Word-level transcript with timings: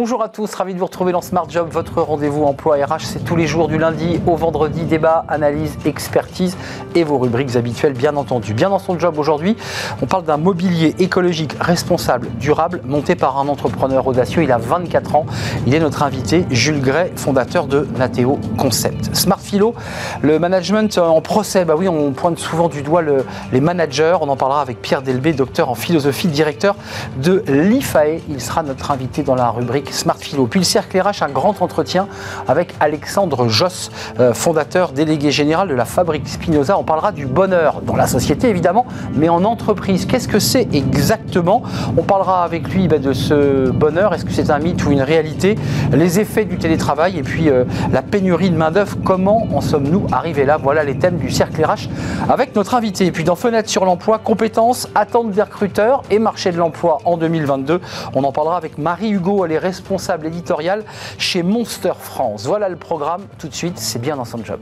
Bonjour 0.00 0.22
à 0.22 0.28
tous, 0.28 0.54
ravi 0.54 0.74
de 0.74 0.78
vous 0.78 0.86
retrouver 0.86 1.10
dans 1.10 1.20
Smart 1.20 1.50
Job, 1.50 1.70
votre 1.72 2.00
rendez-vous 2.00 2.44
emploi 2.44 2.76
RH. 2.76 3.00
C'est 3.00 3.24
tous 3.24 3.34
les 3.34 3.48
jours 3.48 3.66
du 3.66 3.78
lundi 3.78 4.20
au 4.28 4.36
vendredi, 4.36 4.84
débat, 4.84 5.24
analyse, 5.26 5.76
expertise 5.84 6.56
et 6.94 7.02
vos 7.02 7.18
rubriques 7.18 7.56
habituelles, 7.56 7.94
bien 7.94 8.14
entendu. 8.14 8.54
Bien 8.54 8.70
dans 8.70 8.78
son 8.78 8.96
job 8.96 9.18
aujourd'hui, 9.18 9.56
on 10.00 10.06
parle 10.06 10.22
d'un 10.22 10.36
mobilier 10.36 10.94
écologique, 11.00 11.56
responsable, 11.60 12.28
durable, 12.38 12.80
monté 12.84 13.16
par 13.16 13.38
un 13.38 13.48
entrepreneur 13.48 14.06
audacieux. 14.06 14.44
Il 14.44 14.52
a 14.52 14.58
24 14.58 15.16
ans. 15.16 15.26
Il 15.66 15.74
est 15.74 15.80
notre 15.80 16.04
invité, 16.04 16.46
Jules 16.48 16.80
Gray, 16.80 17.10
fondateur 17.16 17.66
de 17.66 17.88
Nateo 17.96 18.38
Concept. 18.56 19.16
Smart 19.16 19.40
Philo, 19.40 19.74
le 20.22 20.38
management 20.38 20.96
en 20.98 21.20
procès. 21.20 21.64
Bah 21.64 21.74
oui, 21.76 21.88
on 21.88 22.12
pointe 22.12 22.38
souvent 22.38 22.68
du 22.68 22.82
doigt 22.82 23.02
les 23.50 23.60
managers. 23.60 24.16
On 24.20 24.28
en 24.28 24.36
parlera 24.36 24.60
avec 24.60 24.80
Pierre 24.80 25.02
Delbé, 25.02 25.32
docteur 25.32 25.68
en 25.68 25.74
philosophie, 25.74 26.28
directeur 26.28 26.76
de 27.16 27.42
l'IFAE. 27.48 28.20
Il 28.28 28.40
sera 28.40 28.62
notre 28.62 28.92
invité 28.92 29.24
dans 29.24 29.34
la 29.34 29.50
rubrique 29.50 29.87
Philo. 30.18 30.46
Puis 30.46 30.60
le 30.60 30.64
cercle 30.64 31.00
RH, 31.00 31.22
un 31.22 31.28
grand 31.28 31.62
entretien 31.62 32.08
avec 32.46 32.74
Alexandre 32.80 33.48
Joss, 33.48 33.90
euh, 34.20 34.34
fondateur 34.34 34.92
délégué 34.92 35.30
général 35.30 35.68
de 35.68 35.74
la 35.74 35.84
fabrique 35.84 36.28
Spinoza. 36.28 36.78
On 36.78 36.84
parlera 36.84 37.12
du 37.12 37.26
bonheur 37.26 37.80
dans 37.82 37.96
la 37.96 38.06
société 38.06 38.48
évidemment, 38.48 38.86
mais 39.14 39.28
en 39.28 39.44
entreprise. 39.44 40.06
Qu'est-ce 40.06 40.28
que 40.28 40.38
c'est 40.38 40.68
exactement? 40.74 41.62
On 41.96 42.02
parlera 42.02 42.44
avec 42.44 42.68
lui 42.68 42.88
bah, 42.88 42.98
de 42.98 43.12
ce 43.12 43.70
bonheur. 43.70 44.14
Est-ce 44.14 44.24
que 44.24 44.32
c'est 44.32 44.50
un 44.50 44.58
mythe 44.58 44.84
ou 44.84 44.90
une 44.90 45.02
réalité? 45.02 45.56
Les 45.92 46.20
effets 46.20 46.44
du 46.44 46.58
télétravail 46.58 47.18
et 47.18 47.22
puis 47.22 47.48
euh, 47.48 47.64
la 47.92 48.02
pénurie 48.02 48.50
de 48.50 48.56
main-d'œuvre. 48.56 48.96
Comment 49.04 49.46
en 49.54 49.60
sommes-nous 49.60 50.06
arrivés 50.12 50.44
là? 50.44 50.56
Voilà 50.56 50.84
les 50.84 50.98
thèmes 50.98 51.18
du 51.18 51.30
cercle 51.30 51.64
RH 51.64 51.88
avec 52.28 52.54
notre 52.54 52.74
invité. 52.74 53.06
Et 53.06 53.12
puis 53.12 53.24
dans 53.24 53.36
Fenêtre 53.36 53.68
sur 53.68 53.84
l'emploi, 53.84 54.18
compétences, 54.18 54.88
attentes 54.94 55.30
des 55.30 55.42
recruteurs 55.42 56.02
et 56.10 56.18
marché 56.18 56.52
de 56.52 56.56
l'emploi 56.58 56.98
en 57.04 57.16
2022. 57.16 57.80
On 58.14 58.24
en 58.24 58.32
parlera 58.32 58.56
avec 58.56 58.78
Marie 58.78 59.10
Hugo. 59.10 59.44
Elle 59.44 59.52
responsable 59.68 60.26
éditoriale 60.26 60.84
chez 61.18 61.42
Monster 61.42 61.92
France. 62.00 62.46
Voilà 62.46 62.68
le 62.68 62.76
programme. 62.76 63.22
Tout 63.38 63.48
de 63.48 63.54
suite, 63.54 63.78
c'est 63.78 64.00
bien 64.00 64.16
dans 64.16 64.24
son 64.24 64.42
job. 64.42 64.60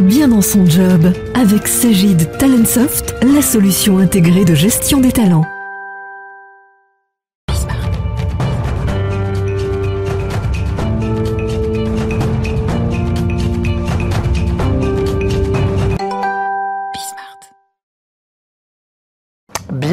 Bien 0.00 0.28
dans 0.28 0.42
son 0.42 0.66
job, 0.66 1.12
avec 1.34 1.66
Sagid 1.66 2.36
Talentsoft, 2.38 3.14
la 3.22 3.40
solution 3.40 3.98
intégrée 3.98 4.44
de 4.44 4.54
gestion 4.54 5.00
des 5.00 5.12
talents. 5.12 5.46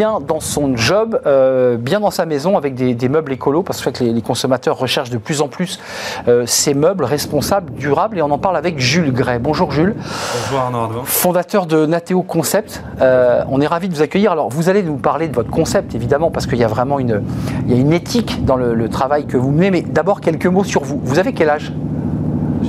Bien 0.01 0.19
dans 0.19 0.39
son 0.39 0.75
job, 0.75 1.21
euh, 1.27 1.77
bien 1.77 1.99
dans 1.99 2.09
sa 2.09 2.25
maison 2.25 2.57
avec 2.57 2.73
des, 2.73 3.07
meubles 3.07 3.33
écolos, 3.33 3.61
parce 3.61 3.83
que 3.83 4.03
les, 4.03 4.21
consommateurs 4.23 4.75
recherchent 4.75 5.11
de 5.11 5.19
plus 5.19 5.41
en 5.41 5.47
plus 5.47 5.79
euh, 6.27 6.43
ces 6.47 6.73
meubles 6.73 7.03
responsables, 7.03 7.71
durables, 7.73 8.17
et 8.17 8.23
on 8.23 8.31
en 8.31 8.39
parle 8.39 8.57
avec 8.57 8.79
Jules 8.79 9.13
Gray. 9.13 9.37
Bonjour 9.37 9.71
Jules. 9.71 9.95
Bonjour 9.95 10.59
Arnaud 10.59 11.03
Fondateur 11.03 11.67
de 11.67 11.85
Nateo 11.85 12.23
Concept. 12.23 12.83
Euh, 12.99 13.43
on 13.51 13.61
est 13.61 13.67
ravi 13.67 13.89
de 13.89 13.93
vous 13.93 14.01
accueillir. 14.01 14.31
Alors 14.31 14.49
vous 14.49 14.69
allez 14.69 14.81
nous 14.81 14.97
parler 14.97 15.27
de 15.27 15.35
votre 15.35 15.51
concept, 15.51 15.93
évidemment, 15.93 16.31
parce 16.31 16.47
qu'il 16.47 16.57
y 16.57 16.63
a 16.63 16.67
vraiment 16.67 16.97
une, 16.97 17.21
il 17.67 17.71
y 17.71 17.77
a 17.77 17.79
une 17.79 17.93
éthique 17.93 18.43
dans 18.43 18.55
le, 18.55 18.73
le 18.73 18.89
travail 18.89 19.27
que 19.27 19.37
vous 19.37 19.51
menez, 19.51 19.69
mais 19.69 19.81
d'abord 19.83 20.19
quelques 20.19 20.47
mots 20.47 20.63
sur 20.63 20.83
vous. 20.83 20.99
Vous 21.03 21.19
avez 21.19 21.31
quel 21.33 21.51
âge? 21.51 21.71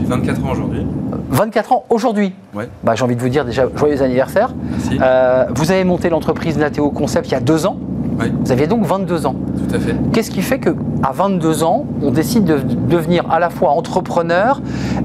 J'ai 0.02 0.08
24 0.08 0.44
ans 0.44 0.50
aujourd'hui. 0.50 0.86
24 1.30 1.72
ans 1.72 1.84
aujourd'hui. 1.88 2.32
Ouais. 2.54 2.68
Bah, 2.82 2.94
J'ai 2.94 3.04
envie 3.04 3.16
de 3.16 3.20
vous 3.20 3.28
dire 3.28 3.44
déjà 3.44 3.66
joyeux 3.74 4.02
anniversaire. 4.02 4.52
Merci. 4.70 4.98
Euh, 5.00 5.44
vous 5.54 5.70
avez 5.70 5.84
monté 5.84 6.10
l'entreprise 6.10 6.58
Nateo 6.58 6.90
Concept 6.90 7.28
il 7.28 7.32
y 7.32 7.34
a 7.36 7.40
deux 7.40 7.66
ans. 7.66 7.76
Ouais. 8.18 8.32
Vous 8.44 8.52
aviez 8.52 8.66
donc 8.66 8.84
22 8.84 9.26
ans. 9.26 9.34
Tout 9.68 9.74
à 9.74 9.78
fait. 9.78 9.94
Qu'est-ce 10.12 10.30
qui 10.30 10.42
fait 10.42 10.58
qu'à 10.58 10.72
22 11.14 11.62
ans, 11.62 11.86
on 12.02 12.10
décide 12.10 12.44
de 12.44 12.58
devenir 12.58 13.30
à 13.30 13.38
la 13.38 13.48
fois 13.48 13.70
entrepreneur 13.70 14.60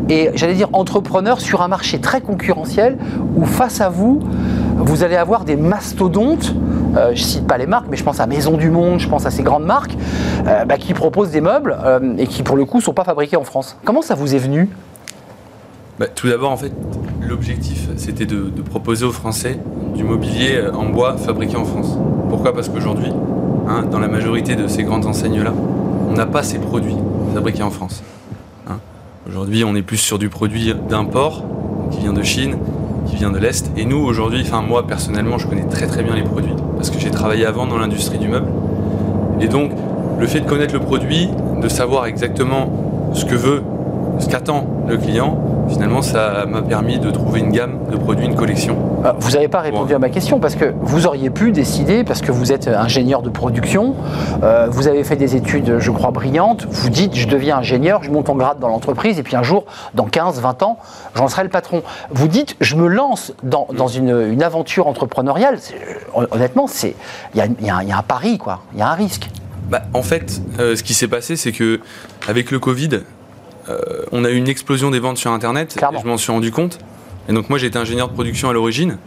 et, 0.09 0.31
j'allais 0.35 0.55
dire, 0.55 0.69
entrepreneur 0.73 1.39
sur 1.39 1.61
un 1.61 1.67
marché 1.67 1.99
très 1.99 2.21
concurrentiel 2.21 2.97
où 3.35 3.45
face 3.45 3.81
à 3.81 3.89
vous, 3.89 4.19
vous 4.77 5.03
allez 5.03 5.15
avoir 5.15 5.45
des 5.45 5.55
mastodontes, 5.55 6.53
euh, 6.95 7.11
je 7.13 7.23
cite 7.23 7.47
pas 7.47 7.57
les 7.57 7.67
marques, 7.67 7.87
mais 7.89 7.97
je 7.97 8.03
pense 8.03 8.19
à 8.19 8.27
Maison 8.27 8.57
du 8.57 8.69
Monde, 8.69 8.99
je 8.99 9.07
pense 9.07 9.25
à 9.25 9.31
ces 9.31 9.43
grandes 9.43 9.65
marques, 9.65 9.95
euh, 10.47 10.65
bah, 10.65 10.77
qui 10.77 10.93
proposent 10.93 11.31
des 11.31 11.41
meubles 11.41 11.75
euh, 11.83 12.15
et 12.17 12.27
qui 12.27 12.43
pour 12.43 12.57
le 12.57 12.65
coup 12.65 12.81
sont 12.81 12.93
pas 12.93 13.03
fabriqués 13.03 13.37
en 13.37 13.43
France. 13.43 13.77
Comment 13.85 14.01
ça 14.01 14.15
vous 14.15 14.35
est 14.35 14.39
venu? 14.39 14.69
Bah, 15.99 16.05
tout 16.07 16.27
d'abord, 16.27 16.51
en 16.51 16.57
fait, 16.57 16.71
l'objectif, 17.21 17.89
c'était 17.97 18.25
de, 18.27 18.51
proposer 18.61 19.05
aux 19.05 19.11
Français 19.11 19.59
du 19.95 20.03
mobilier 20.03 20.61
en 20.71 20.85
bois 20.89 21.17
fabriqué 21.17 21.55
en 21.55 21.65
France. 21.65 21.97
Pourquoi? 22.29 22.53
Parce 22.53 22.69
qu'aujourd'hui, 22.69 23.11
hein, 23.67 23.83
dans 23.89 23.99
la 23.99 24.07
majorité 24.07 24.55
de 24.55 24.67
ces 24.67 24.83
grandes 24.83 25.05
enseignes-là, 25.05 25.53
on 26.09 26.13
n'a 26.13 26.27
pas 26.27 26.43
ces 26.43 26.59
produits 26.59 26.97
fabriqués 27.33 27.63
en 27.63 27.71
France. 27.71 28.03
Hein. 28.69 28.77
Aujourd'hui, 29.27 29.63
on 29.63 29.75
est 29.75 29.81
plus 29.81 29.97
sur 29.97 30.19
du 30.19 30.29
produit 30.29 30.73
d'import, 30.87 31.43
qui 31.89 31.99
vient 32.01 32.13
de 32.13 32.23
Chine, 32.23 32.57
qui 33.07 33.15
vient 33.15 33.31
de 33.31 33.39
l'Est. 33.39 33.71
Et 33.75 33.85
nous, 33.85 33.97
aujourd'hui, 33.97 34.41
enfin 34.45 34.61
moi, 34.61 34.85
personnellement, 34.85 35.39
je 35.39 35.47
connais 35.47 35.65
très 35.65 35.87
très 35.87 36.03
bien 36.03 36.15
les 36.15 36.23
produits, 36.23 36.53
parce 36.75 36.91
que 36.91 36.99
j'ai 36.99 37.09
travaillé 37.09 37.45
avant 37.45 37.65
dans 37.65 37.77
l'industrie 37.77 38.19
du 38.19 38.27
meuble. 38.27 38.47
Et 39.41 39.47
donc, 39.47 39.71
le 40.19 40.27
fait 40.27 40.41
de 40.41 40.45
connaître 40.45 40.75
le 40.75 40.79
produit, 40.79 41.29
de 41.59 41.67
savoir 41.67 42.05
exactement 42.05 43.11
ce 43.13 43.25
que 43.25 43.35
veut, 43.35 43.63
ce 44.19 44.27
qu'attend 44.27 44.85
le 44.87 44.97
client, 44.97 45.46
finalement, 45.69 46.01
ça 46.01 46.45
m'a 46.45 46.61
permis 46.61 46.99
de 46.99 47.11
trouver 47.11 47.39
une 47.39 47.51
gamme 47.51 47.79
de 47.91 47.97
produits, 47.97 48.25
une 48.25 48.35
collection. 48.35 48.77
Euh, 49.05 49.13
vous 49.19 49.31
n'avez 49.31 49.47
pas 49.47 49.61
répondu 49.61 49.93
à 49.93 49.99
ma 49.99 50.09
question 50.09 50.39
parce 50.39 50.55
que 50.55 50.73
vous 50.81 51.07
auriez 51.07 51.29
pu 51.29 51.51
décider, 51.51 52.03
parce 52.03 52.21
que 52.21 52.31
vous 52.31 52.51
êtes 52.51 52.67
ingénieur 52.67 53.21
de 53.21 53.29
production, 53.29 53.95
euh, 54.43 54.67
vous 54.69 54.87
avez 54.87 55.03
fait 55.03 55.15
des 55.15 55.35
études, 55.35 55.79
je 55.79 55.91
crois, 55.91 56.11
brillantes, 56.11 56.65
vous 56.69 56.89
dites, 56.89 57.15
je 57.15 57.27
deviens 57.27 57.57
ingénieur, 57.57 58.03
je 58.03 58.11
monte 58.11 58.29
en 58.29 58.35
grade 58.35 58.59
dans 58.59 58.69
l'entreprise, 58.69 59.19
et 59.19 59.23
puis 59.23 59.35
un 59.35 59.43
jour, 59.43 59.65
dans 59.93 60.05
15, 60.05 60.39
20 60.39 60.63
ans, 60.63 60.79
j'en 61.15 61.27
serai 61.27 61.43
le 61.43 61.49
patron. 61.49 61.83
Vous 62.11 62.27
dites, 62.27 62.55
je 62.61 62.75
me 62.75 62.87
lance 62.87 63.33
dans, 63.43 63.67
dans 63.73 63.87
une, 63.87 64.09
une, 64.31 64.43
aventure 64.43 64.87
entrepreneuriale. 64.87 65.57
Honnêtement, 66.13 66.67
il 66.83 66.93
y, 67.35 67.39
y, 67.39 67.65
y, 67.65 67.69
a 67.69 67.97
un 67.97 68.03
pari, 68.03 68.37
quoi. 68.37 68.61
Il 68.73 68.79
y 68.79 68.81
a 68.81 68.89
un 68.89 68.93
risque. 68.93 69.29
Bah, 69.69 69.81
en 69.93 70.03
fait, 70.03 70.41
euh, 70.59 70.75
ce 70.75 70.83
qui 70.83 70.93
s'est 70.93 71.09
passé, 71.09 71.35
c'est 71.35 71.51
que 71.51 71.81
avec 72.27 72.51
le 72.51 72.59
Covid, 72.59 72.89
euh, 72.93 73.03
on 74.11 74.23
a 74.23 74.29
eu 74.29 74.35
une 74.35 74.47
explosion 74.47 74.91
des 74.91 74.99
ventes 74.99 75.17
sur 75.17 75.31
Internet. 75.31 75.77
Et 75.77 75.99
je 76.01 76.07
m'en 76.07 76.17
suis 76.17 76.31
rendu 76.31 76.51
compte. 76.51 76.79
Et 77.29 77.33
donc 77.33 77.49
moi, 77.49 77.57
j'étais 77.57 77.77
ingénieur 77.77 78.07
de 78.07 78.13
production 78.13 78.49
à 78.49 78.53
l'origine, 78.53 78.97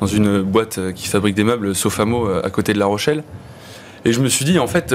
dans 0.00 0.06
une 0.06 0.42
boîte 0.42 0.92
qui 0.94 1.08
fabrique 1.08 1.34
des 1.34 1.44
meubles, 1.44 1.74
Sofamo, 1.74 2.28
à 2.28 2.50
côté 2.50 2.72
de 2.72 2.78
La 2.78 2.86
Rochelle. 2.86 3.22
Et 4.04 4.12
je 4.12 4.20
me 4.20 4.28
suis 4.28 4.44
dit, 4.44 4.58
en 4.58 4.66
fait, 4.66 4.94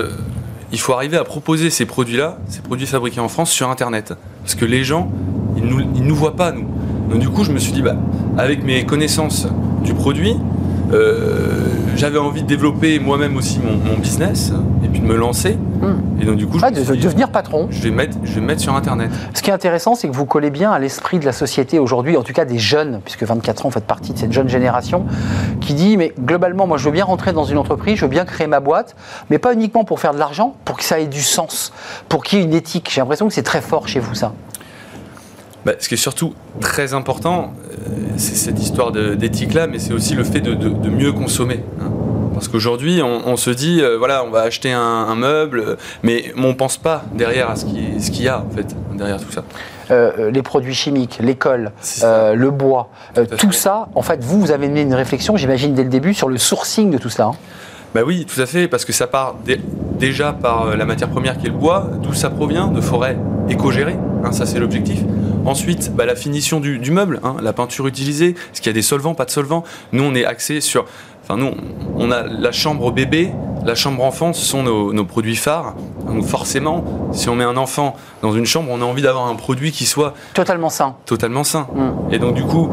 il 0.74 0.80
faut 0.80 0.94
arriver 0.94 1.18
à 1.18 1.24
proposer 1.24 1.70
ces 1.70 1.86
produits-là, 1.86 2.40
ces 2.48 2.62
produits 2.62 2.88
fabriqués 2.88 3.20
en 3.20 3.30
France, 3.30 3.52
sur 3.52 3.70
Internet. 3.70 4.16
Parce 4.42 4.56
que 4.56 4.66
les 4.66 4.84
gens, 4.84 5.12
ils 5.56 5.64
nous, 5.64 5.82
ils 5.96 6.04
nous 6.04 6.16
voient 6.16 6.36
pas, 6.36 6.52
nous. 6.52 6.68
Donc 7.10 7.20
du 7.20 7.30
coup, 7.30 7.44
je 7.44 7.52
me 7.52 7.60
suis 7.60 7.72
dit, 7.72 7.84
bah, 7.84 7.96
avec 8.40 8.64
mes 8.64 8.84
connaissances 8.84 9.48
du 9.84 9.94
produit, 9.94 10.36
euh, 10.92 11.68
j'avais 11.96 12.18
envie 12.18 12.42
de 12.42 12.48
développer 12.48 13.00
moi-même 13.00 13.38
aussi 13.38 13.60
mon, 13.60 13.78
mon, 13.78 14.00
business 14.00 14.52
puis 14.94 15.02
de 15.02 15.06
me 15.06 15.16
lancer. 15.16 15.56
Mmh. 15.56 16.22
Et 16.22 16.26
donc 16.26 16.38
du 16.38 16.48
coup, 16.48 16.60
je 16.60 16.66
ah, 16.66 16.72
de, 16.72 16.82
de 16.82 16.96
devenir 16.96 17.30
patron. 17.30 17.68
Je 17.70 17.82
vais 17.82 17.92
mettre, 17.92 18.18
je 18.24 18.36
vais 18.36 18.42
mettre 18.42 18.62
sur 18.62 18.74
Internet. 18.76 19.10
Ce 19.34 19.42
qui 19.42 19.50
est 19.50 19.54
intéressant, 19.54 19.96
c'est 19.96 20.08
que 20.08 20.14
vous 20.14 20.26
collez 20.26 20.52
bien 20.52 20.72
à 20.72 20.80
l'esprit 20.80 21.20
de 21.20 21.26
la 21.26 21.34
société 21.34 21.80
aujourd'hui, 21.80 22.16
en 22.16 22.24
tout 22.24 22.34
cas 22.34 22.46
des 22.46 22.60
jeunes, 22.60 23.02
puisque 23.04 23.24
24 23.24 23.66
ans, 23.66 23.70
vous 23.70 23.74
faites 23.74 23.84
partie 23.84 24.14
de 24.14 24.18
cette 24.18 24.32
jeune 24.32 24.48
génération, 24.48 25.06
qui 25.60 25.74
dit 25.74 25.98
mais 25.98 26.14
globalement, 26.20 26.68
moi, 26.68 26.78
je 26.78 26.86
veux 26.86 26.92
bien 26.92 27.06
rentrer 27.06 27.34
dans 27.34 27.44
une 27.44 27.58
entreprise, 27.58 27.98
je 27.98 28.06
veux 28.06 28.12
bien 28.12 28.26
créer 28.26 28.48
ma 28.48 28.60
boîte, 28.60 28.96
mais 29.30 29.40
pas 29.40 29.54
uniquement 29.54 29.84
pour 29.84 30.00
faire 30.00 30.14
de 30.14 30.20
l'argent, 30.20 30.56
pour 30.64 30.78
que 30.78 30.84
ça 30.84 31.00
ait 31.00 31.08
du 31.08 31.22
sens, 31.22 31.74
pour 32.08 32.24
qu'il 32.24 32.40
y 32.40 32.42
ait 32.42 32.46
une 32.46 32.54
éthique. 32.54 32.90
J'ai 32.94 33.02
l'impression 33.02 33.28
que 33.28 33.34
c'est 33.34 33.44
très 33.44 33.62
fort 33.62 33.88
chez 33.88 34.00
vous 34.00 34.16
ça. 34.16 34.34
Bah, 35.66 35.74
ce 35.80 35.88
qui 35.88 35.94
est 35.94 35.98
surtout 35.98 36.34
très 36.60 36.94
important, 36.94 37.54
c'est 38.18 38.36
cette 38.36 38.62
histoire 38.62 38.92
d'éthique-là, 38.92 39.68
mais 39.68 39.80
c'est 39.80 39.94
aussi 39.94 40.14
le 40.14 40.26
fait 40.26 40.42
de, 40.42 40.54
de, 40.54 40.70
de 40.70 40.90
mieux 40.90 41.14
consommer. 41.14 41.64
Hein. 41.82 41.92
Parce 42.34 42.48
qu'aujourd'hui, 42.48 43.02
on, 43.02 43.28
on, 43.28 43.38
se 43.38 43.50
dit, 43.50 43.82
euh, 43.82 43.98
voilà, 43.98 44.24
on 44.24 44.30
va 44.30 44.42
acheter 44.42 44.72
un, 44.72 44.82
un 44.82 45.16
meuble, 45.16 45.78
mais 46.02 46.34
on 46.38 46.50
ne 46.50 46.54
pense 46.54 46.78
pas 46.78 47.04
derrière 47.14 47.50
à 47.50 47.56
ce 47.56 47.66
qu'il 47.66 48.02
ce 48.02 48.12
qu 48.12 48.24
y 48.24 48.28
a, 48.28 48.40
en 48.40 48.56
fait, 48.56 48.76
derrière 48.94 49.20
tout 49.20 49.32
ça. 49.32 49.44
Euh, 49.92 50.32
les 50.32 50.42
produits 50.42 50.74
chimiques, 50.74 51.20
l'école, 51.22 51.72
euh, 52.04 52.34
le 52.36 52.52
bois, 52.52 52.90
tout, 53.16 53.26
tout 53.26 53.52
ça, 53.52 53.88
en 53.96 54.02
fait, 54.02 54.24
vous, 54.24 54.40
vous 54.40 54.52
avez 54.52 54.68
mené 54.68 54.82
une 54.82 54.94
réflexion, 54.94 55.38
j'imagine, 55.38 55.74
dès 55.74 55.84
le 55.84 55.90
début, 55.90 56.14
sur 56.14 56.30
le 56.30 56.38
sourcing 56.38 56.90
de 56.92 56.98
tout 56.98 57.10
ça. 57.10 57.26
Hein. 57.26 57.36
Bah 57.94 58.02
oui, 58.06 58.26
tout 58.26 58.42
à 58.42 58.46
fait, 58.46 58.68
parce 58.68 58.86
que 58.86 58.94
ça 58.94 59.06
part 59.06 59.36
déjà 60.00 60.34
par 60.34 60.76
la 60.76 60.86
matière 60.86 61.10
première 61.10 61.38
qui 61.38 61.46
est 61.46 61.50
le 61.50 61.56
bois, 61.56 61.92
d'où 62.02 62.14
ça 62.14 62.32
provient, 62.32 62.68
de 62.68 62.82
forêts 62.82 63.18
éco-gérées, 63.50 63.98
hein, 64.24 64.32
ça 64.32 64.46
c'est 64.46 64.60
l'objectif. 64.60 65.00
Ensuite, 65.46 65.94
bah, 65.96 66.06
la 66.06 66.16
finition 66.16 66.60
du, 66.60 66.80
du 66.80 66.92
meuble, 66.92 67.20
hein, 67.24 67.36
la 67.42 67.54
peinture 67.54 67.88
utilisée, 67.88 68.30
est-ce 68.30 68.62
qu'il 68.62 68.68
y 68.68 68.70
a 68.70 68.74
des 68.74 68.82
solvants, 68.82 69.14
pas 69.14 69.26
de 69.26 69.32
solvants? 69.32 69.64
Nous, 69.92 70.04
on 70.04 70.16
est 70.16 70.26
axé 70.26 70.62
sur... 70.62 70.86
Enfin, 71.24 71.38
nous, 71.38 71.52
on 71.96 72.12
a 72.12 72.24
la 72.24 72.52
chambre 72.52 72.92
bébé, 72.92 73.32
la 73.66 73.76
chambre 73.76 74.04
enfant, 74.04 74.34
ce 74.34 74.44
sont 74.44 74.64
nos, 74.64 74.92
nos, 74.92 75.06
produits 75.06 75.38
phares. 75.38 75.74
Donc 76.06 76.26
forcément, 76.26 76.84
si 77.14 77.30
on 77.30 77.36
met 77.36 77.46
un 77.46 77.56
enfant 77.56 77.96
dans 78.22 78.34
une 78.34 78.46
chambre, 78.46 78.70
on 78.72 78.82
a 78.82 78.86
envie 78.86 79.02
d'avoir 79.02 79.28
un 79.28 79.36
produit 79.36 79.72
qui 79.72 79.86
soit... 79.86 80.16
Totalement 80.34 80.70
sain. 80.70 80.96
Totalement 81.06 81.46
sain. 81.46 81.68
Mm. 81.74 82.14
Et 82.14 82.20
donc 82.20 82.36
du 82.36 82.44
coup... 82.44 82.70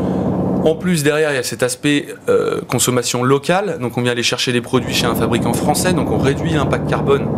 En 0.62 0.74
plus, 0.74 1.02
derrière, 1.02 1.30
il 1.30 1.36
y 1.36 1.38
a 1.38 1.42
cet 1.42 1.62
aspect 1.62 2.08
euh, 2.28 2.60
consommation 2.68 3.22
locale. 3.22 3.78
Donc, 3.80 3.96
on 3.96 4.02
vient 4.02 4.12
aller 4.12 4.22
chercher 4.22 4.52
des 4.52 4.60
produits 4.60 4.92
chez 4.92 5.06
un 5.06 5.14
fabricant 5.14 5.54
français. 5.54 5.94
Donc, 5.94 6.10
on 6.10 6.18
réduit 6.18 6.50
l'impact 6.50 6.86
carbone 6.86 7.28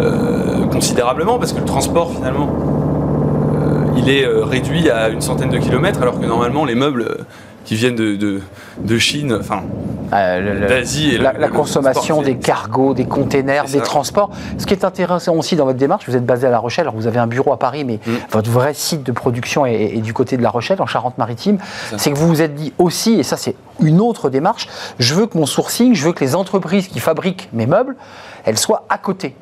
euh, 0.00 0.64
considérablement 0.68 1.38
parce 1.38 1.52
que 1.52 1.58
le 1.58 1.66
transport 1.66 2.14
finalement 2.14 2.48
il 3.96 4.08
est 4.10 4.26
réduit 4.26 4.90
à 4.90 5.08
une 5.08 5.20
centaine 5.20 5.50
de 5.50 5.58
kilomètres 5.58 6.02
alors 6.02 6.20
que 6.20 6.26
normalement 6.26 6.64
les 6.64 6.74
meubles 6.74 7.26
qui 7.64 7.74
viennent 7.76 7.94
de, 7.94 8.40
de, 8.78 8.98
Chine, 8.98 9.36
enfin 9.38 9.62
euh, 10.12 10.68
d'Asie. 10.68 11.18
La, 11.18 11.32
la 11.32 11.48
consommation 11.48 12.22
des 12.22 12.36
cargos, 12.36 12.94
des 12.94 13.06
containers, 13.06 13.64
des 13.66 13.80
transports. 13.80 14.30
Ce 14.58 14.66
qui 14.66 14.74
est 14.74 14.84
intéressant 14.84 15.34
aussi 15.36 15.56
dans 15.56 15.64
votre 15.64 15.78
démarche, 15.78 16.08
vous 16.08 16.16
êtes 16.16 16.26
basé 16.26 16.46
à 16.46 16.50
La 16.50 16.58
Rochelle, 16.58 16.82
alors 16.82 16.94
vous 16.94 17.06
avez 17.06 17.18
un 17.18 17.26
bureau 17.26 17.52
à 17.52 17.58
Paris, 17.58 17.84
mais 17.84 18.00
mm. 18.04 18.12
votre 18.30 18.50
vrai 18.50 18.74
site 18.74 19.02
de 19.04 19.12
production 19.12 19.64
est, 19.66 20.00
du 20.00 20.12
côté 20.12 20.36
de 20.36 20.42
La 20.42 20.50
Rochelle, 20.50 20.82
en 20.82 20.86
Charente-Maritime. 20.86 21.58
C'est 21.96 22.10
que 22.10 22.16
vous 22.16 22.28
vous 22.28 22.42
êtes 22.42 22.54
dit 22.54 22.72
aussi, 22.78 23.14
et 23.14 23.22
ça 23.22 23.36
c'est 23.36 23.54
une 23.80 24.00
autre 24.00 24.28
démarche, 24.28 24.68
je 24.98 25.14
veux 25.14 25.26
que 25.26 25.38
mon 25.38 25.46
sourcing, 25.46 25.94
je 25.94 26.04
veux 26.04 26.12
que 26.12 26.24
les 26.24 26.34
entreprises 26.34 26.88
qui 26.88 27.00
fabriquent 27.00 27.48
mes 27.52 27.66
meubles, 27.66 27.96
elles 28.44 28.58
soient 28.58 28.84
à 28.88 28.98
côté, 28.98 29.36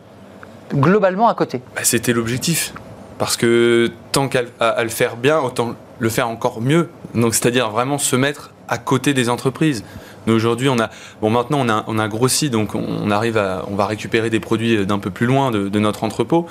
globalement 0.74 1.28
à 1.28 1.34
côté. 1.34 1.62
Bah, 1.74 1.82
c'était 1.84 2.12
l'objectif. 2.12 2.74
Parce 3.20 3.36
que 3.36 3.92
tant 4.12 4.28
qu'à 4.28 4.44
le 4.82 4.88
faire 4.88 5.18
bien, 5.18 5.40
autant 5.40 5.74
le 5.98 6.08
faire 6.08 6.26
encore 6.30 6.62
mieux. 6.62 6.88
Donc, 7.14 7.34
c'est-à-dire 7.34 7.68
vraiment 7.68 7.98
se 7.98 8.16
mettre 8.16 8.54
à 8.66 8.78
côté 8.78 9.12
des 9.12 9.28
entreprises. 9.28 9.84
Nous 10.26 10.32
aujourd'hui, 10.32 10.70
on 10.70 10.78
a, 10.78 10.88
bon, 11.20 11.28
maintenant 11.28 11.58
on 11.60 11.68
a, 11.68 11.84
on 11.86 11.98
a 11.98 12.08
grossi, 12.08 12.48
donc 12.48 12.74
on 12.74 13.10
arrive 13.10 13.36
à, 13.36 13.66
on 13.70 13.74
va 13.74 13.84
récupérer 13.84 14.30
des 14.30 14.40
produits 14.40 14.86
d'un 14.86 14.98
peu 14.98 15.10
plus 15.10 15.26
loin 15.26 15.50
de, 15.50 15.78
notre 15.78 16.02
entrepôt. 16.02 16.46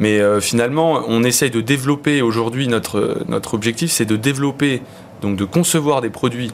Mais 0.00 0.18
euh, 0.18 0.40
finalement, 0.40 1.00
on 1.06 1.22
essaye 1.22 1.50
de 1.50 1.60
développer 1.60 2.22
aujourd'hui 2.22 2.66
notre, 2.66 3.22
notre 3.28 3.54
objectif, 3.54 3.92
c'est 3.92 4.04
de 4.04 4.16
développer, 4.16 4.82
donc 5.22 5.36
de 5.36 5.44
concevoir 5.44 6.00
des 6.00 6.10
produits 6.10 6.50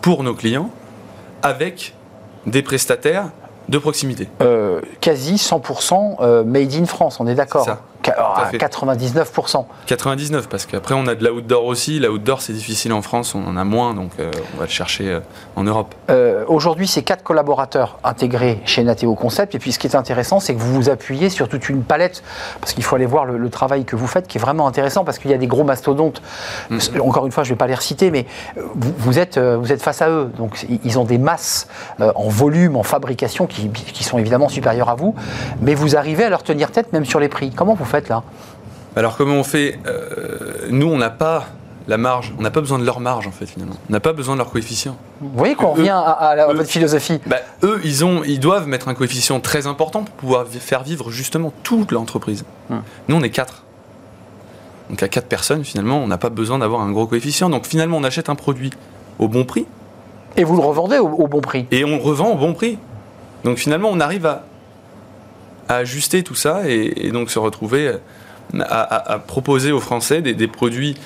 pour 0.00 0.22
nos 0.22 0.34
clients 0.34 0.70
avec 1.42 1.94
des 2.46 2.62
prestataires 2.62 3.28
de 3.68 3.76
proximité. 3.76 4.28
Euh, 4.40 4.80
quasi 5.02 5.34
100% 5.34 6.16
euh, 6.20 6.42
made 6.42 6.72
in 6.72 6.86
France, 6.86 7.20
on 7.20 7.26
est 7.26 7.34
d'accord 7.34 7.66
99%. 8.02 9.64
99 9.86 10.48
parce 10.48 10.66
qu'après 10.66 10.94
on 10.94 11.06
a 11.06 11.14
de 11.14 11.26
l'outdoor 11.26 11.64
aussi. 11.64 11.98
L'outdoor 11.98 12.40
c'est 12.40 12.52
difficile 12.52 12.92
en 12.92 13.02
France, 13.02 13.34
on 13.34 13.46
en 13.46 13.56
a 13.56 13.64
moins 13.64 13.94
donc 13.94 14.12
euh, 14.18 14.30
on 14.54 14.58
va 14.58 14.64
le 14.64 14.70
chercher 14.70 15.08
euh, 15.08 15.20
en 15.56 15.64
Europe. 15.64 15.94
Euh, 16.10 16.44
aujourd'hui 16.48 16.86
c'est 16.86 17.02
quatre 17.02 17.22
collaborateurs 17.22 17.98
intégrés 18.04 18.60
chez 18.64 18.84
Nateo 18.84 19.14
Concept 19.14 19.54
et 19.54 19.58
puis 19.58 19.72
ce 19.72 19.78
qui 19.78 19.86
est 19.86 19.96
intéressant 19.96 20.40
c'est 20.40 20.54
que 20.54 20.60
vous 20.60 20.72
vous 20.74 20.90
appuyez 20.90 21.30
sur 21.30 21.48
toute 21.48 21.68
une 21.68 21.82
palette 21.82 22.22
parce 22.60 22.72
qu'il 22.72 22.84
faut 22.84 22.96
aller 22.96 23.06
voir 23.06 23.24
le, 23.24 23.48
travail 23.48 23.84
que 23.84 23.96
vous 23.96 24.06
faites 24.06 24.26
qui 24.28 24.36
est 24.36 24.40
vraiment 24.40 24.66
intéressant 24.66 25.04
parce 25.04 25.18
qu'il 25.18 25.30
y 25.30 25.34
a 25.34 25.38
des 25.38 25.46
gros 25.46 25.64
mastodontes. 25.64 26.20
Mm-hmm. 26.70 27.00
Encore 27.00 27.26
une 27.26 27.32
fois 27.32 27.44
je 27.44 27.48
ne 27.48 27.54
vais 27.54 27.58
pas 27.58 27.66
les 27.66 27.74
reciter 27.74 28.10
mais 28.10 28.26
vous, 28.74 29.18
êtes, 29.18 29.38
vous 29.38 29.72
êtes 29.72 29.82
face 29.82 30.02
à 30.02 30.10
eux 30.10 30.30
donc 30.36 30.66
ils 30.84 30.98
ont 30.98 31.04
des 31.04 31.18
masses 31.18 31.66
en 31.98 32.28
volume, 32.28 32.76
en 32.76 32.82
fabrication 32.82 33.46
qui, 33.46 33.70
qui 33.70 34.04
sont 34.04 34.18
évidemment 34.18 34.48
supérieures 34.48 34.90
à 34.90 34.94
vous 34.94 35.14
mais 35.62 35.74
vous 35.74 35.96
arrivez 35.96 36.24
à 36.24 36.28
leur 36.28 36.42
tenir 36.42 36.70
tête 36.70 36.92
même 36.92 37.04
sur 37.04 37.20
les 37.20 37.28
prix. 37.28 37.50
Comment 37.50 37.74
vous 37.74 37.84
faites? 37.84 37.97
Là 38.06 38.22
Alors 38.94 39.16
comment 39.16 39.34
on 39.34 39.44
fait 39.44 39.78
euh, 39.86 40.68
Nous, 40.70 40.86
on 40.86 40.98
n'a 40.98 41.10
pas 41.10 41.46
la 41.88 41.96
marge, 41.96 42.34
on 42.38 42.42
n'a 42.42 42.50
pas 42.50 42.60
besoin 42.60 42.78
de 42.78 42.84
leur 42.84 43.00
marge 43.00 43.26
en 43.26 43.30
fait 43.30 43.46
finalement. 43.46 43.76
On 43.88 43.92
n'a 43.92 44.00
pas 44.00 44.12
besoin 44.12 44.34
de 44.34 44.38
leur 44.38 44.50
coefficient. 44.50 44.96
Vous 45.20 45.30
voyez 45.34 45.54
qu'on 45.54 45.72
revient 45.72 45.88
à, 45.88 46.46
votre 46.52 46.68
philosophie. 46.68 47.18
Bah, 47.26 47.38
eux, 47.62 47.80
ils, 47.82 48.04
ont, 48.04 48.22
ils 48.24 48.38
doivent 48.38 48.68
mettre 48.68 48.88
un 48.88 48.94
coefficient 48.94 49.40
très 49.40 49.66
important 49.66 50.04
pour 50.04 50.14
pouvoir 50.14 50.46
faire 50.46 50.82
vivre 50.82 51.10
justement 51.10 51.52
toute 51.62 51.90
l'entreprise. 51.90 52.44
Hum. 52.70 52.82
Nous, 53.08 53.16
on 53.16 53.22
est 53.22 53.30
quatre. 53.30 53.64
Donc 54.90 55.02
à 55.02 55.08
quatre 55.08 55.28
personnes, 55.28 55.64
finalement, 55.64 55.98
on 55.98 56.06
n'a 56.06 56.18
pas 56.18 56.30
besoin 56.30 56.58
d'avoir 56.58 56.82
un 56.82 56.92
gros 56.92 57.06
coefficient. 57.06 57.48
Donc 57.48 57.66
finalement, 57.66 57.96
on 57.96 58.04
achète 58.04 58.28
un 58.28 58.34
produit 58.34 58.70
au 59.18 59.28
bon 59.28 59.44
prix. 59.44 59.66
Et 60.36 60.44
vous 60.44 60.56
le 60.56 60.62
revendez 60.62 60.98
au 60.98 61.26
bon 61.26 61.40
prix. 61.40 61.66
Et 61.70 61.84
on 61.84 61.98
revend 61.98 62.32
au 62.32 62.36
bon 62.36 62.52
prix. 62.52 62.78
Donc 63.44 63.56
finalement, 63.56 63.88
on 63.90 64.00
arrive 64.00 64.26
à 64.26 64.44
à 65.68 65.76
ajuster 65.76 66.22
tout 66.22 66.34
ça 66.34 66.68
et, 66.68 67.10
donc 67.12 67.30
se 67.30 67.38
retrouver 67.38 67.92
à, 68.60 69.22
proposer 69.26 69.72
aux 69.72 69.80
Français 69.80 70.22
des, 70.22 70.48
produits 70.48 70.96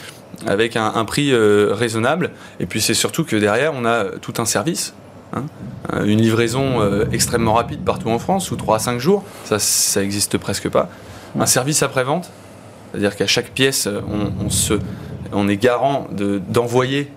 avec 0.47 0.77
un, 0.77 1.05
prix 1.05 1.33
euh, 1.33 1.71
raisonnable. 1.73 2.31
Et 2.61 2.67
puis 2.67 2.81
c'est 2.81 2.95
surtout 2.95 3.25
que 3.25 3.37
derrière, 3.37 3.73
on 3.75 3.85
a 3.85 4.05
tout 4.21 4.35
un 4.39 4.45
service. 4.45 4.95
Hein. 5.35 5.45
une 6.05 6.21
livraison 6.21 6.83
euh, 6.83 7.07
extrêmement 7.11 7.55
rapide 7.55 7.81
partout 7.81 8.11
en 8.11 8.19
France, 8.19 8.45
sous 8.45 8.57
3 8.57 8.77
à 8.77 8.79
5 8.79 8.99
jours, 8.99 9.25
ça, 9.45 9.59
ça 9.59 10.03
existe 10.03 10.37
presque 10.37 10.69
pas. 10.69 10.91
Un 11.41 11.47
service 11.47 11.83
après-vente, 11.83 12.31
c'est-à-dire 12.91 13.17
qu'à 13.17 13.27
chaque 13.27 13.51
pièce, 13.51 13.89
on, 14.45 14.51
se, 14.51 14.75
on 15.33 15.49
est 15.49 15.57
garant 15.57 16.07
d'envoyer 16.11 17.11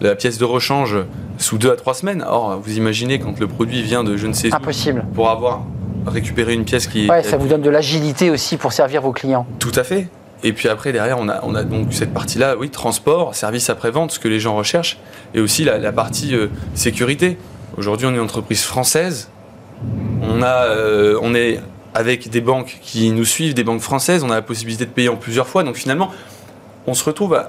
la 0.00 0.14
pièce 0.14 0.38
de 0.38 0.44
rechange 0.44 0.96
sous 1.38 1.58
2 1.58 1.72
à 1.72 1.76
3 1.76 1.94
semaines. 1.94 2.24
Or, 2.26 2.60
vous 2.60 2.76
imaginez 2.76 3.18
quand 3.18 3.40
le 3.40 3.48
produit 3.48 3.82
vient 3.82 4.04
de 4.04 4.16
je 4.16 4.28
ne 4.28 4.32
sais 4.32 4.54
Impossible. 4.54 5.04
pour 5.14 5.28
avoir 5.28 5.64
récupérer 6.06 6.54
une 6.54 6.64
pièce 6.64 6.86
qui. 6.86 7.08
Ouais, 7.08 7.22
ça 7.22 7.36
vous 7.36 7.48
donne 7.48 7.62
de 7.62 7.70
l'agilité 7.70 8.30
aussi 8.30 8.56
pour 8.56 8.72
servir 8.72 9.02
vos 9.02 9.12
clients. 9.12 9.46
Tout 9.58 9.72
à 9.74 9.84
fait. 9.84 10.08
Et 10.44 10.52
puis 10.52 10.68
après, 10.68 10.92
derrière, 10.92 11.18
on 11.18 11.28
a, 11.28 11.40
on 11.44 11.54
a 11.54 11.62
donc 11.62 11.92
cette 11.92 12.12
partie-là, 12.12 12.56
oui, 12.58 12.68
transport, 12.68 13.34
service 13.34 13.70
après-vente, 13.70 14.10
ce 14.10 14.18
que 14.18 14.28
les 14.28 14.40
gens 14.40 14.56
recherchent, 14.56 14.98
et 15.34 15.40
aussi 15.40 15.64
la, 15.64 15.92
partie 15.92 16.34
euh, 16.34 16.48
sécurité. 16.74 17.38
Aujourd'hui, 17.76 18.06
on 18.06 18.10
est 18.10 18.16
une 18.16 18.20
entreprise 18.20 18.62
française. 18.62 19.28
On, 20.22 20.42
a, 20.42 20.64
euh, 20.64 21.18
on 21.22 21.34
est 21.34 21.60
avec 21.94 22.28
des 22.28 22.40
banques 22.40 22.78
qui 22.82 23.10
nous 23.12 23.24
suivent, 23.24 23.54
des 23.54 23.64
banques 23.64 23.82
françaises. 23.82 24.24
On 24.24 24.30
a 24.30 24.34
la 24.34 24.42
possibilité 24.42 24.84
de 24.84 24.90
payer 24.90 25.08
en 25.08 25.16
plusieurs 25.16 25.46
fois. 25.46 25.62
Donc 25.62 25.76
finalement, 25.76 26.10
on 26.86 26.94
se 26.94 27.04
retrouve 27.04 27.40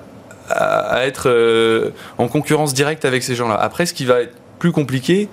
à, 0.50 1.06
être 1.06 1.30
euh, 1.30 1.92
en 2.18 2.28
concurrence 2.28 2.74
directe 2.74 3.06
avec 3.06 3.24
ces 3.24 3.34
gens-là. 3.34 3.56
Après, 3.56 3.86
ce 3.86 3.94
qui 3.94 4.06
va 4.06 4.22
être 4.22 4.36
plus 4.60 4.72
compliqué, 4.72 5.30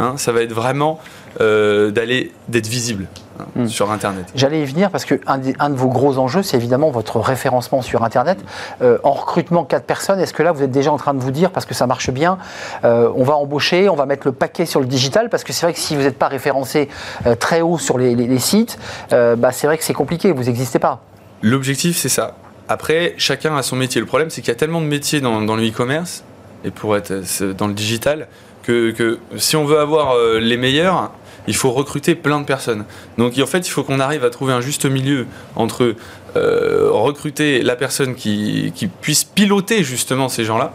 hein, 0.00 0.14
ça 0.16 0.32
va 0.32 0.42
être 0.42 0.52
vraiment 0.52 1.00
euh, 1.40 1.90
d'aller 1.90 2.30
d'être 2.46 2.68
visible 2.68 3.06
hein, 3.40 3.46
hmm. 3.56 3.66
sur 3.66 3.90
Internet. 3.90 4.26
J'allais 4.36 4.62
y 4.62 4.64
venir 4.64 4.90
parce 4.90 5.04
que 5.04 5.20
un, 5.26 5.38
de 5.38 5.74
vos 5.74 5.88
gros 5.88 6.18
enjeux, 6.18 6.44
c'est 6.44 6.56
évidemment 6.56 6.92
votre 6.92 7.18
référencement 7.18 7.82
sur 7.82 8.04
Internet. 8.04 8.38
Euh, 8.82 8.98
en 9.02 9.10
recrutement 9.10 9.64
quatre 9.64 9.84
personnes, 9.84 10.20
est-ce 10.20 10.32
que 10.32 10.44
là 10.44 10.52
vous 10.52 10.62
êtes 10.62 10.70
déjà 10.70 10.92
en 10.92 10.96
train 10.96 11.12
de 11.12 11.18
vous 11.18 11.32
dire 11.32 11.50
parce 11.50 11.66
que 11.66 11.74
ça 11.74 11.88
marche 11.88 12.10
bien, 12.10 12.38
euh, 12.84 13.10
on 13.16 13.24
va 13.24 13.34
embaucher, 13.34 13.88
on 13.88 13.96
va 13.96 14.06
mettre 14.06 14.28
le 14.28 14.32
paquet 14.32 14.64
sur 14.64 14.78
le 14.78 14.86
digital? 14.86 15.28
Parce 15.28 15.42
que 15.42 15.52
c'est 15.52 15.66
vrai 15.66 15.72
que 15.72 15.80
si 15.80 15.96
vous 15.96 16.02
n'êtes 16.02 16.18
pas 16.18 16.28
référencé 16.28 16.88
très 17.40 17.62
haut 17.62 17.78
sur 17.78 17.98
les, 17.98 18.38
sites, 18.38 18.78
bah, 19.10 19.50
c'est 19.50 19.66
vrai 19.66 19.76
que 19.76 19.84
c'est 19.84 19.92
compliqué, 19.92 20.30
vous 20.30 20.44
n'existez 20.44 20.78
pas. 20.78 21.00
L'objectif 21.42 21.96
c'est 21.96 22.08
ça. 22.08 22.36
Après, 22.68 23.14
chacun 23.18 23.56
a 23.56 23.62
son 23.62 23.74
métier. 23.74 24.00
Le 24.00 24.06
problème, 24.06 24.30
c'est 24.30 24.40
qu'il 24.40 24.48
y 24.48 24.56
a 24.56 24.58
tellement 24.58 24.80
de 24.80 24.86
métiers 24.86 25.20
dans, 25.20 25.42
dans 25.42 25.56
le 25.56 25.68
e-commerce 25.68 26.22
et 26.64 26.70
pour 26.70 26.96
être 26.96 27.12
dans 27.54 27.66
le 27.66 27.74
digital 27.74 28.28
que, 28.62 28.92
que 28.92 29.18
si 29.36 29.56
on 29.56 29.64
veut 29.64 29.80
avoir 29.80 30.16
les 30.38 30.56
meilleurs, 30.56 31.10
il 31.46 31.54
faut 31.54 31.70
recruter 31.70 32.14
plein 32.14 32.40
de 32.40 32.44
personnes. 32.44 32.84
Donc 33.18 33.38
en 33.38 33.46
fait, 33.46 33.66
il 33.66 33.70
faut 33.70 33.82
qu'on 33.82 34.00
arrive 34.00 34.24
à 34.24 34.30
trouver 34.30 34.52
un 34.52 34.60
juste 34.60 34.86
milieu 34.86 35.26
entre 35.56 35.94
euh, 36.36 36.88
recruter 36.90 37.62
la 37.62 37.76
personne 37.76 38.14
qui, 38.14 38.72
puisse 39.00 39.24
piloter 39.24 39.84
justement 39.84 40.28
ces 40.28 40.44
gens-là, 40.44 40.72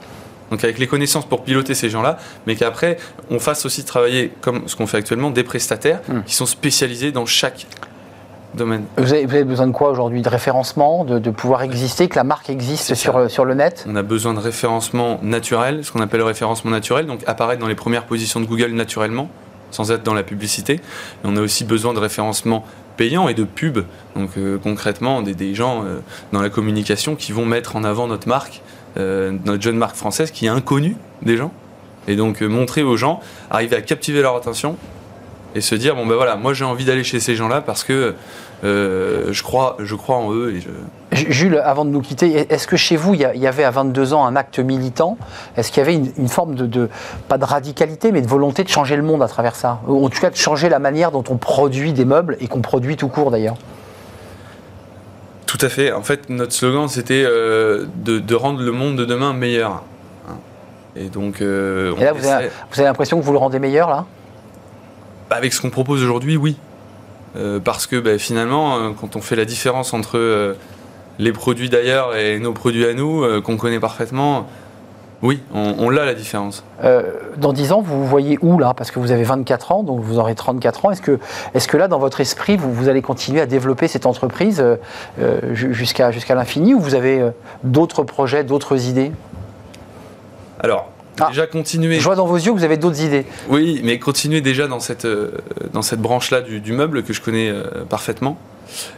donc 0.51 0.63
avec 0.63 0.79
les 0.79 0.87
connaissances 0.87 1.25
pour 1.25 1.43
piloter 1.43 1.73
ces 1.73 1.89
gens-là, 1.89 2.17
mais 2.47 2.55
qu'après, 2.55 2.97
on 3.29 3.39
fasse 3.39 3.65
aussi 3.65 3.83
travailler, 3.83 4.31
comme 4.41 4.67
ce 4.67 4.75
qu'on 4.75 4.87
fait 4.87 4.97
actuellement, 4.97 5.31
des 5.31 5.43
prestataires 5.43 6.01
hmm. 6.07 6.21
qui 6.25 6.33
sont 6.35 6.45
spécialisés 6.45 7.11
dans 7.11 7.25
chaque 7.25 7.67
domaine. 8.55 8.85
Vous 8.97 9.13
avez, 9.13 9.43
besoin 9.43 9.67
de 9.67 9.71
quoi 9.71 9.91
aujourd'hui? 9.91 10.21
De 10.21 10.29
référencement, 10.29 11.03
de, 11.03 11.29
pouvoir 11.29 11.61
exister, 11.61 12.07
que 12.07 12.15
la 12.15 12.23
marque 12.23 12.49
existe 12.49 12.95
sur, 12.95 13.29
sur 13.29 13.45
le 13.45 13.53
net? 13.53 13.85
On 13.87 13.95
a 13.95 14.01
besoin 14.01 14.33
de 14.33 14.39
référencement 14.39 15.19
naturel, 15.21 15.83
ce 15.83 15.91
qu'on 15.91 16.01
appelle 16.01 16.21
le 16.21 16.25
référencement 16.25 16.71
naturel, 16.71 17.05
donc 17.05 17.21
apparaître 17.27 17.61
dans 17.61 17.67
les 17.67 17.75
premières 17.75 18.05
positions 18.05 18.39
de 18.39 18.45
Google 18.45 18.71
naturellement 18.71 19.29
sans 19.71 19.91
être 19.91 20.03
dans 20.03 20.13
la 20.13 20.23
publicité. 20.23 20.79
on 21.23 21.35
a 21.37 21.41
aussi 21.41 21.63
besoin 21.63 21.93
de 21.93 21.99
référencement 21.99 22.65
payant 22.99 23.29
et 23.29 23.33
de 23.33 23.45
pub. 23.45 23.79
Donc 24.15 24.31
euh, 24.37 24.57
concrètement, 24.57 25.21
des, 25.21 25.55
gens 25.55 25.85
euh, 25.85 25.99
dans 26.33 26.41
la 26.41 26.49
communication 26.49 27.15
qui 27.15 27.31
vont 27.31 27.45
mettre 27.45 27.77
en 27.77 27.85
avant 27.85 28.07
notre 28.07 28.27
marque, 28.27 28.61
euh, 28.97 29.31
notre 29.45 29.63
jeune 29.63 29.77
marque 29.77 29.95
française 29.95 30.31
qui 30.31 30.47
est 30.47 30.49
inconnue 30.49 30.97
des 31.21 31.37
gens. 31.37 31.53
Et 32.09 32.17
donc 32.17 32.41
montrer 32.41 32.83
aux 32.83 32.97
gens, 32.97 33.21
arriver 33.49 33.77
à 33.77 33.81
captiver 33.81 34.21
leur 34.21 34.35
attention 34.35 34.75
et 35.55 35.61
se 35.61 35.75
dire 35.75 35.95
bon 35.95 36.05
ben 36.05 36.15
voilà, 36.15 36.35
moi 36.35 36.53
j'ai 36.53 36.65
envie 36.65 36.83
d'aller 36.83 37.03
chez 37.03 37.21
ces 37.21 37.35
gens-là 37.35 37.61
parce 37.61 37.83
que 37.83 38.15
je 38.63 39.43
crois, 39.43 39.77
je 39.79 39.95
crois 39.95 40.17
en 40.17 40.33
eux 40.33 40.55
et 40.55 40.61
je, 40.61 40.69
Jules, 41.11 41.57
avant 41.57 41.85
de 41.85 41.89
nous 41.89 42.01
quitter, 42.01 42.51
est-ce 42.53 42.67
que 42.67 42.77
chez 42.77 42.95
vous, 42.95 43.15
il 43.15 43.21
y 43.21 43.47
avait 43.47 43.63
à 43.63 43.71
22 43.71 44.13
ans 44.13 44.25
un 44.25 44.35
acte 44.35 44.59
militant? 44.59 45.17
Est-ce 45.57 45.71
qu'il 45.71 45.79
y 45.79 45.85
avait 45.85 45.95
une, 45.95 46.27
forme 46.27 46.53
de, 46.53 46.89
pas 47.27 47.39
de 47.39 47.45
radicalité, 47.45 48.11
mais 48.11 48.21
de 48.21 48.27
volonté 48.27 48.63
de 48.63 48.69
changer 48.69 48.95
le 48.95 49.01
monde 49.01 49.23
à 49.23 49.27
travers 49.27 49.55
ça? 49.55 49.79
Ou 49.87 50.05
en 50.05 50.09
tout 50.09 50.19
cas 50.19 50.29
de 50.29 50.35
changer 50.35 50.69
la 50.69 50.77
manière 50.77 51.11
dont 51.11 51.23
on 51.29 51.37
produit 51.37 51.93
des 51.93 52.05
meubles 52.05 52.37
et 52.39 52.47
qu'on 52.47 52.61
produit 52.61 52.95
tout 52.95 53.07
court 53.07 53.31
d'ailleurs? 53.31 53.55
Tout 55.47 55.57
à 55.61 55.69
fait. 55.69 55.91
En 55.91 56.03
fait, 56.03 56.29
notre 56.29 56.53
slogan, 56.53 56.87
c'était 56.87 57.23
euh, 57.25 57.87
de, 57.95 58.35
rendre 58.35 58.61
le 58.61 58.71
monde 58.71 58.95
de 58.95 59.05
demain 59.05 59.33
meilleur. 59.33 59.83
Et 60.95 61.09
donc. 61.09 61.41
Euh, 61.41 61.95
et 61.97 62.03
là, 62.03 62.13
vous 62.13 62.27
avez, 62.27 62.49
l'impression 62.77 63.19
que 63.19 63.25
vous 63.25 63.31
le 63.31 63.39
rendez 63.39 63.57
meilleur, 63.57 63.89
là? 63.89 64.05
Bah, 65.27 65.37
Avec 65.37 65.53
ce 65.53 65.61
qu'on 65.61 65.71
propose 65.71 66.03
aujourd'hui, 66.03 66.37
oui. 66.37 66.55
Euh, 67.35 67.59
parce 67.59 67.87
que 67.87 67.95
bah, 67.95 68.19
finalement, 68.19 68.93
quand 68.93 69.15
on 69.15 69.21
fait 69.21 69.35
la 69.35 69.45
différence 69.45 69.93
entre 69.93 70.55
les 71.19 71.33
produits 71.33 71.69
d'ailleurs 71.69 72.15
et 72.15 72.39
nos 72.39 72.53
produits 72.53 72.85
à 72.85 72.93
nous, 72.93 73.23
euh, 73.23 73.41
qu'on 73.41 73.57
connaît 73.57 73.79
parfaitement, 73.79 74.47
Oui, 75.21 75.43
on, 75.53 75.89
l'a 75.89 76.05
la 76.05 76.13
différence. 76.13 76.63
Euh, 76.81 77.03
dans 77.35 77.51
10 77.51 77.73
ans, 77.73 77.81
vous 77.81 78.05
voyez 78.05 78.39
où 78.41 78.57
là? 78.57 78.73
Parce 78.73 78.89
que 78.89 78.99
vous 78.99 79.11
avez 79.11 79.23
24 79.23 79.73
ans, 79.73 79.83
donc 79.83 79.99
vous 79.99 80.17
aurez 80.17 80.33
34 80.33 80.85
ans. 80.85 80.91
Est-ce 80.91 81.01
que, 81.01 81.19
est 81.53 81.67
que 81.67 81.75
là, 81.75 81.89
dans 81.89 81.99
votre 81.99 82.21
esprit, 82.21 82.55
vous, 82.55 82.73
vous 82.73 82.87
allez 82.87 83.01
continuer 83.01 83.41
à 83.41 83.45
développer 83.45 83.89
cette 83.89 84.05
entreprise 84.05 84.63
euh, 84.63 85.53
jusqu'à 85.53 86.11
jusqu'à 86.11 86.35
l'infini? 86.35 86.73
Ou 86.73 86.79
vous 86.79 86.95
avez 86.95 87.21
d'autres 87.65 88.03
projets, 88.03 88.45
d'autres 88.45 88.87
idées? 88.87 89.11
Alors, 90.61 90.89
ah, 91.19 91.27
déjà 91.29 91.47
continuer. 91.47 91.99
Je 91.99 92.03
vois 92.03 92.15
dans 92.15 92.25
vos 92.25 92.37
yeux 92.37 92.51
que 92.51 92.57
vous 92.57 92.63
avez 92.63 92.77
d'autres 92.77 93.01
idées. 93.01 93.25
Oui, 93.49 93.81
mais 93.83 93.99
continuer 93.99 94.41
déjà 94.41 94.67
dans 94.67 94.79
cette, 94.79 95.07
dans 95.73 95.81
cette 95.81 96.01
branche-là 96.01 96.41
du, 96.41 96.59
du, 96.59 96.73
meuble 96.73 97.03
que 97.03 97.13
je 97.13 97.21
connais 97.21 97.53
parfaitement. 97.89 98.37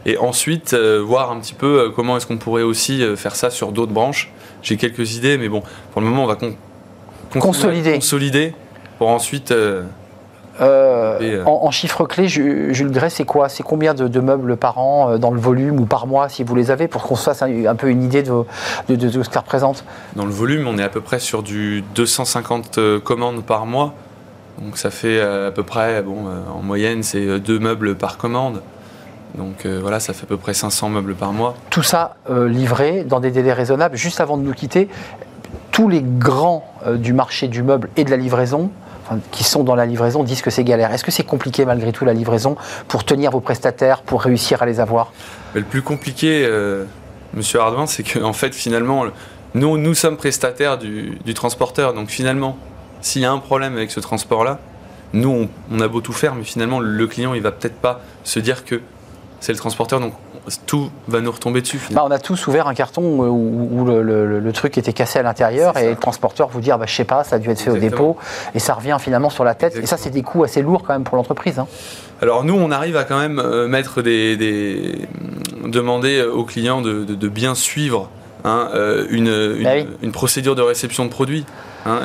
Et 0.06 0.18
ensuite, 0.18 0.74
voir 0.74 1.32
un 1.32 1.40
petit 1.40 1.54
peu 1.54 1.92
comment 1.96 2.18
est-ce 2.18 2.28
qu'on 2.28 2.38
pourrait 2.38 2.64
aussi 2.64 3.04
faire 3.16 3.36
ça 3.36 3.50
sur 3.50 3.72
d'autres 3.72 3.94
branches 3.94 4.32
j'ai 4.62 4.78
quelques 4.78 5.16
idées, 5.16 5.38
mais 5.38 5.50
bon, 5.50 5.64
pour 5.92 6.02
le 6.02 6.08
moment, 6.08 6.24
on 6.24 6.28
va 6.28 6.38
consolider. 7.40 7.94
consolider 7.94 8.54
pour 8.98 9.10
ensuite. 9.10 9.52
Euh, 9.52 9.84
euh, 10.62 11.20
euh, 11.22 11.44
en, 11.46 11.72
chiffres 11.72 12.06
clés, 12.06 12.28
Jules 12.28 12.92
Gray, 12.92 13.10
c'est 13.10 13.26
quoi? 13.26 13.50
C'est 13.50 13.64
combien 13.64 13.94
de, 13.94 14.20
meubles 14.20 14.58
par 14.58 14.78
an, 14.78 15.18
dans 15.18 15.32
le 15.32 15.40
volume 15.40 15.80
ou 15.80 15.86
par 15.86 16.08
mois, 16.08 16.30
si 16.30 16.44
vous 16.44 16.56
les 16.56 16.72
avez, 16.72 16.88
pour 16.88 17.04
qu'on 17.04 17.16
se 17.16 17.24
fasse 17.24 17.42
un, 17.42 17.76
peu 17.76 17.90
une 17.90 18.04
idée 18.04 18.24
de, 18.24 18.46
de, 18.90 19.10
ce 19.10 19.28
que 19.28 19.34
ça 19.34 19.40
représente? 19.40 19.84
Dans 20.16 20.26
le 20.26 20.32
volume, 20.32 20.68
on 20.68 20.78
est 20.78 20.84
à 20.84 20.90
peu 20.90 21.02
près 21.02 21.20
sur 21.20 21.44
du 21.44 21.84
250 21.96 22.80
commandes 23.04 23.44
par 23.44 23.66
mois. 23.66 23.94
Donc 24.60 24.78
ça 24.78 24.92
fait 24.92 25.20
à 25.20 25.52
peu 25.52 25.64
près, 25.64 26.04
bon, 26.04 26.26
en 26.56 26.62
moyenne, 26.62 27.04
c'est 27.04 27.40
deux 27.40 27.58
meubles 27.60 27.96
par 27.96 28.18
commande. 28.18 28.62
Donc 29.36 29.66
euh, 29.66 29.80
voilà, 29.82 30.00
ça 30.00 30.14
fait 30.14 30.24
à 30.24 30.28
peu 30.28 30.38
près 30.38 30.54
500 30.54 30.90
meubles 30.90 31.16
par 31.16 31.34
mois. 31.34 31.56
Tout 31.70 31.84
ça 31.84 32.16
euh, 32.30 32.50
livré 32.50 33.04
dans 33.04 33.20
des 33.20 33.32
délais 33.32 33.54
raisonnables. 33.54 33.96
Juste 33.96 34.20
avant 34.20 34.38
de 34.38 34.44
nous 34.44 34.54
quitter, 34.54 34.90
tous 35.72 35.90
les 35.90 36.02
grands 36.02 36.66
euh, 36.86 36.98
du 36.98 37.14
marché 37.14 37.48
du 37.48 37.64
meuble 37.64 37.90
et 37.96 38.04
de 38.04 38.10
la 38.10 38.18
livraison, 38.18 38.72
qui 39.32 39.44
sont 39.44 39.64
dans 39.64 39.76
la 39.76 39.86
livraison, 39.86 40.24
disent 40.24 40.42
que 40.42 40.50
c'est 40.50 40.64
galère. 40.64 40.94
Est-ce 40.94 41.04
que 41.04 41.12
c'est 41.12 41.24
compliqué 41.24 41.66
malgré 41.66 41.92
tout 41.92 42.06
la 42.06 42.14
livraison 42.14 42.56
pour 42.88 43.04
tenir 43.04 43.32
vos 43.32 43.42
prestataires, 43.42 44.02
pour 44.02 44.22
réussir 44.22 44.62
à 44.62 44.66
les 44.66 44.80
avoir? 44.80 45.12
Le 45.54 45.64
plus 45.64 45.82
compliqué, 45.82 46.48
Monsieur 47.34 47.60
Hardwin, 47.60 47.88
c'est 47.88 48.04
qu'en 48.04 48.34
fait 48.34 48.54
finalement, 48.54 49.06
nous, 49.54 49.78
nous 49.78 49.94
sommes 49.94 50.18
prestataires 50.18 50.78
du, 50.78 51.34
transporteur. 51.34 51.94
Donc 51.94 52.10
finalement, 52.10 52.58
s'il 53.02 53.22
y 53.22 53.26
a 53.26 53.32
un 53.32 53.40
problème 53.40 53.76
avec 53.76 53.92
ce 53.92 54.00
transport-là, 54.00 54.60
nous, 55.14 55.30
on, 55.30 55.50
on, 55.76 55.80
a 55.82 55.88
beau 55.88 56.00
tout 56.00 56.14
faire, 56.14 56.36
mais 56.36 56.44
finalement, 56.44 56.80
le 56.80 57.08
client, 57.08 57.34
il 57.34 57.42
va 57.42 57.52
peut-être 57.52 57.76
pas 57.76 58.02
se 58.24 58.40
dire 58.40 58.64
que 58.64 58.82
c'est 59.42 59.52
le 59.52 59.58
transporteur, 59.58 60.00
tout 60.66 60.90
va 61.08 61.22
nous 61.22 61.32
retomber 61.32 61.62
dessus. 61.62 61.80
Bah, 61.92 62.04
on 62.06 62.12
a 62.12 62.20
tous 62.20 62.48
ouvert 62.48 62.68
un 62.68 62.74
carton 62.74 63.02
où, 63.04 63.86
le, 63.86 64.52
truc 64.52 64.78
était 64.78 64.94
cassé 64.94 65.20
à 65.20 65.24
l'intérieur 65.24 65.78
et 65.78 65.92
le 65.92 65.96
transporteur 65.96 66.50
vous 66.50 66.62
dire, 66.62 66.78
bah, 66.78 66.86
je 66.88 66.94
sais 66.94 67.04
pas, 67.04 67.24
ça 67.24 67.38
a 67.38 67.40
dû 67.40 67.50
être 67.50 67.62
fait 67.62 67.72
au 67.72 67.78
dépôt 67.78 68.18
et 68.54 68.60
ça 68.60 68.74
revient 68.74 68.98
finalement 69.00 69.30
sur 69.30 69.44
la 69.44 69.56
tête. 69.56 69.76
Et 69.78 69.86
ça, 69.86 69.98
c'est 69.98 70.10
des 70.10 70.24
coûts 70.24 70.44
assez 70.44 70.62
lourds 70.62 70.84
quand 70.84 70.94
même 70.94 71.04
pour 71.04 71.16
l'entreprise. 71.16 71.60
Hein. 71.60 71.68
Alors 72.22 72.44
nous, 72.44 72.56
on 72.56 72.72
arrive 72.72 72.98
à 72.98 73.04
quand 73.04 73.20
même 73.20 73.40
euh, 73.40 73.68
mettre 73.68 74.02
des, 74.02 75.08
demander 75.66 76.22
aux 76.22 76.44
clients 76.44 76.82
de, 76.82 77.28
bien 77.28 77.56
suivre 77.56 78.10
hein, 78.44 78.70
euh, 78.76 79.06
bah 79.64 79.72
une, 80.02 80.12
procédure 80.12 80.56
de 80.56 80.62
réception 80.62 81.06
de 81.06 81.10
produits. 81.10 81.46
Hein, 81.84 82.02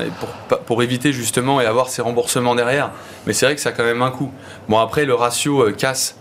pour, 0.48 0.58
pour, 0.60 0.82
éviter 0.82 1.12
justement 1.12 1.60
et 1.60 1.66
avoir 1.66 1.90
ces 1.90 2.00
remboursements 2.00 2.54
derrière. 2.54 2.92
Mais 3.26 3.34
c'est 3.34 3.44
vrai 3.44 3.54
que 3.54 3.60
ça 3.60 3.68
a 3.68 3.72
quand 3.72 3.84
même 3.84 4.00
un 4.00 4.10
coût. 4.10 4.30
Bon 4.70 4.78
après 4.78 5.04
le 5.04 5.12
ratio 5.12 5.66
euh, 5.66 5.72
casse 5.72 6.16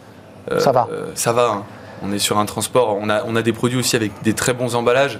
euh, 0.52 0.60
ça 0.60 0.72
va. 0.74 0.88
ça 1.16 1.34
va. 1.34 1.50
Hein. 1.50 1.64
On 2.02 2.12
est 2.12 2.20
sur 2.20 2.38
un 2.38 2.46
transport. 2.46 2.98
On 3.02 3.10
a, 3.10 3.42
des 3.42 3.54
produits 3.54 3.78
aussi 3.78 3.96
avec 3.96 4.12
des 4.24 4.34
très 4.34 4.54
bons 4.54 4.76
emballages. 4.76 5.20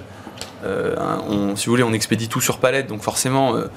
Euh, 0.64 0.94
on, 1.28 1.56
si 1.56 1.66
vous 1.66 1.72
voulez, 1.72 1.82
on 1.82 1.92
expédie 1.92 2.28
tout 2.28 2.40
sur 2.40 2.58
palette, 2.58 2.86
donc 2.86 3.02
forcément, 3.02 3.54
euh, 3.54 3.68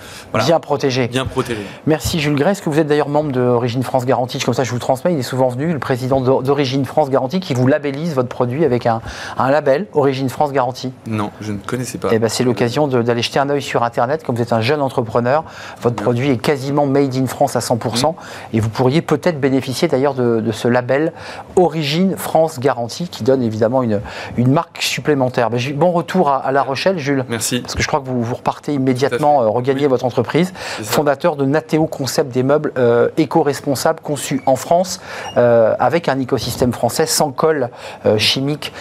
bien 0.46 0.60
protégé. 0.60 1.08
Bien 1.08 1.26
protégé. 1.26 1.62
Merci 1.86 2.20
Jules 2.20 2.36
Gray. 2.36 2.52
Est-ce 2.52 2.62
que 2.62 2.70
vous 2.70 2.80
êtes 2.80 2.88
d'ailleurs 2.88 3.10
membre 3.10 3.32
d'Origine 3.32 3.84
France 3.84 4.06
Garantie 4.06 4.40
Comme 4.40 4.54
ça, 4.54 4.64
je 4.64 4.72
vous 4.72 4.80
transmets. 4.80 5.14
Il 5.14 5.20
est 5.20 5.24
souvent 5.24 5.50
venu, 5.50 5.74
le 5.74 5.80
président 5.80 6.22
d'Origine 6.22 6.86
France 6.86 7.10
Garantie, 7.10 7.40
qui 7.40 7.54
vous 7.54 7.68
labellise 7.68 8.16
votre 8.16 8.30
produit 8.30 8.64
avec 8.64 8.86
un, 8.86 9.02
label 9.38 9.88
Origine 9.94 10.30
France 10.30 10.52
Garantie. 10.52 10.94
Non, 11.06 11.32
je 11.42 11.52
ne 11.52 11.58
connaissais 11.58 11.98
pas. 11.98 12.10
Eh 12.12 12.20
ben, 12.20 12.30
c'est 12.30 12.44
l'occasion 12.44 12.88
d'aller 12.88 13.22
jeter 13.22 13.40
un 13.40 13.50
œil 13.50 13.62
sur 13.62 13.84
Internet. 13.84 14.24
Comme 14.24 14.36
vous 14.36 14.42
êtes 14.42 14.54
un 14.54 14.62
jeune 14.62 14.82
entrepreneur, 14.82 15.44
votre 15.82 15.96
produit 15.96 16.30
est 16.30 16.38
quasiment 16.38 16.86
made 16.86 17.16
in 17.16 17.28
France 17.28 17.56
à 17.56 17.60
100%, 17.60 18.16
et 18.54 18.60
vous 18.60 18.70
pourriez 18.70 19.02
peut-être 19.02 19.40
bénéficier 19.40 19.88
d'ailleurs 19.88 20.14
de, 20.14 20.52
ce 20.52 20.68
label 20.68 21.14
Origine 21.56 22.16
France 22.18 22.60
Garantie, 22.60 23.08
qui 23.08 23.24
donne 23.24 23.44
évidemment 23.44 23.84
une, 23.84 24.02
une 24.38 24.52
marque 24.52 24.82
supplémentaire. 24.82 25.50
Ben, 25.50 25.60
bon 25.76 25.92
retour 25.92 26.30
à 26.30 26.52
la 26.52 26.64
Rochelle, 26.70 26.98
Jules. 26.98 27.26
Merci. 27.28 27.60
Parce 27.60 27.76
que 27.76 27.82
je 27.82 27.88
crois 27.88 28.00
que 28.00 28.06
vous, 28.06 28.24
vous 28.24 28.36
repartez 28.36 28.74
immédiatement 28.74 29.42
euh, 29.42 29.50
regagner 29.50 29.88
votre 29.88 30.06
entreprise. 30.06 30.54
Fondateur 30.56 31.36
de 31.36 31.46
Nateo 31.46 31.88
Concept 31.88 32.32
des 32.32 32.44
meubles 32.44 32.72
euh, 32.78 33.10
éco-responsables 33.18 34.00
conçus 34.02 34.42
en 34.46 34.56
France 34.56 35.02
euh, 35.38 35.76
avec 35.80 36.08
un 36.08 36.20
écosystème 36.20 36.72
français 36.72 37.06
sans 37.06 37.32
colle 37.32 37.70
chimique, 38.18 38.72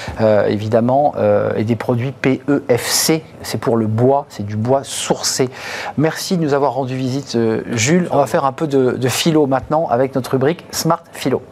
évidemment, 0.49 1.15
et 1.57 1.65
des 1.65 1.77
produits 1.77 2.13
PEFC. 2.13 3.23
C'est 3.43 3.59
pour 3.59 3.77
le 3.77 3.87
bois, 3.87 4.27
c'est 4.29 4.45
du 4.45 4.57
bois 4.57 4.83
sourcé. 4.85 5.49
Merci 5.97 6.37
de 6.37 6.43
nous 6.43 6.55
avoir 6.55 6.75
rendu 6.75 6.97
visite, 6.97 7.37
Jules. 7.73 8.09
On 8.11 8.19
va 8.19 8.27
faire 8.27 8.45
un 8.45 8.53
peu 8.53 8.67
de, 8.67 8.93
de 8.93 9.09
philo 9.09 9.47
maintenant 9.47 9.89
avec 9.89 10.15
notre 10.15 10.33
rubrique 10.33 10.65
Smart 10.71 11.03
Philo. 11.13 11.43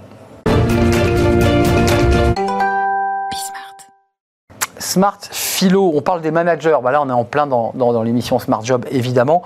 Smart 4.96 5.18
Philo, 5.30 5.92
on 5.94 6.00
parle 6.00 6.22
des 6.22 6.30
managers. 6.30 6.78
Bah 6.82 6.90
là, 6.90 7.02
on 7.02 7.10
est 7.10 7.12
en 7.12 7.24
plein 7.24 7.46
dans, 7.46 8.02
l'émission 8.02 8.38
Smart 8.38 8.64
Job, 8.64 8.86
évidemment. 8.90 9.42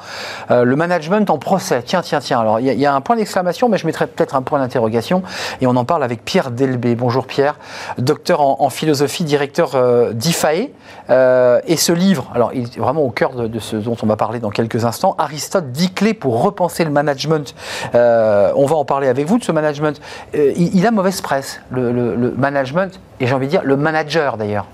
Euh, 0.53 0.63
le 0.63 0.77
management 0.77 1.29
en 1.29 1.39
procès. 1.39 1.83
Tiens, 1.83 2.03
tiens, 2.03 2.21
tiens. 2.21 2.39
Alors, 2.39 2.61
il 2.61 2.67
y, 2.67 2.87
a 2.87 2.95
un 2.95 3.01
point 3.01 3.17
d'exclamation, 3.17 3.69
mais 3.69 3.77
je 3.77 3.85
mettrai 3.85 4.07
peut-être 4.07 4.37
un 4.37 4.43
point 4.43 4.61
d'interrogation. 4.61 5.25
Et 5.61 5.67
on 5.67 5.75
en 5.75 5.85
parle 5.85 6.05
avec 6.05 6.25
Pierre 6.25 6.53
Delbé. 6.53 6.95
Bonjour 6.95 7.27
Pierre, 7.27 7.59
docteur 7.99 8.41
en, 8.43 8.71
philosophie, 8.71 9.25
directeur 9.25 9.73
euh, 9.75 10.13
d'IFAE. 10.13 10.69
Euh, 11.11 11.61
et 11.67 11.77
ce 11.77 11.91
livre, 11.91 12.31
alors, 12.33 12.53
il 12.55 12.67
est 12.67 12.79
vraiment 12.79 13.03
au 13.03 13.11
cœur 13.11 13.33
de, 13.33 13.59
ce 13.59 13.75
dont 13.75 13.97
on 14.05 14.07
va 14.07 14.15
parler 14.15 14.39
dans 14.39 14.51
quelques 14.51 14.85
instants. 14.85 15.17
Aristote, 15.19 15.73
10 15.73 15.95
clés 15.95 16.15
pour 16.15 16.45
repenser 16.45 16.85
le 16.85 16.93
management. 16.93 17.57
on 17.93 18.67
va 18.67 18.77
en 18.77 18.85
parler 18.85 19.09
avec 19.09 19.27
vous 19.27 19.39
de 19.39 19.43
ce 19.43 19.51
management. 19.51 20.01
Il, 20.33 20.87
a 20.87 20.93
mauvaise 20.93 21.21
presse, 21.21 21.61
le 21.73 22.35
management, 22.37 23.01
et 23.19 23.27
j'ai 23.27 23.35
envie 23.35 23.47
de 23.47 23.51
dire 23.51 23.63
le 23.65 23.77
manager 23.77 24.37
d'ailleurs. 24.37 24.67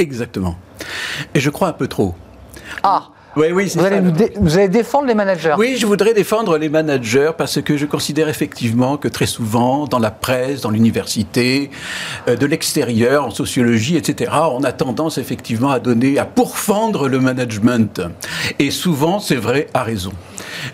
Exactement. 0.00 0.56
Et 1.34 1.40
je 1.40 1.50
crois 1.50 1.68
un 1.68 1.74
peu 1.74 1.86
trop. 1.86 2.14
Ah 2.82 3.08
oui, 3.36 3.48
oui, 3.52 3.70
vous, 3.76 3.84
allez 3.84 4.00
vous 4.40 4.58
allez 4.58 4.68
défendre 4.68 5.06
les 5.06 5.14
managers 5.14 5.54
Oui, 5.56 5.76
je 5.76 5.86
voudrais 5.86 6.14
défendre 6.14 6.58
les 6.58 6.68
managers 6.68 7.30
parce 7.38 7.62
que 7.62 7.76
je 7.76 7.86
considère 7.86 8.28
effectivement 8.28 8.96
que 8.96 9.06
très 9.06 9.26
souvent, 9.26 9.86
dans 9.86 10.00
la 10.00 10.10
presse, 10.10 10.62
dans 10.62 10.70
l'université, 10.70 11.70
euh, 12.26 12.34
de 12.34 12.46
l'extérieur, 12.46 13.26
en 13.26 13.30
sociologie, 13.30 13.96
etc., 13.96 14.32
on 14.50 14.64
a 14.64 14.72
tendance 14.72 15.18
effectivement 15.18 15.70
à 15.70 15.78
donner, 15.78 16.18
à 16.18 16.24
pourfendre 16.24 17.08
le 17.08 17.20
management. 17.20 18.00
Et 18.58 18.72
souvent, 18.72 19.20
c'est 19.20 19.36
vrai, 19.36 19.68
à 19.74 19.84
raison. 19.84 20.12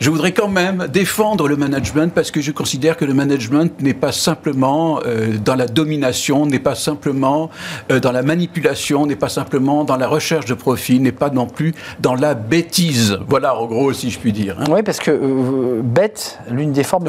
Je 0.01 0.11
voudrais 0.11 0.33
quand 0.33 0.49
même 0.49 0.87
défendre 0.93 1.49
le 1.49 1.57
management 1.57 2.13
parce 2.13 2.31
que 2.31 2.41
je 2.41 2.53
considère 2.53 2.97
que 2.97 3.05
le 3.05 3.15
management 3.15 3.81
n'est 3.81 3.95
pas 3.95 4.13
simplement 4.13 5.01
euh, 5.07 5.37
dans 5.45 5.55
la 5.55 5.67
domination, 5.67 6.47
n'est 6.47 6.59
pas 6.59 6.75
simplement 6.75 7.51
euh, 7.91 8.01
dans 8.01 8.13
la 8.13 8.23
manipulation, 8.23 9.07
n'est 9.07 9.17
pas 9.17 9.29
simplement 9.29 9.85
dans 9.85 9.97
la 9.97 10.09
recherche 10.09 10.47
de 10.47 10.55
profit, 10.55 11.01
n'est 11.01 11.13
pas 11.13 11.31
non 11.31 11.47
plus 11.47 11.75
dans 12.01 12.15
la 12.15 12.35
bêtise. 12.35 13.19
Voilà, 13.29 13.57
en 13.57 13.67
gros, 13.67 13.93
si 13.93 14.11
je 14.11 14.19
puis 14.19 14.33
dire. 14.33 14.57
Hein. 14.61 14.65
Oui, 14.71 14.83
parce 14.83 14.99
que 14.99 15.11
euh, 15.11 15.81
bête, 15.83 16.39
l'une 16.51 16.73
des 16.73 16.85
formes 16.85 17.05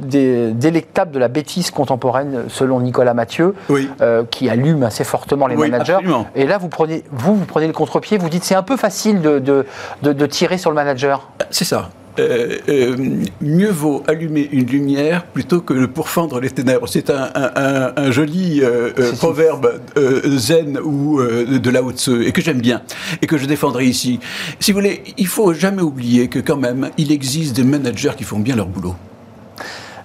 délectables 0.00 1.10
de 1.10 1.18
la 1.18 1.28
bêtise 1.28 1.70
contemporaine, 1.70 2.44
selon 2.48 2.80
Nicolas 2.80 3.14
Mathieu, 3.14 3.54
qui 4.30 4.48
allume 4.48 4.82
assez 4.82 5.04
fortement 5.04 5.46
les 5.46 5.56
managers. 5.56 5.98
Et 6.34 6.46
là, 6.46 6.58
vous 6.58 6.68
prenez, 6.68 7.04
vous, 7.10 7.36
vous 7.36 7.44
prenez 7.44 7.66
le 7.66 7.72
contre-pied, 7.72 8.18
vous 8.18 8.28
dites 8.28 8.44
c'est 8.44 8.54
un 8.54 8.62
peu 8.62 8.76
facile 8.76 9.20
de, 9.20 9.66
de 10.02 10.26
tirer 10.26 10.58
sur 10.58 10.70
le 10.70 10.76
manager. 10.76 11.30
C'est 11.50 11.64
ça. 11.64 11.90
Euh, 12.18 12.58
euh, 12.68 12.96
mieux 13.40 13.70
vaut 13.70 14.02
allumer 14.08 14.48
une 14.52 14.66
lumière 14.66 15.24
plutôt 15.26 15.60
que 15.60 15.74
de 15.74 15.86
pourfendre 15.86 16.40
les 16.40 16.50
ténèbres. 16.50 16.88
C'est 16.88 17.10
un, 17.10 18.10
joli 18.10 18.62
euh, 18.62 18.90
proverbe 19.18 19.80
zen 20.24 20.78
ou 20.78 21.20
de 21.22 21.70
Lao 21.70 21.92
Tzu 21.92 22.24
et 22.24 22.32
que 22.32 22.40
j'aime 22.40 22.60
bien 22.60 22.82
et 23.20 23.26
que 23.26 23.36
je 23.36 23.46
défendrai 23.46 23.86
ici. 23.86 24.20
Si 24.60 24.72
vous 24.72 24.78
voulez, 24.78 25.02
il 25.16 25.26
faut 25.26 25.52
jamais 25.52 25.82
oublier 25.82 26.28
que 26.28 26.38
quand 26.38 26.56
même, 26.56 26.90
il 26.96 27.12
existe 27.12 27.54
des 27.56 27.64
managers 27.64 28.12
qui 28.16 28.24
font 28.24 28.38
bien 28.38 28.56
leur 28.56 28.66
boulot. 28.66 28.94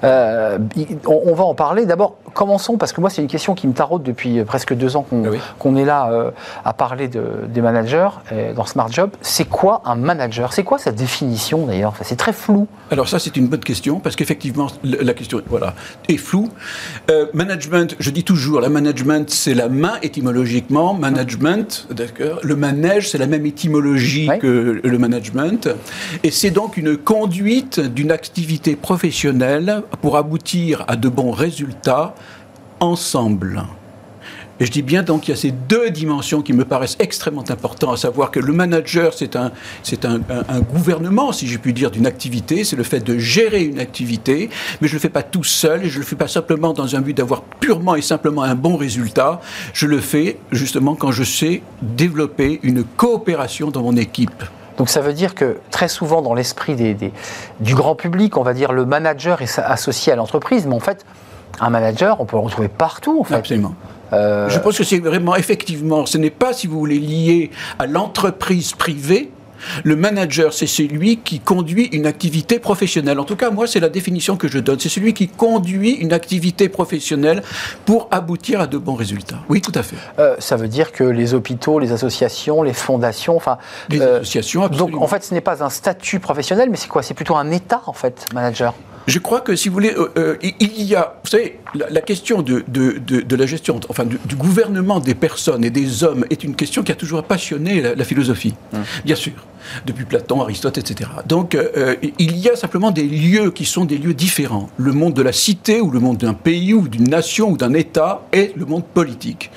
on, 0.03 1.33
va 1.33 1.43
en 1.43 1.55
parler. 1.55 1.85
D'abord, 1.85 2.17
commençons, 2.33 2.77
parce 2.77 2.93
que 2.93 3.01
moi, 3.01 3.09
c'est 3.09 3.21
une 3.21 3.27
question 3.27 3.55
qui 3.55 3.67
me 3.67 3.73
taraude 3.73 4.03
depuis 4.03 4.39
euh, 4.39 4.45
presque 4.45 4.73
deux 4.73 4.95
ans 4.95 5.03
qu'on 5.03 5.23
Ah 5.25 5.29
oui. 5.31 5.81
est 5.81 5.85
là 5.85 6.09
euh, 6.11 6.31
à 6.65 6.73
parler 6.73 7.07
de- 7.07 7.45
des 7.47 7.61
managers 7.61 8.09
euh, 8.31 8.53
dans 8.53 8.65
Smart 8.65 8.91
Job. 8.91 9.11
C'est 9.21 9.45
quoi 9.47 9.81
un 9.85 9.95
manager? 9.95 10.53
C'est 10.53 10.63
quoi 10.63 10.77
sa 10.77 10.91
définition 10.91 11.65
d'ailleurs? 11.65 11.91
Enfin, 11.91 12.03
C'est 12.05 12.15
très 12.15 12.33
flou. 12.33 12.67
Alors 12.91 13.07
ça, 13.07 13.19
c'est 13.19 13.37
une 13.37 13.47
bonne 13.47 13.59
question, 13.63 13.99
parce 13.99 14.15
qu'effectivement, 14.15 14.67
la 14.83 15.13
question 15.13 15.41
voilà, 15.47 15.73
est 16.07 16.17
floue. 16.17 16.49
Euh, 17.09 17.27
management, 17.33 17.95
je 17.99 18.09
dis 18.09 18.23
toujours, 18.23 18.61
la 18.61 18.69
management, 18.69 19.29
c'est 19.29 19.53
la 19.53 19.69
main 19.69 19.93
étymologiquement. 20.01 20.93
Management, 20.93 21.87
d'accord. 21.91 22.39
Le 22.43 22.55
manège, 22.55 23.09
c'est 23.09 23.17
la 23.17 23.27
même 23.27 23.45
étymologie 23.45 24.29
que 24.39 24.81
le 24.83 24.97
management. 24.97 25.69
Et 26.23 26.31
c'est 26.31 26.51
donc 26.51 26.77
une 26.77 26.97
conduite 26.97 27.79
d'une 27.79 28.11
activité 28.11 28.75
professionnelle 28.75 29.83
pour 30.01 30.17
aboutir 30.17 30.83
à 30.87 30.95
de 30.95 31.09
bons 31.09 31.31
résultats 31.31 32.13
ensemble. 32.81 33.63
Et 34.59 34.65
je 34.65 34.71
dis 34.71 34.83
bien 34.83 35.01
donc 35.01 35.21
qu'il 35.21 35.33
y 35.33 35.37
a 35.37 35.41
ces 35.41 35.49
deux 35.49 35.89
dimensions 35.89 36.43
qui 36.43 36.53
me 36.53 36.65
paraissent 36.65 36.97
extrêmement 36.99 37.43
importantes, 37.49 37.95
à 37.95 37.97
savoir 37.97 38.29
que 38.29 38.39
le 38.39 38.53
manager, 38.53 39.11
c'est 39.11 39.35
un, 39.35 39.51
c'est 39.81 40.05
un, 40.05 40.19
gouvernement, 40.71 41.31
si 41.31 41.47
je 41.47 41.57
puis 41.57 41.73
dire, 41.73 41.89
d'une 41.89 42.05
activité, 42.05 42.63
c'est 42.63 42.75
le 42.75 42.83
fait 42.83 42.99
de 42.99 43.17
gérer 43.17 43.63
une 43.63 43.79
activité, 43.79 44.51
mais 44.79 44.87
je 44.87 44.93
ne 44.93 44.97
le 44.97 45.01
fais 45.01 45.09
pas 45.09 45.23
tout 45.23 45.43
seul 45.43 45.85
et 45.85 45.89
je 45.89 45.95
ne 45.95 46.01
le 46.01 46.05
fais 46.05 46.15
pas 46.15 46.27
simplement 46.27 46.73
dans 46.73 46.95
un 46.95 47.01
but 47.01 47.17
d'avoir 47.17 47.41
purement 47.41 47.95
et 47.95 48.03
simplement 48.03 48.43
un 48.43 48.53
bon 48.53 48.77
résultat, 48.77 49.41
je 49.73 49.87
le 49.87 49.99
fais 49.99 50.37
justement 50.51 50.93
quand 50.93 51.11
je 51.11 51.23
sais 51.23 51.63
développer 51.81 52.59
une 52.61 52.83
coopération 52.83 53.71
dans 53.71 53.81
mon 53.81 53.97
équipe. 53.97 54.43
Donc 54.77 54.89
ça 54.89 55.01
veut 55.01 55.13
dire 55.13 55.33
que 55.33 55.57
très 55.71 55.87
souvent 55.87 56.21
dans 56.21 56.35
l'esprit 56.35 56.75
des, 56.75 56.95
du 57.61 57.73
grand 57.73 57.95
public, 57.95 58.37
on 58.37 58.43
va 58.43 58.53
dire 58.53 58.73
le 58.73 58.85
manager 58.85 59.41
est 59.41 59.57
associé 59.57 60.13
à 60.13 60.15
l'entreprise, 60.15 60.67
mais 60.67 60.75
en 60.75 60.79
fait, 60.79 61.03
un 61.59 61.69
manager, 61.69 62.19
on 62.21 62.25
peut 62.25 62.35
le 62.37 62.41
retrouver 62.43 62.67
partout 62.67 63.19
en 63.19 63.23
fait. 63.23 63.35
Absolument. 63.35 63.75
Euh, 64.13 64.49
Je 64.49 64.59
pense 64.59 64.77
que 64.77 64.83
c'est 64.83 64.99
vraiment, 64.99 65.35
effectivement, 65.35 66.05
ce 66.05 66.17
n'est 66.17 66.29
pas, 66.31 66.53
si 66.53 66.67
vous 66.67 66.77
voulez, 66.77 66.99
lié 66.99 67.49
à 67.79 67.87
l'entreprise 67.87 68.73
privée. 68.73 69.31
Le 69.83 69.95
manager, 69.95 70.53
c'est 70.53 70.65
celui 70.65 71.17
qui 71.17 71.39
conduit 71.39 71.85
une 71.91 72.07
activité 72.07 72.57
professionnelle. 72.57 73.19
En 73.19 73.25
tout 73.25 73.35
cas, 73.35 73.51
moi, 73.51 73.67
c'est 73.67 73.79
la 73.79 73.89
définition 73.89 74.35
que 74.35 74.47
je 74.47 74.57
donne. 74.57 74.79
C'est 74.79 74.89
celui 74.89 75.13
qui 75.13 75.27
conduit 75.27 75.91
une 75.91 76.13
activité 76.13 76.67
professionnelle 76.67 77.43
pour 77.85 78.07
aboutir 78.09 78.59
à 78.59 78.65
de 78.65 78.79
bons 78.79 78.95
résultats. 78.95 79.37
Oui, 79.49 79.61
tout 79.61 79.71
à 79.75 79.83
fait. 79.83 79.97
euh, 80.17 80.35
ça 80.39 80.55
veut 80.55 80.67
dire 80.67 80.91
que 80.91 81.03
les 81.03 81.35
hôpitaux, 81.35 81.77
les 81.77 81.91
associations, 81.91 82.63
les 82.63 82.73
fondations, 82.73 83.35
enfin. 83.37 83.59
Les 83.89 84.01
euh, 84.01 84.15
associations, 84.21 84.61
donc 84.61 84.71
absolument. 84.71 85.03
en 85.03 85.07
fait, 85.07 85.23
ce 85.23 85.33
n'est 85.35 85.41
pas 85.41 85.63
un 85.63 85.69
statut 85.69 86.19
professionnel, 86.19 86.69
mais 86.71 86.77
c'est 86.77 86.89
quoi? 86.89 87.03
C'est 87.03 87.13
plutôt 87.13 87.35
un 87.35 87.51
état 87.51 87.83
en 87.85 87.93
fait, 87.93 88.25
manager? 88.33 88.73
Je 89.07 89.19
crois 89.19 89.41
que 89.41 89.55
si 89.55 89.67
vous 89.69 89.73
voulez, 89.73 89.93
euh, 89.97 90.09
euh, 90.17 90.37
il- 90.41 90.83
y 90.83 90.95
a, 90.95 91.15
vous 91.23 91.29
savez, 91.29 91.59
la, 91.75 91.89
la 91.89 92.01
question 92.01 92.41
de, 92.41 92.63
de, 92.67 92.97
de, 93.05 93.21
de 93.21 93.35
la 93.35 93.45
gestion, 93.45 93.79
enfin 93.89 94.05
du, 94.05 94.17
du 94.25 94.35
gouvernement 94.35 94.99
des 94.99 95.15
personnes 95.15 95.63
et 95.63 95.69
des 95.69 96.03
hommes 96.03 96.25
est 96.29 96.43
une 96.43 96.55
question 96.55 96.83
qui 96.83 96.91
a 96.91 96.95
toujours 96.95 97.23
passionné 97.23 97.81
la, 97.81 97.95
la 97.95 98.03
philosophie, 98.03 98.53
bien 99.05 99.15
sûr, 99.15 99.33
depuis 99.85 100.05
Platon, 100.05 100.41
Aristote, 100.41 100.77
etc. 100.77 101.09
Donc 101.27 101.55
euh, 101.55 101.69
euh, 101.77 101.95
il 102.19 102.37
y 102.37 102.49
a 102.49 102.55
simplement 102.55 102.91
des 102.91 103.03
lieux 103.03 103.51
qui 103.51 103.65
sont 103.65 103.85
des 103.85 103.97
lieux 103.97 104.13
différents. 104.13 104.69
Le 104.77 104.91
monde 104.91 105.13
de 105.13 105.21
la 105.21 105.31
cité 105.31 105.81
ou 105.81 105.91
le 105.91 105.99
monde 105.99 106.17
d'un 106.17 106.33
pays 106.33 106.73
ou 106.73 106.87
d'une 106.87 107.07
nation 107.09 107.51
ou 107.51 107.57
d'un 107.57 107.73
État 107.73 108.27
est 108.31 108.55
le 108.57 108.65
monde 108.65 108.83
politique. 108.83 109.51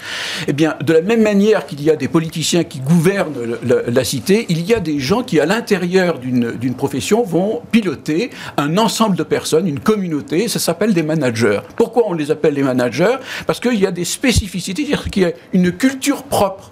Eh 0.47 0.53
bien, 0.53 0.77
de 0.85 0.93
la 0.93 1.01
même 1.01 1.23
manière 1.23 1.67
qu'il 1.67 1.83
y 1.83 1.91
a 1.91 1.97
des 1.97 2.09
politiciens 2.09 2.65
qui 2.65 2.81
gouvernent 2.81 3.57
la 3.87 4.05
cité, 4.05 4.47
il 4.49 4.65
y 4.67 4.75
a 4.75 4.81
des 4.81 4.99
gens 4.99 5.23
qui, 5.23 5.41
à 5.41 5.47
l'intérieur 5.47 6.19
d'une 6.19 6.53
d'une 6.53 6.75
profession, 6.75 7.23
vont 7.23 7.63
piloter 7.73 8.31
un 8.57 8.77
ensemble 8.77 9.17
de 9.17 9.23
personnes, 9.23 9.67
une 9.67 9.81
communauté, 9.81 10.49
ça 10.49 10.59
s'appelle 10.59 10.93
des 10.95 11.03
managers. 11.03 11.61
Pourquoi 11.77 12.04
on 12.07 12.15
les 12.15 12.31
appelle 12.31 12.55
les 12.55 12.63
managers 12.63 13.17
Parce 13.47 13.61
qu'il 13.61 13.79
y 13.79 13.87
a 13.87 13.91
des 13.91 14.05
spécificités, 14.05 14.85
c'est-à-dire 14.85 15.11
qu'il 15.11 15.23
y 15.23 15.27
a 15.27 15.33
une 15.53 15.73
culture 15.73 16.23
propre. 16.25 16.71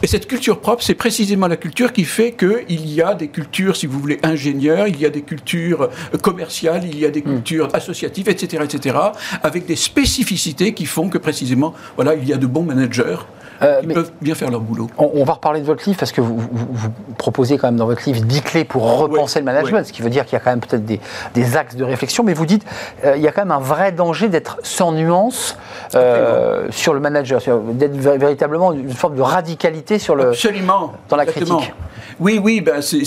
Et 0.00 0.06
cette 0.06 0.28
culture 0.28 0.60
propre, 0.60 0.82
c'est 0.84 0.94
précisément 0.94 1.48
la 1.48 1.56
culture 1.56 1.92
qui 1.92 2.04
fait 2.04 2.30
qu'il 2.30 2.88
y 2.88 3.02
a 3.02 3.14
des 3.14 3.28
cultures, 3.28 3.74
si 3.74 3.86
vous 3.86 3.98
voulez, 3.98 4.20
ingénieurs, 4.22 4.86
il 4.86 5.00
y 5.00 5.04
a 5.04 5.10
des 5.10 5.22
cultures 5.22 5.82
euh, 5.82 6.18
commerciales, 6.18 6.82
il 6.84 6.96
y 6.96 7.04
a 7.04 7.10
des 7.10 7.22
cultures 7.22 7.68
associatives, 7.74 8.28
etc., 8.28 8.62
etc., 8.64 8.96
avec 9.42 9.66
des 9.66 9.74
spécificités 9.74 10.72
qui 10.72 10.86
font 10.86 11.08
que 11.08 11.18
précisément, 11.18 11.74
voilà, 11.96 12.14
il 12.14 12.28
y 12.28 12.32
a 12.32 12.36
de 12.36 12.46
bons 12.46 12.62
managers 12.62 13.16
Euh, 13.62 13.80
mais- 13.84 13.94
peuvent 13.94 14.12
bien 14.20 14.34
faire 14.34 14.50
leur 14.50 14.60
boulot. 14.60 14.88
On, 14.98 15.10
on 15.14 15.24
va 15.24 15.32
reparler 15.34 15.60
de 15.60 15.66
votre 15.66 15.84
livre 15.86 15.98
parce 15.98 16.12
que 16.12 16.20
vous, 16.20 16.36
vous- 16.38 16.68
vous 16.72 16.88
proposez 17.16 17.58
quand 17.58 17.66
même 17.68 17.76
dans 17.76 17.86
votre 17.86 18.02
livre 18.06 18.20
10 18.24 18.42
clés 18.42 18.64
pour 18.64 18.98
repenser 18.98 19.40
le 19.40 19.44
management, 19.44 19.84
ce 19.84 19.92
qui 19.92 20.02
veut 20.02 20.10
dire 20.10 20.24
qu'il 20.24 20.34
y 20.34 20.36
a 20.36 20.40
quand 20.40 20.50
même 20.50 20.60
peut-être 20.60 20.84
des, 20.84 21.00
des 21.34 21.56
axes 21.56 21.74
de 21.76 21.84
réflexion, 21.84 22.22
mais 22.24 22.34
vous 22.34 22.46
dites 22.46 22.64
euh, 23.04 23.14
il 23.16 23.22
y 23.22 23.28
a 23.28 23.32
quand 23.32 23.42
même 23.42 23.50
un 23.50 23.58
vrai 23.58 23.90
danger 23.92 24.28
d'être 24.28 24.58
sans 24.62 24.92
nuance 24.92 25.56
euh, 25.94 26.66
sur 26.70 26.94
le 26.94 27.00
manager, 27.00 27.40
d'être 27.72 27.96
vé- 27.96 28.18
véritablement 28.18 28.72
une 28.72 28.92
forme 28.92 29.16
de 29.16 29.22
radicalité 29.22 29.98
sur 29.98 30.14
le. 30.14 30.28
Absolument. 30.28 30.92
dans 31.08 31.16
la 31.16 31.24
exactement. 31.24 31.56
critique. 31.58 31.74
Oui, 32.20 32.40
oui, 32.42 32.60
ben 32.60 32.80
c'est, 32.82 33.02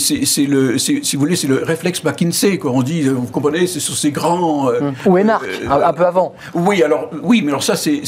le, 0.46 0.78
si 0.78 1.00
vous 1.16 1.20
voulez, 1.20 1.36
c'est 1.36 1.46
le 1.46 1.62
réflexe 1.62 2.02
McKinsey, 2.02 2.58
quoi. 2.58 2.70
On 2.70 2.82
dit, 2.82 3.06
euh, 3.06 3.12
vous 3.12 3.26
comprenez, 3.26 3.66
c'est 3.66 3.80
sur 3.80 3.94
ces 3.94 4.10
grands. 4.10 4.70
euh, 4.70 4.90
Ou 5.06 5.18
euh, 5.18 5.22
un, 5.68 5.82
un 5.82 5.92
peu 5.92 6.06
avant. 6.06 6.32
Oui, 6.54 6.82
alors, 6.82 7.10
oui, 7.22 7.42
mais 7.42 7.50
alors 7.50 7.62
ça, 7.62 7.76
c'est 7.76 8.02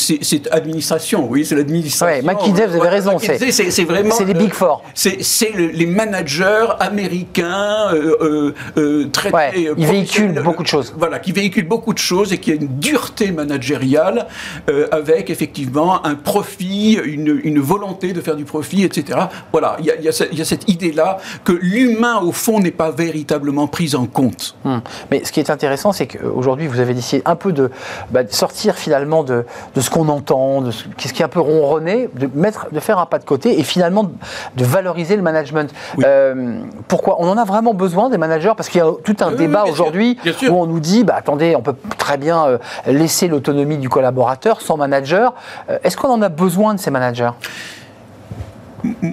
administration, 0.50 1.26
oui, 1.30 1.44
c'est 1.44 1.54
l'administration. 1.56 2.06
Ouais, 2.16 2.22
McKinsey, 2.34 2.66
vous 2.66 2.76
avez 2.80 2.88
raison, 2.88 3.18
c'est- 3.18 3.84
vraiment. 3.84 4.14
c'est 4.14 4.24
les 4.24 4.34
euh, 4.34 4.38
Big 4.38 4.52
Four. 4.52 4.82
C'est, 4.94 5.18
le- 5.54 5.66
les 5.68 5.86
managers 5.86 6.66
américains 6.80 7.88
euh, 7.92 8.16
euh, 8.20 8.54
euh, 8.76 9.08
traités. 9.10 9.34
Ouais, 9.34 9.52
euh, 9.68 9.74
ils 9.76 9.86
véhiculent 9.86 10.42
beaucoup 10.42 10.62
de 10.62 10.68
choses. 10.68 10.94
Voilà, 10.96 11.18
qui 11.18 11.32
véhiculent 11.32 11.68
beaucoup 11.68 11.92
de 11.92 11.98
choses 11.98 12.32
et 12.32 12.38
qui 12.38 12.50
a 12.52 12.54
une 12.54 12.68
dureté 12.78 13.30
managériale 13.32 14.26
euh, 14.70 14.86
avec 14.90 15.30
effectivement 15.30 16.04
un 16.06 16.14
profit, 16.14 16.94
une, 17.04 17.40
une 17.44 17.60
volonté 17.60 18.12
de 18.12 18.20
faire 18.20 18.36
du 18.36 18.44
profit, 18.44 18.84
etc. 18.84 19.18
Voilà, 19.52 19.76
il 19.80 19.86
y 19.86 19.90
a, 19.90 19.96
y 19.96 20.40
y 20.40 20.44
cette 20.44 20.68
idée-là 20.68 21.18
que 21.44 21.52
l'humain, 21.52 22.18
au 22.20 22.32
fond, 22.32 22.60
n'est 22.60 22.70
pas 22.70 22.90
véritablement 22.90 23.66
pris 23.66 23.94
en 23.94 24.06
compte. 24.06 24.54
Hum. 24.64 24.80
Mais 25.10 25.22
ce 25.24 25.32
qui 25.32 25.40
est 25.40 25.50
intéressant, 25.50 25.92
c'est 25.92 26.06
qu'aujourd'hui, 26.06 26.66
vous 26.66 26.80
avez 26.80 26.94
décidé 26.94 27.22
un 27.24 27.36
peu 27.36 27.52
de, 27.52 27.70
bah, 28.10 28.20
sortir 28.28 28.74
finalement 28.76 29.22
de, 29.24 29.44
de 29.74 29.80
ce 29.80 29.90
qu'on 29.90 30.08
entend, 30.08 30.60
de 30.60 30.70
ce, 30.70 30.84
ce 30.98 31.12
qui 31.12 31.22
est 31.22 31.24
un 31.24 31.28
peu 31.28 31.40
ronronné, 31.40 32.08
de, 32.18 32.23
mettre, 32.34 32.68
de 32.72 32.80
faire 32.80 32.98
un 32.98 33.06
pas 33.06 33.18
de 33.18 33.24
côté 33.24 33.58
et 33.58 33.62
finalement 33.62 34.10
de, 34.56 34.64
valoriser 34.64 35.16
le 35.16 35.22
management. 35.22 35.72
Oui. 35.96 36.04
Euh, 36.06 36.60
pourquoi? 36.88 37.16
On 37.20 37.28
en 37.28 37.36
a 37.36 37.44
vraiment 37.44 37.74
besoin 37.74 38.08
des 38.08 38.18
managers 38.18 38.52
Parce 38.56 38.68
qu'il 38.68 38.80
y 38.80 38.84
a 38.84 38.90
tout 39.04 39.16
un 39.20 39.30
Oui, 39.30 39.36
débat 39.36 39.64
oui, 39.64 39.70
aujourd'hui 39.70 40.18
où 40.48 40.54
on 40.54 40.66
nous 40.66 40.80
dit, 40.80 41.04
bah, 41.04 41.14
attendez, 41.16 41.54
on 41.56 41.62
peut 41.62 41.76
très 41.98 42.16
bien 42.16 42.46
euh, 42.46 42.58
laisser 42.86 43.28
l'autonomie 43.28 43.78
du 43.78 43.88
collaborateur 43.88 44.60
sans 44.60 44.76
manager. 44.76 45.34
Euh, 45.70 45.78
Est-ce 45.84 45.96
qu'on 45.96 46.08
en 46.08 46.22
a 46.22 46.28
besoin 46.28 46.74
de 46.74 46.80
ces 46.80 46.90
managers? 46.90 47.30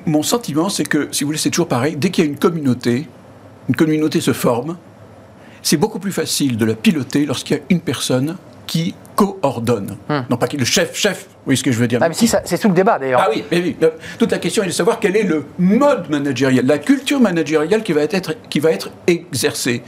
Mon 0.06 0.24
sentiment, 0.24 0.70
c'est 0.70 0.84
que, 0.84 1.08
si 1.12 1.24
vous 1.24 1.30
voulez, 1.30 1.38
c'est 1.38 1.50
toujours 1.50 1.68
pareil. 1.68 1.96
Dès 1.96 2.10
qu'il 2.10 2.26
y 2.26 2.28
a 2.28 2.30
une 2.30 2.40
communauté, 2.40 3.08
une 3.70 3.76
communauté 3.76 4.20
se 4.20 4.34
forme, 4.34 4.78
c'est 5.62 5.78
beaucoup 5.78 6.00
plus 6.00 6.12
facile 6.12 6.58
de 6.58 6.66
la 6.66 6.74
piloter 6.74 7.26
lorsqu'il 7.26 7.58
y 7.58 7.60
a 7.60 7.64
une 7.70 7.80
personne 7.80 8.36
qui 8.72 8.96
coordonne. 9.18 9.98
Non 10.30 10.38
pas 10.38 10.48
qui 10.48 10.56
le 10.56 10.64
chef, 10.64 10.96
chef, 10.96 11.28
voyez 11.44 11.58
ce 11.58 11.64
que 11.64 11.74
je 11.74 11.78
veux 11.78 11.90
dire 11.90 12.00
Ah, 12.02 12.08
mais 12.08 12.16
si, 12.16 12.26
c'est 12.26 12.58
tout 12.58 12.70
le 12.70 12.74
débat 12.74 12.98
d'ailleurs. 12.98 13.22
Ah 13.22 13.30
oui, 13.30 13.44
mais 13.52 13.60
oui. 13.60 13.76
Toute 14.18 14.32
la 14.32 14.38
question 14.38 14.64
est 14.64 14.68
de 14.68 14.72
savoir 14.72 15.02
quel 15.02 15.18
est 15.18 15.24
le 15.24 15.44
mode 15.60 16.10
managérial, 16.10 16.66
la 16.66 16.78
culture 16.78 17.20
managériale 17.20 17.84
qui 17.84 17.92
va 17.92 18.04
être, 18.04 18.34
qui 18.50 18.62
va 18.62 18.72
être 18.72 18.90
exercée. 19.08 19.84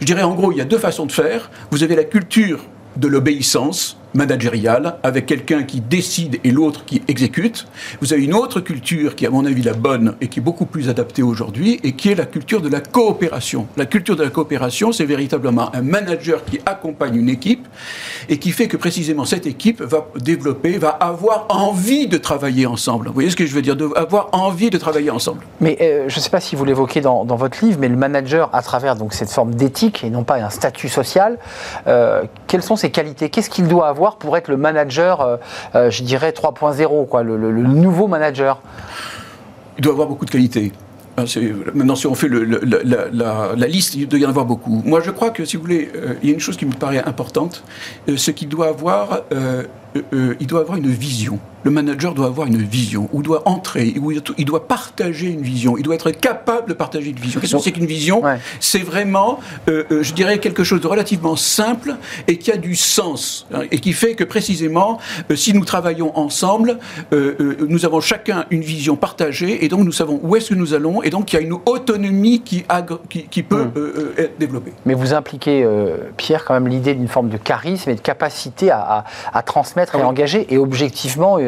Je 0.00 0.06
dirais 0.06 0.22
en 0.22 0.34
gros, 0.34 0.50
il 0.50 0.56
y 0.56 0.60
a 0.62 0.64
deux 0.64 0.78
façons 0.78 1.04
de 1.04 1.12
faire. 1.12 1.50
Vous 1.70 1.82
avez 1.82 1.94
la 1.94 2.04
culture 2.04 2.64
de 2.96 3.06
l'obéissance 3.06 3.98
managériale, 4.14 4.96
avec 5.02 5.26
quelqu'un 5.26 5.62
qui 5.62 5.80
décide 5.80 6.38
et 6.44 6.50
l'autre 6.50 6.84
qui 6.84 7.02
exécute. 7.08 7.66
Vous 8.00 8.12
avez 8.12 8.24
une 8.24 8.34
autre 8.34 8.60
culture 8.60 9.14
qui 9.14 9.26
à 9.26 9.30
mon 9.30 9.46
avis 9.46 9.62
la 9.62 9.72
bonne 9.72 10.14
et 10.20 10.28
qui 10.28 10.40
est 10.40 10.42
beaucoup 10.42 10.66
plus 10.66 10.88
adaptée 10.88 11.22
aujourd'hui, 11.22 11.80
et 11.82 11.92
qui 11.92 12.10
est 12.10 12.14
la 12.14 12.26
culture 12.26 12.60
de 12.60 12.68
la 12.68 12.80
coopération. 12.80 13.66
La 13.76 13.86
culture 13.86 14.16
de 14.16 14.22
la 14.22 14.30
coopération, 14.30 14.92
c'est 14.92 15.04
véritablement 15.04 15.74
un 15.74 15.82
manager 15.82 16.44
qui 16.44 16.60
accompagne 16.66 17.16
une 17.16 17.28
équipe 17.28 17.66
et 18.28 18.38
qui 18.38 18.50
fait 18.50 18.68
que 18.68 18.76
précisément 18.76 19.24
cette 19.24 19.46
équipe 19.46 19.80
va 19.80 20.06
développer, 20.18 20.78
va 20.78 20.90
avoir 20.90 21.46
envie 21.48 22.06
de 22.08 22.18
travailler 22.18 22.66
ensemble. 22.66 23.06
Vous 23.06 23.14
voyez 23.14 23.30
ce 23.30 23.36
que 23.36 23.46
je 23.46 23.54
veux 23.54 23.62
dire? 23.62 23.76
De 23.76 23.88
avoir 23.96 24.28
envie 24.32 24.70
de 24.70 24.78
travailler 24.78 25.10
ensemble. 25.10 25.40
Mais 25.60 25.78
euh, 25.80 26.08
je 26.08 26.16
ne 26.16 26.20
sais 26.20 26.30
pas 26.30 26.40
si 26.40 26.56
vous 26.56 26.64
l'évoquez 26.64 27.00
dans, 27.00 27.24
dans 27.24 27.36
votre 27.36 27.64
livre, 27.64 27.78
mais 27.80 27.88
le 27.88 27.96
manager, 27.96 28.50
à 28.52 28.62
travers 28.62 28.96
donc, 28.96 29.14
cette 29.14 29.30
forme 29.30 29.54
d'éthique 29.54 30.02
et 30.04 30.10
non 30.10 30.24
pas 30.24 30.36
un 30.36 30.50
statut 30.50 30.88
social, 30.88 31.38
euh, 31.86 32.24
quelles 32.48 32.62
sont 32.62 32.76
ses 32.76 32.90
qualités? 32.90 33.30
Qu'est-ce 33.30 33.50
qu'il 33.50 33.68
doit 33.68 33.88
avoir 33.88 34.01
pour 34.10 34.36
être 34.36 34.48
le 34.48 34.56
manager, 34.56 35.20
euh, 35.20 35.36
euh, 35.74 35.90
je 35.90 36.02
dirais 36.02 36.30
3.0, 36.32 37.06
quoi, 37.08 37.22
le, 37.22 37.36
nouveau 37.52 38.08
manager 38.08 38.60
Il 39.78 39.82
doit 39.84 39.92
avoir 39.92 40.08
beaucoup 40.08 40.24
de 40.24 40.30
qualités. 40.30 40.72
Hein, 41.18 41.24
Maintenant, 41.74 41.94
si 41.94 42.06
on 42.06 42.14
fait 42.14 42.28
le- 42.28 42.42
la, 42.44 42.58
la- 43.12 43.54
la- 43.54 43.66
liste, 43.66 43.94
il 43.94 44.08
doit 44.08 44.18
y 44.18 44.24
en 44.26 44.30
avoir 44.30 44.46
beaucoup. 44.46 44.82
Moi, 44.84 45.00
je 45.00 45.10
crois 45.10 45.30
que, 45.30 45.44
si 45.44 45.56
vous 45.56 45.62
voulez, 45.62 45.90
euh, 45.94 46.14
il 46.22 46.28
y 46.28 46.32
a 46.32 46.34
une 46.34 46.40
chose 46.40 46.56
qui 46.56 46.64
me 46.66 46.72
paraît 46.72 47.04
importante, 47.04 47.62
euh, 48.08 48.16
c'est 48.16 48.32
qu'il 48.32 48.48
doit 48.48 48.68
avoir 48.68 49.20
il 49.94 50.46
doit 50.46 50.60
avoir 50.60 50.78
une 50.78 50.90
vision 50.90 51.38
le 51.64 51.70
manager 51.70 52.14
doit 52.14 52.26
avoir 52.26 52.46
une 52.46 52.56
vision, 52.56 53.08
ou 53.12 53.22
doit 53.22 53.42
entrer, 53.46 53.94
ou 54.00 54.12
il 54.12 54.44
doit 54.44 54.66
partager 54.66 55.28
une 55.28 55.42
vision, 55.42 55.76
il 55.76 55.82
doit 55.82 55.94
être 55.94 56.10
capable 56.10 56.68
de 56.68 56.74
partager 56.74 57.10
une 57.10 57.18
vision. 57.18 57.40
Qu'est-ce 57.40 57.56
que 57.56 57.62
c'est 57.62 57.72
qu'une 57.72 57.86
vision 57.86 58.22
C'est 58.60 58.80
vraiment, 58.80 59.38
euh, 59.68 59.84
euh, 59.90 60.02
je 60.02 60.12
dirais, 60.12 60.38
quelque 60.38 60.64
chose 60.64 60.80
de 60.80 60.86
relativement 60.86 61.36
simple 61.36 61.96
et 62.26 62.38
qui 62.38 62.50
a 62.50 62.56
du 62.56 62.74
sens, 62.74 63.46
hein, 63.54 63.62
et 63.70 63.78
qui 63.78 63.92
fait 63.92 64.14
que 64.14 64.24
précisément, 64.24 64.98
euh, 65.30 65.36
si 65.36 65.54
nous 65.54 65.64
travaillons 65.64 66.16
ensemble, 66.18 66.78
nous 67.12 67.84
avons 67.84 68.00
chacun 68.00 68.44
une 68.50 68.62
vision 68.62 68.96
partagée, 68.96 69.64
et 69.64 69.68
donc 69.68 69.84
nous 69.84 69.92
savons 69.92 70.20
où 70.22 70.36
est-ce 70.36 70.50
que 70.50 70.54
nous 70.54 70.74
allons, 70.74 71.02
et 71.02 71.10
donc 71.10 71.32
il 71.32 71.36
y 71.36 71.38
a 71.38 71.42
une 71.42 71.52
autonomie 71.66 72.40
qui, 72.40 72.64
qui, 73.30 73.42
peut 73.42 73.64
hmm. 73.64 74.18
être 74.18 74.38
développée. 74.38 74.72
Mais 74.86 74.94
vous 74.94 75.14
impliquez, 75.14 75.66
Pierre, 76.16 76.44
quand 76.44 76.54
même 76.54 76.68
l'idée 76.68 76.94
d'une 76.94 77.08
forme 77.08 77.28
de 77.28 77.36
charisme 77.36 77.90
et 77.90 77.94
de 77.94 78.00
capacité 78.00 78.70
à, 78.70 79.04
transmettre 79.44 79.81
et 79.94 80.00
ah 80.02 80.06
engager, 80.06 80.52
et 80.52 80.58
objectivement, 80.58 81.38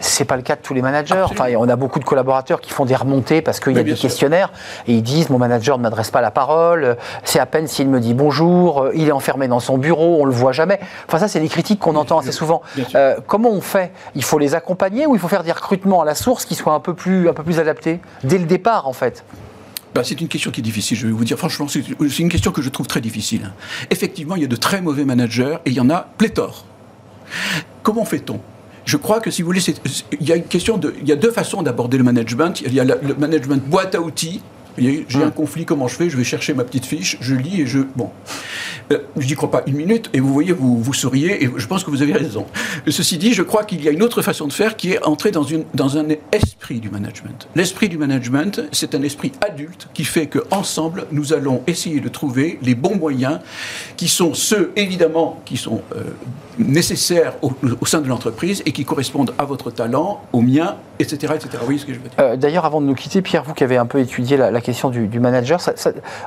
c'est 0.00 0.24
pas 0.24 0.36
le 0.36 0.42
cas 0.42 0.56
de 0.56 0.60
tous 0.62 0.74
les 0.74 0.82
managers. 0.82 1.24
Enfin, 1.24 1.46
on 1.56 1.68
a 1.68 1.76
beaucoup 1.76 1.98
de 1.98 2.04
collaborateurs 2.04 2.60
qui 2.60 2.70
font 2.70 2.84
des 2.84 2.96
remontées 2.96 3.42
parce 3.42 3.60
qu'il 3.60 3.72
y 3.72 3.78
a 3.78 3.82
des 3.82 3.94
questionnaires 3.94 4.52
et 4.86 4.94
ils 4.94 5.02
disent 5.02 5.30
mon 5.30 5.38
manager 5.38 5.78
ne 5.78 5.82
m'adresse 5.82 6.10
pas 6.10 6.20
la 6.20 6.30
parole, 6.30 6.96
c'est 7.24 7.38
à 7.38 7.46
peine 7.46 7.66
s'il 7.66 7.88
me 7.88 8.00
dit 8.00 8.14
bonjour, 8.14 8.88
il 8.94 9.08
est 9.08 9.12
enfermé 9.12 9.48
dans 9.48 9.60
son 9.60 9.78
bureau, 9.78 10.18
on 10.20 10.24
le 10.24 10.32
voit 10.32 10.52
jamais. 10.52 10.80
Enfin, 11.06 11.18
ça, 11.18 11.28
c'est 11.28 11.40
des 11.40 11.48
critiques 11.48 11.80
qu'on 11.80 11.96
entend 11.96 12.18
assez 12.18 12.32
souvent. 12.32 12.62
Euh, 12.94 13.16
comment 13.26 13.50
on 13.50 13.60
fait? 13.60 13.92
Il 14.14 14.24
faut 14.24 14.38
les 14.38 14.54
accompagner 14.54 15.06
ou 15.06 15.14
il 15.14 15.20
faut 15.20 15.28
faire 15.28 15.44
des 15.44 15.52
recrutements 15.52 16.02
à 16.02 16.04
la 16.04 16.14
source 16.14 16.44
qui 16.44 16.54
soient 16.54 16.74
un 16.74 16.80
peu 16.80 16.94
plus, 16.94 17.28
un 17.28 17.32
peu 17.32 17.42
plus 17.42 17.58
adaptés? 17.58 18.00
Dès 18.24 18.38
le 18.38 18.44
départ, 18.44 18.86
en 18.86 18.92
fait 18.92 19.24
bah, 19.94 20.04
c'est 20.04 20.20
une 20.20 20.28
question 20.28 20.50
qui 20.50 20.60
est 20.60 20.62
difficile, 20.62 20.96
je 20.96 21.06
vais 21.06 21.12
vous 21.12 21.24
dire. 21.24 21.38
Franchement, 21.38 21.66
c'est 21.66 22.18
une 22.18 22.28
question 22.28 22.52
que 22.52 22.62
je 22.62 22.68
trouve 22.68 22.86
très 22.86 23.00
difficile. 23.00 23.50
Effectivement, 23.90 24.36
il 24.36 24.42
y 24.42 24.44
a 24.44 24.48
de 24.48 24.54
très 24.54 24.80
mauvais 24.80 25.04
managers 25.04 25.56
et 25.64 25.70
il 25.70 25.72
y 25.72 25.80
en 25.80 25.90
a 25.90 26.06
pléthore. 26.18 26.66
Comment 27.82 28.04
fait-on? 28.04 28.40
Je 28.84 28.96
crois 28.96 29.20
que 29.20 29.30
si 29.30 29.42
vous 29.42 29.46
voulez, 29.46 29.62
il 30.18 30.26
y 30.26 30.32
a 30.32 30.36
une 30.36 30.44
question 30.44 30.78
de, 30.78 30.94
il 31.00 31.08
y 31.08 31.12
a 31.12 31.16
deux 31.16 31.30
façons 31.30 31.62
d'aborder 31.62 31.98
le 31.98 32.04
management. 32.04 32.62
Il 32.64 32.72
y 32.72 32.80
a 32.80 32.84
le 32.84 33.14
management 33.18 33.62
boîte 33.62 33.94
à 33.94 34.00
outils. 34.00 34.40
J'ai 34.78 35.04
un 35.16 35.22
hum. 35.22 35.32
conflit, 35.32 35.64
comment 35.64 35.88
je 35.88 35.96
fais? 35.96 36.08
Je 36.08 36.16
vais 36.16 36.24
chercher 36.24 36.54
ma 36.54 36.64
petite 36.64 36.86
fiche, 36.86 37.18
je 37.20 37.34
lis 37.34 37.62
et 37.62 37.66
je. 37.66 37.80
Bon. 37.96 38.10
Euh, 38.92 38.98
je 39.18 39.26
n'y 39.26 39.34
crois 39.34 39.50
pas 39.50 39.62
une 39.66 39.76
minute, 39.76 40.08
et 40.14 40.20
vous 40.20 40.32
voyez, 40.32 40.52
vous, 40.52 40.80
vous 40.80 40.94
souriez, 40.94 41.44
et 41.44 41.50
je 41.54 41.66
pense 41.66 41.84
que 41.84 41.90
vous 41.90 42.00
avez 42.00 42.14
raison. 42.14 42.46
Ceci 42.88 43.18
dit, 43.18 43.34
je 43.34 43.42
crois 43.42 43.64
qu'il 43.64 43.82
y 43.82 43.88
a 43.88 43.90
une 43.90 44.02
autre 44.02 44.22
façon 44.22 44.46
de 44.46 44.52
faire 44.52 44.76
qui 44.76 44.92
est 44.92 45.02
entrer 45.04 45.30
dans, 45.30 45.42
une, 45.42 45.64
dans 45.74 45.98
un 45.98 46.06
esprit 46.32 46.80
du 46.80 46.88
management. 46.88 47.48
L'esprit 47.54 47.88
du 47.88 47.98
management, 47.98 48.62
c'est 48.72 48.94
un 48.94 49.02
esprit 49.02 49.32
adulte 49.46 49.88
qui 49.92 50.04
fait 50.04 50.26
qu'ensemble, 50.28 51.06
nous 51.12 51.32
allons 51.32 51.62
essayer 51.66 52.00
de 52.00 52.08
trouver 52.08 52.58
les 52.62 52.74
bons 52.74 52.96
moyens 52.96 53.40
qui 53.96 54.08
sont 54.08 54.32
ceux, 54.32 54.72
évidemment, 54.76 55.42
qui 55.44 55.56
sont 55.56 55.82
euh, 55.94 56.04
nécessaires 56.58 57.34
au, 57.42 57.52
sein 57.86 58.00
de 58.00 58.08
l'entreprise 58.08 58.62
et 58.66 58.72
qui 58.72 58.84
correspondent 58.84 59.32
à 59.38 59.44
votre 59.44 59.70
talent, 59.70 60.20
au 60.32 60.40
mien, 60.40 60.76
etc. 60.98 61.34
etc. 61.36 61.50
Vous 61.60 61.64
voyez 61.64 61.78
ce 61.78 61.86
que 61.86 61.92
je 61.92 61.98
veux 61.98 62.08
dire? 62.08 62.18
Euh, 62.20 62.36
D'ailleurs, 62.36 62.64
avant 62.64 62.80
de 62.80 62.86
nous 62.86 62.94
quitter, 62.94 63.22
Pierre, 63.22 63.44
vous 63.44 63.54
qui 63.54 63.64
avez 63.64 63.76
un 63.76 63.86
peu 63.86 63.98
étudié 64.00 64.36
la, 64.36 64.60
question 64.60 64.90
du, 64.90 65.20
manager, 65.20 65.60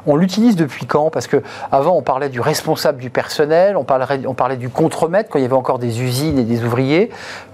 on 0.07 0.15
l'utilise 0.15 0.55
depuis 0.55 0.85
quand? 0.85 1.09
Parce 1.09 1.27
que 1.27 1.41
avant, 1.71 1.97
on 1.97 2.01
parlait 2.01 2.29
du 2.29 2.41
responsable 2.41 2.99
du 2.99 3.09
personnel, 3.09 3.75
on, 3.77 3.85
on 4.27 4.33
parlait 4.33 4.57
du 4.57 4.69
contremaître 4.69 5.29
quand 5.29 5.39
il 5.39 5.43
y 5.43 5.45
avait 5.45 5.53
encore 5.53 5.79
des 5.79 6.01
usines 6.01 6.39
et 6.39 6.43
des 6.43 6.63
ouvriers. 6.63 7.09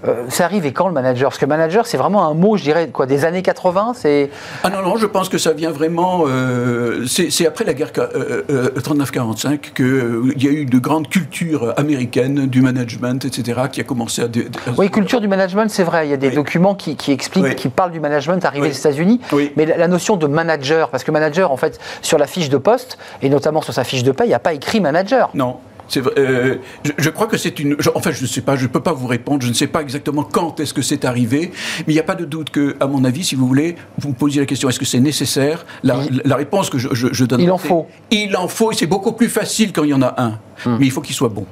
Euh, 0.06 0.24
ça 0.28 0.44
arrive 0.44 0.66
et 0.66 0.72
quand 0.72 0.88
le 0.88 0.94
manager? 0.94 1.30
Parce 1.30 1.38
que 1.38 1.46
manager, 1.46 1.86
c'est 1.86 1.96
vraiment 1.96 2.28
un 2.28 2.34
mot, 2.34 2.56
je 2.56 2.62
dirais, 2.62 2.88
quoi, 2.88 3.06
des 3.06 3.24
années 3.24 3.42
80 3.42 3.92
c'est... 3.94 4.30
Ah 4.62 4.70
non, 4.70 4.82
non, 4.82 4.96
je 4.96 5.06
pense 5.06 5.28
que 5.28 5.38
ça 5.38 5.52
vient 5.52 5.70
vraiment. 5.70 6.24
Euh, 6.26 7.04
c'est 7.06 7.46
après 7.46 7.64
la 7.64 7.74
guerre 7.74 7.92
39-45 7.92 9.48
euh, 9.80 10.32
qu'il 10.32 10.42
y 10.42 10.48
a 10.48 10.50
eu 10.50 10.64
de 10.64 10.78
grandes 10.78 11.08
cultures 11.08 11.74
américaines 11.76 12.46
du 12.46 12.60
management, 12.72 13.24
etc., 13.24 13.60
qui 13.72 13.80
a 13.80 13.84
commencé 13.84 14.22
à. 14.22 14.28
Oui, 14.76 14.90
culture 14.90 15.20
du 15.20 15.28
management, 15.28 15.68
c'est 15.70 15.82
vrai. 15.84 16.06
Il 16.06 16.10
y 16.10 16.14
a 16.14 16.16
des 16.16 16.30
documents 16.30 16.74
qui, 16.74 16.96
expliquent, 17.10 17.56
qui 17.56 17.68
parlent 17.68 17.92
du 17.92 18.00
management 18.00 18.44
arrivé 18.44 18.68
aux 18.68 18.72
États-Unis. 18.72 19.20
Mais 19.56 19.66
la, 19.66 19.76
la, 19.76 19.88
notion 19.88 20.16
de 20.16 20.26
manager, 20.26 20.90
parce 20.90 21.04
que 21.04 21.10
manager, 21.10 21.50
en 21.50 21.56
fait, 21.56 21.78
sur 22.02 22.18
la 22.18 22.26
fiche 22.26 22.48
de 22.48 22.58
poste, 22.58 22.98
et 23.22 23.28
notamment 23.28 23.62
sur 23.62 23.74
sa 23.74 23.84
fiche 23.84 24.02
de 24.02 24.12
paie, 24.12 24.24
il 24.24 24.28
n'y 24.28 24.34
a 24.34 24.38
pas 24.38 24.54
écrit 24.54 24.80
manager. 24.80 25.30
Non. 25.34 25.58
Euh, 25.96 26.56
je, 26.98 27.10
crois 27.10 27.26
que 27.26 27.36
c'est 27.36 27.58
une. 27.58 27.76
en 27.94 28.00
fait, 28.00 28.12
je 28.12 28.22
ne 28.22 28.26
sais 28.26 28.40
pas, 28.40 28.56
je 28.56 28.64
ne 28.64 28.68
peux 28.68 28.80
pas 28.80 28.92
vous 28.92 29.06
répondre, 29.06 29.42
je 29.42 29.48
ne 29.48 29.54
sais 29.54 29.66
pas 29.66 29.80
exactement 29.80 30.22
quand 30.22 30.60
est-ce 30.60 30.74
que 30.74 30.82
c'est 30.82 31.04
arrivé, 31.04 31.52
mais 31.78 31.92
il 31.92 31.94
n'y 31.94 32.00
a 32.00 32.04
pas 32.04 32.14
de 32.14 32.24
doute 32.24 32.50
que, 32.50 32.76
à 32.80 32.86
mon 32.86 33.04
avis, 33.04 33.24
si 33.24 33.34
vous 33.34 33.46
voulez, 33.46 33.76
vous 33.98 34.10
me 34.10 34.14
posiez 34.14 34.40
la 34.40 34.46
question 34.46 34.68
est-ce 34.68 34.78
que 34.78 34.84
c'est 34.84 35.00
nécessaire? 35.00 35.64
La, 35.82 35.96
réponse 36.36 36.70
que 36.70 36.78
je, 36.78 36.88
je 36.92 37.24
donne. 37.24 37.40
Il 37.40 37.50
en 37.50 37.58
faut. 37.58 37.86
Il 38.10 38.36
en 38.36 38.48
faut, 38.48 38.72
et 38.72 38.74
c'est 38.74 38.86
beaucoup 38.86 39.12
plus 39.12 39.28
facile 39.28 39.72
quand 39.72 39.84
il 39.84 39.90
y 39.90 39.94
en 39.94 40.02
a 40.02 40.14
un. 40.18 40.38
Hmm. 40.64 40.78
Mais 40.78 40.86
il 40.86 40.90
faut 40.90 41.00
qu'il 41.00 41.14
soit 41.14 41.28
bon. 41.28 41.46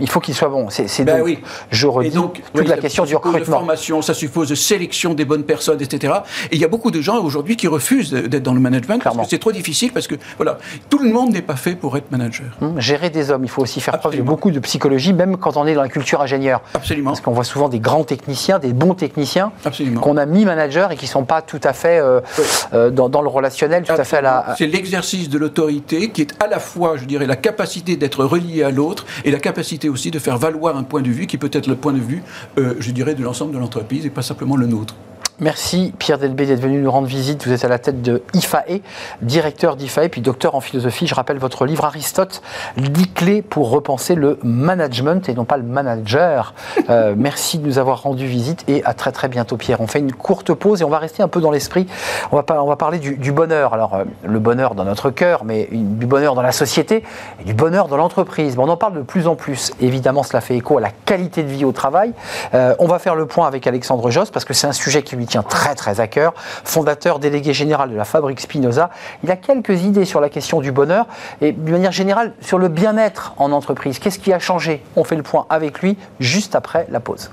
Il 0.00 0.08
faut 0.08 0.20
qu'il 0.20 0.34
soit 0.34 0.48
bon. 0.48 0.68
C'est 0.70 1.04
ben 1.04 1.20
oui. 1.22 1.38
je 1.70 1.86
redis 1.86 2.10
donc, 2.10 2.42
toute 2.54 2.68
la 2.68 2.76
question 2.76 3.04
du 3.04 3.14
recrutement. 3.14 3.38
De 3.38 3.44
formation, 3.44 4.02
ça 4.02 4.14
suppose 4.14 4.48
de 4.48 4.54
sélection 4.54 5.14
des 5.14 5.24
bonnes 5.24 5.44
personnes, 5.44 5.80
etc. 5.80 6.14
Et 6.50 6.56
il 6.56 6.60
y 6.60 6.64
a 6.64 6.68
beaucoup 6.68 6.90
de 6.90 7.00
gens 7.00 7.22
aujourd'hui 7.22 7.56
qui 7.56 7.68
refusent 7.68 8.12
d'être 8.12 8.42
dans 8.42 8.54
le 8.54 8.60
management 8.60 9.02
parce 9.02 9.16
que 9.16 9.24
c'est 9.28 9.38
trop 9.38 9.52
difficile 9.52 9.92
parce 9.92 10.06
que 10.06 10.14
voilà, 10.36 10.58
tout 10.88 10.98
le 10.98 11.10
monde 11.10 11.32
n'est 11.32 11.42
pas 11.42 11.56
fait 11.56 11.74
pour 11.74 11.96
être 11.96 12.10
manager. 12.10 12.46
Hmm. 12.60 12.78
Gérer 12.78 13.10
des 13.10 13.30
hommes, 13.30 13.44
il 13.44 13.50
faut 13.50 13.62
aussi 13.62 13.80
faire 13.80 13.98
preuve 13.98 14.16
de 14.16 14.22
beaucoup 14.22 14.50
de 14.50 14.60
psychologie, 14.60 15.12
même 15.12 15.36
quand 15.36 15.56
on 15.56 15.66
est 15.66 15.74
dans 15.74 15.82
la 15.82 15.88
culture 15.88 16.20
ingénieur. 16.20 16.62
Absolument. 16.74 17.10
Parce 17.10 17.20
qu'on 17.20 17.32
voit 17.32 17.44
souvent 17.44 17.68
des 17.68 17.80
grands 17.80 18.04
techniciens, 18.04 18.58
des 18.58 18.72
bons 18.72 18.94
techniciens, 18.94 19.52
qu'on 20.00 20.16
a 20.16 20.26
mis 20.26 20.44
manager 20.44 20.92
et 20.92 20.96
qui 20.96 21.06
sont 21.06 21.24
pas 21.24 21.42
tout 21.42 21.60
à 21.62 21.72
fait 21.72 21.98
euh, 21.98 22.20
euh, 22.72 22.90
dans, 22.90 23.22
le 23.22 23.28
relationnel, 23.28 23.84
tout 23.84 23.92
à 23.92 24.04
fait 24.04 24.18
à 24.18 24.20
la. 24.20 24.54
C'est 24.58 24.66
l'exercice 24.66 25.28
de 25.28 25.38
l'autorité 25.38 26.10
qui 26.10 26.22
est 26.22 26.42
à 26.42 26.46
la 26.46 26.58
fois, 26.58 26.96
je 26.96 27.04
dirais, 27.04 27.26
la 27.26 27.36
capacité 27.36 27.96
d'être 27.96 28.24
relié 28.24 28.62
à 28.62 28.70
l'autre 28.70 29.06
et 29.24 29.30
la 29.30 29.38
capacité 29.38 29.71
aussi 29.88 30.10
de 30.10 30.18
faire 30.18 30.38
valoir 30.38 30.76
un 30.76 30.82
point 30.82 31.02
de 31.02 31.10
vue 31.10 31.26
qui 31.26 31.38
peut 31.38 31.50
être 31.52 31.66
le 31.66 31.76
point 31.76 31.92
de 31.92 32.00
vue, 32.00 32.22
euh, 32.58 32.74
je 32.78 32.90
dirais, 32.90 33.14
de 33.14 33.22
l'ensemble 33.22 33.52
de 33.52 33.58
l'entreprise 33.58 34.06
et 34.06 34.10
pas 34.10 34.22
simplement 34.22 34.56
le 34.56 34.66
nôtre. 34.66 34.94
Merci 35.42 35.92
Pierre 35.98 36.18
Delbé 36.18 36.46
d'être 36.46 36.60
venu 36.60 36.78
nous 36.78 36.90
rendre 36.92 37.08
visite. 37.08 37.44
Vous 37.44 37.52
êtes 37.52 37.64
à 37.64 37.68
la 37.68 37.80
tête 37.80 38.00
de 38.00 38.22
IFAE, 38.32 38.80
directeur 39.22 39.74
d'IFAE, 39.74 40.08
puis 40.08 40.20
docteur 40.20 40.54
en 40.54 40.60
philosophie. 40.60 41.08
Je 41.08 41.16
rappelle 41.16 41.38
votre 41.38 41.66
livre 41.66 41.84
Aristote, 41.84 42.42
10 42.76 43.08
clés 43.12 43.42
pour 43.42 43.70
repenser 43.70 44.14
le 44.14 44.38
management 44.44 45.28
et 45.28 45.34
non 45.34 45.44
pas 45.44 45.56
le 45.56 45.64
manager. 45.64 46.54
Euh, 46.90 47.14
merci 47.18 47.58
de 47.58 47.66
nous 47.66 47.78
avoir 47.80 48.02
rendu 48.02 48.24
visite 48.24 48.62
et 48.68 48.84
à 48.84 48.94
très 48.94 49.10
très 49.10 49.26
bientôt 49.26 49.56
Pierre. 49.56 49.80
On 49.80 49.88
fait 49.88 49.98
une 49.98 50.12
courte 50.12 50.54
pause 50.54 50.80
et 50.80 50.84
on 50.84 50.90
va 50.90 50.98
rester 50.98 51.24
un 51.24 51.28
peu 51.28 51.40
dans 51.40 51.50
l'esprit. 51.50 51.88
On 52.30 52.36
va, 52.36 52.76
parler 52.76 53.00
du, 53.00 53.32
bonheur. 53.32 53.74
Alors 53.74 53.94
euh, 53.94 54.04
le 54.22 54.38
bonheur 54.38 54.76
dans 54.76 54.84
notre 54.84 55.10
cœur, 55.10 55.44
mais 55.44 55.68
du 55.72 56.06
bonheur 56.06 56.36
dans 56.36 56.42
la 56.42 56.52
société 56.52 57.02
et 57.40 57.44
du 57.44 57.54
bonheur 57.54 57.88
dans 57.88 57.96
l'entreprise. 57.96 58.56
on 58.58 58.68
en 58.68 58.76
parle 58.76 58.94
de 58.94 59.02
plus 59.02 59.26
en 59.26 59.34
plus. 59.34 59.72
Évidemment, 59.80 60.22
cela 60.22 60.40
fait 60.40 60.56
écho 60.56 60.78
à 60.78 60.80
la 60.80 60.90
qualité 61.04 61.42
de 61.42 61.48
vie 61.48 61.64
au 61.64 61.72
travail. 61.72 62.12
Euh, 62.54 62.76
on 62.78 62.86
va 62.86 63.00
faire 63.00 63.16
le 63.16 63.26
point 63.26 63.48
avec 63.48 63.66
Alexandre 63.66 64.08
Joss 64.12 64.30
parce 64.30 64.44
que 64.44 64.54
c'est 64.54 64.68
un 64.68 64.72
sujet 64.72 65.02
qui 65.02 65.16
lui 65.16 65.26
tient 65.32 65.42
très 65.42 65.74
très 65.74 65.98
à 65.98 66.08
cœur, 66.08 66.34
fondateur 66.36 67.18
délégué 67.18 67.54
général 67.54 67.90
de 67.90 67.96
la 67.96 68.04
fabrique 68.04 68.40
Spinoza. 68.40 68.90
Il 69.24 69.30
a 69.30 69.36
quelques 69.36 69.82
idées 69.82 70.04
sur 70.04 70.20
la 70.20 70.28
question 70.28 70.60
du 70.60 70.72
bonheur 70.72 71.06
et 71.40 71.52
d'une 71.52 71.72
manière 71.72 71.92
générale 71.92 72.34
sur 72.42 72.58
le 72.58 72.68
bien-être 72.68 73.32
en 73.38 73.50
entreprise. 73.50 73.98
Qu'est-ce 73.98 74.18
qui 74.18 74.32
a 74.34 74.38
changé? 74.38 74.82
On 74.94 75.04
fait 75.04 75.16
le 75.16 75.22
point 75.22 75.46
avec 75.48 75.80
lui 75.80 75.96
juste 76.20 76.54
après 76.54 76.86
la 76.90 77.00
pause. 77.00 77.30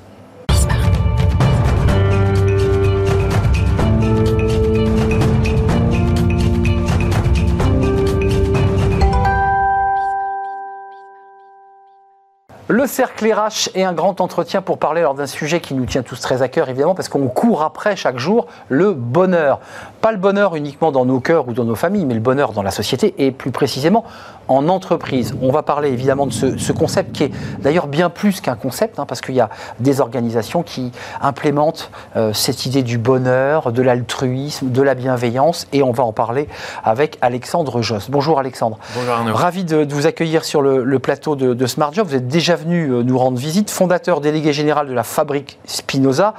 Le 12.71 12.85
cercle 12.85 13.25
RH 13.33 13.71
est 13.73 13.81
un 13.81 13.93
grand 13.93 14.21
entretien 14.21 14.61
pour 14.61 14.77
parler 14.77 15.01
lors 15.01 15.15
d'un 15.15 15.25
sujet 15.25 15.59
qui 15.59 15.73
nous 15.73 15.87
tient 15.87 16.03
tous 16.03 16.21
très 16.21 16.43
à 16.43 16.49
cœur, 16.49 16.69
évidemment, 16.69 16.93
parce 16.93 17.09
qu'on 17.09 17.27
court 17.27 17.63
après 17.63 17.95
chaque 17.95 18.19
jour 18.19 18.45
le 18.67 18.93
bonheur. 18.93 19.59
Pas 20.01 20.11
le 20.11 20.19
bonheur 20.19 20.55
uniquement 20.55 20.91
dans 20.91 21.03
nos 21.03 21.19
cœurs 21.19 21.47
ou 21.47 21.53
dans 21.53 21.63
nos 21.63 21.73
familles, 21.73 22.05
mais 22.05 22.13
le 22.13 22.19
bonheur 22.19 22.53
dans 22.53 22.61
la 22.61 22.69
société 22.69 23.15
et 23.17 23.31
plus 23.31 23.49
précisément 23.49 24.03
en 24.47 24.69
entreprise. 24.69 25.33
On 25.41 25.51
va 25.51 25.63
parler 25.63 25.89
évidemment 25.89 26.27
de 26.27 26.31
ce, 26.31 26.71
concept 26.71 27.11
qui 27.11 27.23
est 27.23 27.31
d'ailleurs 27.59 27.87
bien 27.87 28.11
plus 28.11 28.39
qu'un 28.39 28.55
concept, 28.55 28.99
hein, 28.99 29.07
parce 29.07 29.21
qu'il 29.21 29.33
y 29.33 29.39
a 29.39 29.49
des 29.79 29.99
organisations 29.99 30.61
qui 30.61 30.91
implémentent 31.21 31.89
euh, 32.17 32.33
cette 32.33 32.67
idée 32.67 32.83
du 32.83 32.99
bonheur, 32.99 33.71
de 33.71 33.81
l'altruisme, 33.81 34.69
de 34.69 34.81
la 34.83 34.93
bienveillance, 34.93 35.65
et 35.73 35.81
on 35.81 35.91
va 35.91 36.03
en 36.03 36.13
parler 36.13 36.47
avec 36.83 37.17
Alexandre 37.21 37.81
Joss. 37.81 38.11
Bonjour 38.11 38.37
Alexandre. 38.37 38.77
Bonjour 38.95 39.13
Arnaud. 39.13 39.33
Ravi 39.33 39.63
de, 39.63 39.87
vous 39.91 40.05
accueillir 40.05 40.45
sur 40.45 40.61
le, 40.61 40.99
plateau 40.99 41.35
de, 41.35 41.55
de 41.55 41.65
Smart 41.65 41.91
Job. 41.91 42.07
Vous 42.07 42.15
êtes 42.15 42.27
déjà 42.27 42.58
venu 42.59 42.89
euh, 42.89 43.03
nous 43.03 43.17
rendre 43.17 43.37
visite, 43.37 43.69
fondateur 43.69 44.21
délégué 44.21 44.53
général 44.53 44.87
de 44.87 44.93
la 44.93 45.03
fabrique 45.03 45.59
Spinoza. 45.65 46.33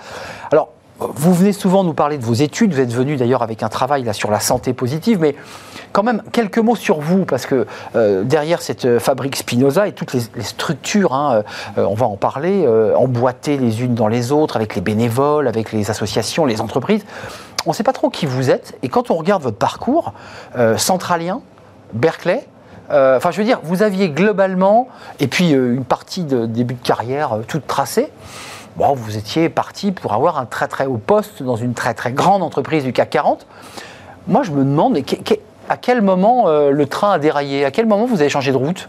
Alors, 0.53 0.71
vous 0.99 1.33
venez 1.33 1.53
souvent 1.53 1.83
nous 1.83 1.95
parler 1.95 2.19
de 2.19 2.25
vos 2.25 2.35
études, 2.35 2.75
vous 2.75 2.81
êtes 2.81 2.93
venu 2.93 3.17
d'ailleurs 3.17 3.43
avec 3.43 3.63
un 3.63 3.71
travail 3.71 4.07
sur 4.13 4.31
la 4.31 4.39
santé 4.39 4.75
positive, 4.75 5.19
mais 5.19 5.35
quand 5.93 6.03
même 6.03 6.23
quelques 6.31 6.59
mots 6.59 6.77
sur 6.77 7.01
vous, 7.01 7.25
parce 7.25 7.47
que 7.47 7.67
euh, 7.97 8.23
derrière 8.23 8.61
cette 8.61 8.85
euh, 8.85 9.01
fabrique 9.01 9.37
Spinoza 9.37 9.89
et 9.89 9.93
toutes 9.93 10.13
les, 10.13 10.21
structures, 10.43 11.15
hein, 11.15 11.43
on 11.77 11.95
va 11.95 12.07
en 12.07 12.17
parler, 12.17 12.67
emboîtées 12.97 13.57
les 13.57 13.83
unes 13.83 13.95
dans 13.95 14.09
les 14.09 14.31
autres, 14.31 14.57
avec 14.57 14.75
les 14.75 14.83
bénévoles, 14.83 15.49
avec 15.49 15.73
les 15.73 15.91
associations, 15.91 16.45
les 16.45 16.61
entreprises, 16.61 17.05
on 17.67 17.71
ne 17.71 17.75
sait 17.75 17.83
pas 17.83 17.93
trop 17.93 18.11
qui 18.11 18.27
vous 18.27 18.51
êtes, 18.51 18.79
et 18.83 18.89
quand 18.89 19.11
on 19.11 19.17
regarde 19.17 19.43
votre 19.43 19.59
parcours, 19.59 20.13
centralien, 20.77 21.41
Berkeley, 21.93 22.47
Enfin, 22.91 23.31
je 23.31 23.39
veux 23.39 23.45
dire, 23.45 23.61
vous 23.63 23.83
aviez 23.83 24.09
globalement, 24.09 24.89
et 25.21 25.29
puis 25.29 25.55
euh, 25.55 25.75
une 25.75 25.85
partie 25.85 26.25
de 26.25 26.47
début 26.47 26.75
de 26.75 26.83
carrière 26.83 27.35
euh, 27.35 27.45
toute 27.47 27.67
tracée. 27.67 28.11
Bon, 28.77 28.95
vous 28.95 29.17
étiez 29.17 29.49
parti 29.49 29.93
pour 29.93 30.13
avoir 30.13 30.39
un 30.39 30.47
très 30.47 30.69
très 30.69 30.87
haut 30.87 30.99
poste 30.99 31.43
dans 31.43 31.57
une 31.57 31.75
très 31.75 31.95
très 31.95 32.13
grande 32.13 32.43
entreprise 32.43 32.85
du 32.85 32.93
CAC 32.93 33.11
40. 33.11 33.47
Moi, 34.27 34.43
je 34.43 34.53
me 34.53 34.65
demande, 34.65 34.99
à 35.69 35.77
quel 35.77 36.03
moment 36.03 36.49
euh, 36.49 36.71
le 36.71 36.87
train 36.87 37.13
a 37.13 37.19
déraillé? 37.19 37.65
À 37.65 37.71
quel 37.71 37.87
moment 37.87 38.07
vous 38.07 38.21
avez 38.21 38.31
changé 38.31 38.53
de 38.53 38.57
route? 38.57 38.89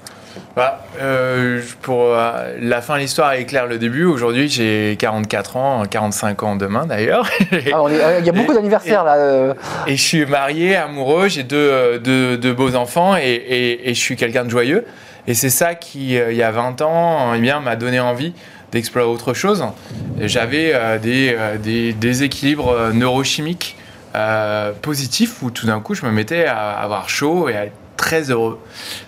Bah, 0.56 0.84
euh, 1.02 1.62
pour 1.82 2.14
euh, 2.16 2.56
la 2.60 2.82
fin 2.82 2.96
de 2.96 3.00
l'histoire 3.00 3.34
éclaire 3.34 3.68
le 3.68 3.78
début. 3.78 4.06
Aujourd'hui, 4.06 4.50
j'ai 4.50 4.96
44 5.00 5.58
ans, 5.58 5.84
45 5.90 6.44
ans 6.44 6.56
demain 6.56 6.86
d'ailleurs. 6.86 7.30
Ah, 7.74 7.80
euh, 7.88 8.18
Il 8.20 8.26
y 8.26 8.30
a 8.30 8.34
beaucoup 8.34 8.54
d'anniversaires 8.54 9.04
là. 9.04 9.54
Et 9.88 9.96
je 9.96 10.02
suis 10.02 10.26
marié, 10.26 10.76
amoureux, 10.76 11.28
j'ai 11.30 11.44
deux, 11.44 12.00
deux, 12.00 12.38
deux 12.38 12.54
beaux 12.54 12.76
enfants 12.76 13.16
et, 13.18 13.22
et- 13.24 13.90
et 13.90 13.94
je 13.94 14.00
suis 14.00 14.16
quelqu'un 14.16 14.44
de 14.46 14.50
joyeux. 14.50 14.86
Et 15.28 15.34
c'est 15.34 15.50
ça 15.50 15.76
qui, 15.76 16.14
il 16.16 16.34
y 16.36 16.44
a 16.44 16.52
20 16.52 16.82
ans, 16.82 17.34
eh 17.36 17.40
bien, 17.40 17.60
m'a 17.60 17.76
donné 17.76 18.00
envie 18.00 18.34
d'explorer 18.72 19.06
autre 19.08 19.34
chose. 19.34 19.66
J'avais 20.20 20.72
euh, 20.74 20.98
des, 20.98 21.36
euh, 21.38 21.58
des 21.58 21.94
déséquilibres 21.94 22.92
neurochimiques 22.94 23.78
euh, 24.16 24.72
positifs 24.82 25.42
où 25.42 25.52
tout 25.52 25.68
d'un 25.68 25.80
coup 25.80 25.94
je 25.94 26.06
me 26.06 26.12
mettais 26.12 26.46
à 26.46 26.72
avoir 26.72 27.08
chaud 27.10 27.48
et 27.50 27.56
à 27.56 27.66
être 27.66 27.74
très 28.02 28.32
heureux, 28.32 28.60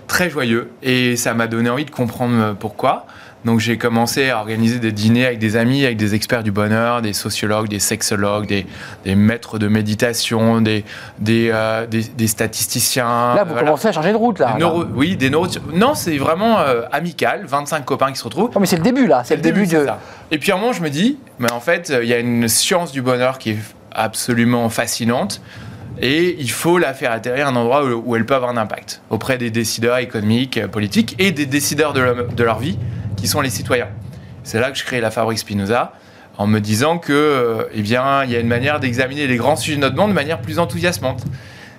très 0.08 0.30
joyeux. 0.30 0.70
Et 0.84 1.16
ça 1.16 1.34
m'a 1.34 1.48
donné 1.48 1.70
envie 1.70 1.86
de 1.86 1.90
comprendre 1.90 2.36
euh, 2.40 2.54
pourquoi. 2.54 3.08
Donc 3.44 3.60
j'ai 3.60 3.78
commencé 3.78 4.30
à 4.30 4.38
organiser 4.38 4.80
des 4.80 4.92
dîners 4.94 5.26
avec 5.26 5.40
des 5.40 5.58
amis, 5.58 5.84
avec 5.84 5.98
des 5.98 6.16
experts 6.16 6.44
du 6.44 6.52
bonheur, 6.52 7.02
des 7.02 7.12
sociologues, 7.12 7.68
des 7.68 7.80
sexologues, 7.80 8.46
des, 8.46 8.66
des 9.04 9.16
maîtres 9.16 9.58
de 9.58 9.68
méditation, 9.68 10.62
des, 10.62 10.86
des, 11.20 11.50
euh, 11.52 11.88
des, 11.88 12.04
des 12.04 12.28
statisticiens. 12.28 13.34
Là, 13.36 13.44
vous 13.44 13.50
voilà. 13.50 13.66
commencez 13.66 13.88
à 13.88 13.92
changer 13.92 14.12
de 14.12 14.18
route 14.18 14.40
là. 14.40 14.56
Oui, 14.96 15.18
des 15.18 15.30
neuro... 15.30 15.48
Non, 15.74 15.96
c'est 15.96 16.18
vraiment 16.18 16.60
euh, 16.60 16.84
amical, 16.92 17.46
25 17.46 17.84
copains 17.84 18.12
qui 18.12 18.20
se 18.20 18.24
retrouvent. 18.24 18.52
Non, 18.54 18.62
mais 18.62 18.68
c'est 18.68 18.78
le 18.78 18.84
début 18.84 19.08
là. 19.08 19.24
C'est 19.26 19.36
le 19.36 19.42
début 19.42 19.66
de. 19.66 19.86
ça. 19.86 20.00
Et 20.32 20.38
puis 20.38 20.52
à 20.52 20.56
un 20.56 20.60
moment, 20.60 20.72
je 20.72 20.82
me 20.82 20.90
dis, 20.90 21.18
mais 21.40 21.52
en 21.52 21.60
fait, 21.60 21.92
il 22.02 22.08
y 22.08 22.14
a 22.14 22.20
une 22.20 22.48
science 22.48 22.92
du 22.92 23.02
bonheur 23.02 23.40
qui 23.40 23.50
est 23.50 23.60
absolument 23.92 24.70
fascinante. 24.70 25.42
Et 26.02 26.36
il 26.40 26.50
faut 26.52 26.78
la 26.78 26.94
faire 26.94 27.12
atterrir 27.12 27.48
à 27.48 27.50
un 27.52 27.56
endroit 27.56 27.84
où, 27.86 28.16
elle 28.16 28.26
peut 28.26 28.36
avoir 28.36 28.50
un 28.52 28.58
impact 28.58 29.02
auprès 29.10 29.38
des 29.38 29.52
décideurs 29.52 29.98
économiques, 29.98 30.58
euh, 30.58 30.68
politiques 30.68 31.16
et 31.20 31.32
des 31.32 31.46
décideurs 31.46 31.94
de, 31.94 32.02
leur- 32.02 32.28
de 32.28 32.44
leur 32.44 32.60
vie, 32.60 32.78
qui 33.16 33.28
sont 33.28 33.42
les 33.42 33.50
citoyens. 33.50 33.88
C'est 34.44 34.60
là 34.60 34.72
que 34.72 34.78
je 34.78 34.84
crée 34.84 35.00
la 35.02 35.12
Fabrique 35.12 35.40
Spinoza, 35.40 35.94
en 36.38 36.48
me 36.48 36.60
disant 36.60 36.98
que, 36.98 37.14
euh, 37.14 37.64
eh 37.74 37.82
bien, 37.82 38.24
il 38.24 38.32
y 38.32 38.36
a 38.36 38.40
une 38.40 38.48
manière 38.48 38.80
d'examiner 38.80 39.28
les 39.28 39.38
grands 39.38 39.56
sujets 39.56 39.76
de 39.78 39.82
notre 39.82 39.96
monde 39.96 40.10
de 40.10 40.16
manière 40.16 40.42
plus 40.42 40.58
enthousiasmante. 40.60 41.24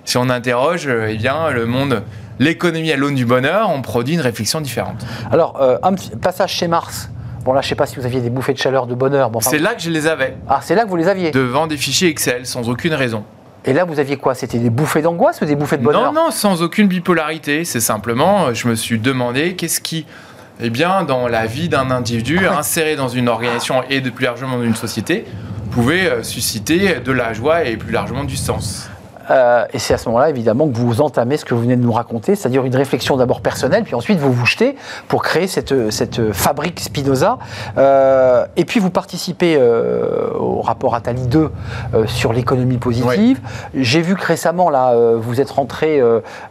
Si 0.05 0.17
on 0.17 0.29
interroge, 0.29 0.87
euh, 0.87 1.09
eh 1.11 1.17
bien, 1.17 1.49
le 1.51 1.65
monde, 1.65 2.01
l'économie 2.39 2.91
à 2.91 2.95
l'aune 2.95 3.15
du 3.15 3.25
bonheur, 3.25 3.69
on 3.69 3.81
produit 3.81 4.13
une 4.15 4.21
réflexion 4.21 4.61
différente. 4.61 5.05
Alors, 5.31 5.61
euh, 5.61 5.77
un 5.83 5.93
passage 6.21 6.53
chez 6.53 6.67
Mars. 6.69 7.09
Bon, 7.43 7.53
là, 7.53 7.61
je 7.61 7.67
sais 7.67 7.75
pas 7.75 7.85
si 7.85 7.97
vous 7.97 8.05
aviez 8.05 8.21
des 8.21 8.29
bouffées 8.29 8.53
de 8.53 8.57
chaleur, 8.57 8.87
de 8.87 8.95
bonheur. 8.95 9.29
Bon, 9.29 9.37
enfin- 9.39 9.51
C'est 9.51 9.59
là 9.59 9.75
que 9.75 9.81
je 9.81 9.89
les 9.91 10.07
avais. 10.07 10.35
Ah, 10.47 10.61
c'est 10.63 10.73
là 10.73 10.83
que 10.85 10.89
vous 10.89 10.95
les 10.95 11.07
aviez. 11.07 11.31
devant 11.31 11.67
des 11.67 11.77
fichiers 11.77 12.07
Excel 12.09 12.45
sans 12.47 12.69
aucune 12.69 12.93
raison. 12.93 13.23
Et 13.67 13.73
là, 13.73 13.83
vous 13.83 13.99
aviez 13.99 14.17
quoi? 14.17 14.35
C'était 14.35 14.59
des 14.59 14.69
bouffées 14.69 15.01
d'angoisse 15.01 15.41
ou 15.41 15.45
des 15.45 15.55
bouffées 15.55 15.77
de 15.77 15.83
bonheur? 15.83 16.13
Non, 16.13 16.25
non, 16.25 16.31
sans 16.31 16.61
aucune 16.61 16.87
bipolarité. 16.87 17.65
C'est 17.65 17.79
simplement, 17.79 18.47
euh, 18.47 18.53
je 18.53 18.67
me 18.67 18.75
suis 18.75 18.99
demandé 18.99 19.55
qu'est-ce 19.55 19.81
qui, 19.81 20.05
eh 20.61 20.69
bien, 20.69 21.03
dans 21.03 21.27
la 21.27 21.47
vie 21.47 21.67
d'un 21.67 21.89
individu, 21.89 22.45
inséré 22.47 22.95
dans 22.95 23.07
une 23.07 23.27
organisation 23.27 23.83
et 23.89 24.01
de 24.01 24.11
plus 24.11 24.25
largement 24.25 24.57
dans 24.57 24.63
une 24.63 24.75
société, 24.75 25.25
pouvait 25.71 26.07
euh, 26.07 26.23
susciter 26.23 26.99
de 27.03 27.11
la 27.11 27.33
joie 27.33 27.63
et 27.63 27.75
plus 27.75 27.91
largement 27.91 28.23
du 28.23 28.37
sens. 28.37 28.89
Euh, 29.29 29.65
et 29.73 29.79
c'est 29.79 29.93
à 29.93 29.97
ce 29.97 30.07
moment-là, 30.09 30.29
évidemment, 30.29 30.67
que 30.67 30.75
vous 30.75 31.01
entamez 31.01 31.37
ce 31.37 31.45
que 31.45 31.53
vous 31.53 31.61
venez 31.61 31.75
de 31.75 31.81
nous 31.81 31.91
raconter, 31.91 32.35
c'est-à-dire 32.35 32.65
une 32.65 32.75
réflexion 32.75 33.17
d'abord 33.17 33.41
personnelle, 33.41 33.83
puis 33.83 33.95
ensuite 33.95 34.19
vous 34.19 34.31
vous 34.31 34.45
jetez 34.45 34.75
pour 35.07 35.23
créer 35.23 35.47
cette, 35.47 35.91
cette 35.91 36.31
fabrique 36.33 36.79
Spinoza. 36.79 37.37
Euh, 37.77 38.45
et 38.55 38.65
puis 38.65 38.79
vous 38.79 38.89
participez 38.89 39.55
euh, 39.57 40.29
au 40.37 40.61
rapport 40.61 40.95
Attali 40.95 41.27
2 41.27 41.49
euh, 41.93 42.07
sur 42.07 42.33
l'économie 42.33 42.77
positive. 42.77 43.39
J'ai 43.73 44.01
vu 44.01 44.15
que 44.15 44.25
récemment, 44.25 44.69
là, 44.69 44.95
vous 45.15 45.41
êtes 45.41 45.51
rentré 45.51 46.01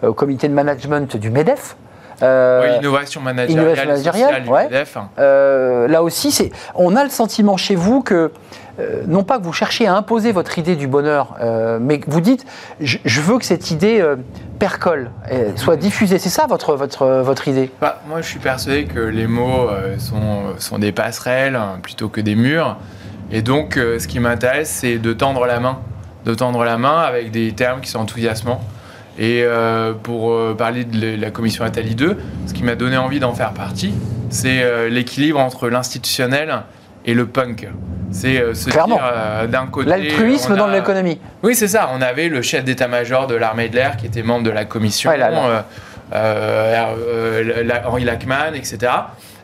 au 0.03 0.13
comité 0.15 0.49
de 0.49 0.55
management 0.55 1.17
du 1.17 1.31
MEDEF. 1.31 1.77
Euh, 2.23 2.63
oui, 2.63 2.79
innovation 2.79 3.21
managériale, 3.21 3.63
innovation 3.63 3.87
managériale, 3.87 4.29
sociale 4.29 4.43
du 4.45 4.49
ouais. 4.49 4.65
MEDEF, 4.65 4.99
là 5.91 6.03
aussi, 6.03 6.53
on 6.75 6.97
a 6.97 7.05
le 7.05 7.11
sentiment 7.11 7.57
chez 7.57 7.75
vous 7.75 8.03
que, 8.03 8.31
non 9.07 9.23
pas 9.23 9.39
que 9.39 9.45
vous 9.45 9.53
cherchiez 9.53 9.87
à 9.87 9.95
imposer 9.95 10.33
votre 10.33 10.59
idée 10.59 10.77
du 10.77 10.87
bonheur, 10.87 11.37
euh, 11.41 11.79
mais 11.81 12.01
que 12.01 12.11
vous 12.11 12.21
dites, 12.21 12.45
je, 12.81 13.21
veux 13.21 13.39
que 13.39 13.45
cette 13.45 13.71
idée 13.71 14.01
euh, 14.01 14.17
percole, 14.59 15.11
soit 15.57 15.77
diffusée. 15.77 16.19
C'est 16.19 16.29
ça 16.29 16.47
votre, 16.47 16.75
votre, 16.75 17.07
votre 17.23 17.49
idée? 17.49 17.71
Bah, 17.81 18.01
moi, 18.09 18.21
je 18.21 18.27
suis 18.27 18.41
persuadé 18.41 18.85
que 18.85 19.01
les 19.01 19.27
mots 19.27 19.69
euh, 19.69 19.97
sont, 19.99 20.79
des 20.79 20.93
passerelles 20.93 21.57
hein, 21.57 21.79
plutôt 21.83 22.09
que 22.09 22.21
des 22.21 22.35
murs. 22.35 22.77
Et 23.31 23.43
donc, 23.43 23.77
euh, 23.77 23.99
ce 23.99 24.09
qui 24.09 24.21
m'intéresse, 24.21 24.71
c'est 24.71 24.99
de 24.99 25.13
tendre 25.13 25.47
la 25.47 25.61
main. 25.61 25.79
De 26.25 26.35
tendre 26.35 26.65
la 26.65 26.79
main 26.79 27.01
avec 27.01 27.31
des 27.31 27.53
termes 27.53 27.81
qui 27.81 27.91
sont 27.91 28.01
enthousiasmants. 28.01 28.63
Et 29.19 29.43
euh, 29.45 29.93
pour 29.93 30.33
euh, 30.33 30.55
parler 30.55 30.85
de 30.85 31.21
la 31.21 31.31
commission 31.31 31.65
Attali 31.65 31.95
2, 31.95 32.17
ce 32.47 32.53
qui 32.53 32.65
m'a 32.65 32.75
donné 32.75 32.97
envie 32.97 33.21
d'en 33.21 33.33
faire 33.33 33.53
partie, 33.53 33.95
c'est 34.31 34.63
euh, 34.63 34.89
l'équilibre 34.89 35.39
entre 35.39 35.69
l'institutionnel 35.69 36.63
et 37.05 37.15
le 37.15 37.27
punk. 37.27 37.69
C'est 38.16 38.40
euh, 38.40 38.55
se 38.55 38.70
Clairement. 38.70 38.94
dire 38.96 39.05
euh, 39.12 39.46
d'un 39.48 39.66
côté. 39.66 39.90
L'altruisme 39.90 40.55
dans 40.57 40.68
l'économie. 40.68 41.20
oui, 41.42 41.55
c'est 41.57 41.66
ça. 41.68 41.90
On 41.92 42.00
avait 42.00 42.29
le 42.29 42.42
chef 42.42 42.64
d'état-major 42.64 43.27
de 43.27 43.35
l'armée 43.35 43.68
de 43.68 43.74
l'air 43.74 43.96
qui 43.96 44.07
était 44.07 44.22
membre 44.22 44.44
de 44.44 44.50
la 44.50 44.64
commission, 44.64 45.11
Ouais, 45.11 45.18
là, 45.18 45.31
là. 45.31 45.64
euh, 46.14 46.92
euh, 46.94 47.64
la- 47.64 47.88
Henri 47.88 48.05
Lachman, 48.05 48.55
etc. 48.55 48.92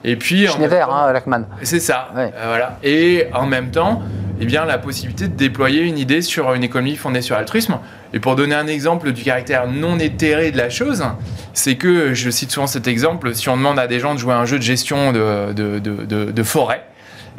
Et 0.04 0.16
puis, 0.16 0.46
Schneider, 0.46 0.86
temps- 0.86 0.94
hein, 0.94 1.12
Lachman. 1.12 1.46
c'est 1.62 1.80
ça. 1.80 2.08
Ouais. 2.16 2.32
Voilà. 2.46 2.78
Et 2.82 3.26
en 3.34 3.44
même 3.46 3.70
temps, 3.70 4.02
eh 4.40 4.46
bien, 4.46 4.64
la 4.64 4.78
possibilité 4.78 5.26
de 5.28 5.34
déployer 5.36 5.82
une 5.82 5.98
idée 5.98 6.22
sur 6.22 6.54
une 6.54 6.62
économie 6.64 6.96
fondée 6.96 7.20
sur 7.22 7.36
l'altruisme. 7.36 7.78
Et 8.14 8.20
pour 8.20 8.36
donner 8.36 8.54
un 8.54 8.66
exemple 8.66 9.12
du 9.12 9.22
caractère 9.22 9.66
non 9.68 9.98
éthéré 9.98 10.52
de 10.52 10.56
la 10.56 10.70
chose, 10.70 11.04
c'est 11.52 11.74
que, 11.74 12.14
je 12.14 12.30
cite 12.30 12.50
souvent 12.50 12.66
cet 12.66 12.86
exemple, 12.86 13.34
si 13.34 13.48
on 13.48 13.56
demande 13.56 13.78
à 13.78 13.86
des 13.86 14.00
gens 14.00 14.14
de 14.14 14.18
jouer 14.20 14.32
à 14.32 14.38
un 14.38 14.46
jeu 14.46 14.58
de 14.58 14.62
gestion 14.62 15.12
de, 15.12 15.52
de, 15.52 15.78
de- 15.80 16.04
de- 16.04 16.30
de 16.30 16.42
forêt, 16.42 16.82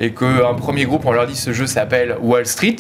et 0.02 0.12
qu'un 0.14 0.54
premier 0.56 0.86
groupe, 0.86 1.06
on 1.06 1.12
leur 1.12 1.28
dit 1.28 1.36
ce 1.38 1.54
jeu 1.54 1.68
s'appelle 1.68 2.18
Wall 2.22 2.46
Street, 2.48 2.76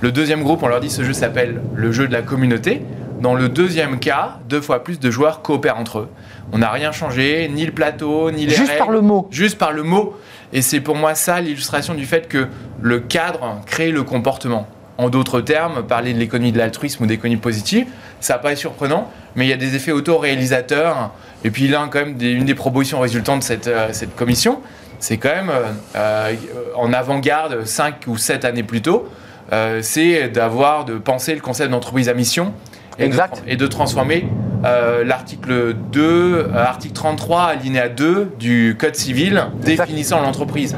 le 0.00 0.12
deuxième 0.12 0.42
groupe, 0.44 0.62
on 0.62 0.68
leur 0.68 0.80
dit 0.80 0.88
ce 0.88 1.02
jeu 1.02 1.12
s'appelle 1.12 1.60
le 1.74 1.90
jeu 1.92 2.06
de 2.06 2.12
la 2.12 2.22
communauté, 2.22 2.82
dans 3.20 3.34
le 3.34 3.48
deuxième 3.48 3.98
cas, 3.98 4.38
deux 4.48 4.60
fois 4.60 4.82
plus 4.84 4.98
de 5.00 5.10
joueurs 5.10 5.42
coopèrent 5.42 5.76
entre 5.78 5.98
eux. 5.98 6.08
On 6.52 6.58
n'a 6.58 6.70
rien 6.70 6.92
changé, 6.92 7.50
ni 7.52 7.66
le 7.66 7.72
plateau, 7.72 8.30
ni 8.30 8.46
les 8.46 8.54
Juste 8.54 8.68
règles 8.70 8.78
par 8.78 8.90
le 8.90 9.00
mot. 9.02 9.28
juste 9.30 9.58
par 9.58 9.72
le 9.72 9.82
mot. 9.82 10.16
Et 10.52 10.62
c'est 10.62 10.80
pour 10.80 10.94
moi 10.96 11.14
ça 11.14 11.40
l'illustration 11.40 11.94
du 11.94 12.06
fait 12.06 12.28
que 12.28 12.46
le 12.80 13.00
cadre 13.00 13.60
crée 13.66 13.90
le 13.90 14.04
comportement. 14.04 14.66
En 14.96 15.10
d'autres 15.10 15.40
termes, 15.40 15.82
parler 15.82 16.12
de 16.12 16.18
l'économie 16.18 16.52
de 16.52 16.58
l'altruisme 16.58 17.02
ou 17.04 17.06
d'économie 17.06 17.36
positive, 17.40 17.86
ça 18.20 18.38
paraît 18.38 18.56
surprenant, 18.56 19.10
mais 19.34 19.44
il 19.46 19.48
y 19.48 19.52
a 19.52 19.56
des 19.56 19.74
effets 19.74 19.92
auto-réalisateurs. 19.92 21.10
Et 21.44 21.50
puis 21.50 21.68
là, 21.68 21.88
quand 21.90 22.00
même, 22.00 22.14
des- 22.14 22.30
une 22.32 22.44
des 22.44 22.54
propositions 22.54 23.00
résultant 23.00 23.36
de 23.38 23.42
cette, 23.42 23.66
euh, 23.66 23.88
cette 23.92 24.14
commission, 24.14 24.60
c'est 25.00 25.16
quand 25.16 25.34
même 25.34 25.50
euh, 25.50 25.72
euh, 25.96 26.34
en 26.76 26.92
avant-garde 26.92 27.64
5 27.64 28.06
ou 28.06 28.16
7 28.16 28.44
années 28.44 28.62
plus 28.62 28.82
tôt, 28.82 29.08
euh, 29.52 29.80
c'est 29.82 30.28
d'avoir, 30.28 30.84
de 30.84 30.98
penser 30.98 31.34
le 31.34 31.40
concept 31.40 31.70
d'entreprise 31.70 32.08
à 32.08 32.14
mission 32.14 32.52
et, 32.98 33.04
Exact. 33.04 33.42
De, 33.44 33.52
et 33.52 33.56
de 33.56 33.66
transformer 33.66 34.28
euh, 34.64 35.04
l'article 35.04 35.74
2, 35.74 36.02
euh, 36.02 36.54
article 36.54 36.94
33, 36.94 37.42
alinéa 37.44 37.88
2 37.88 38.32
du 38.38 38.76
Code 38.78 38.94
civil 38.94 39.42
Exact. 39.66 39.86
définissant 39.86 40.20
l'entreprise. 40.20 40.76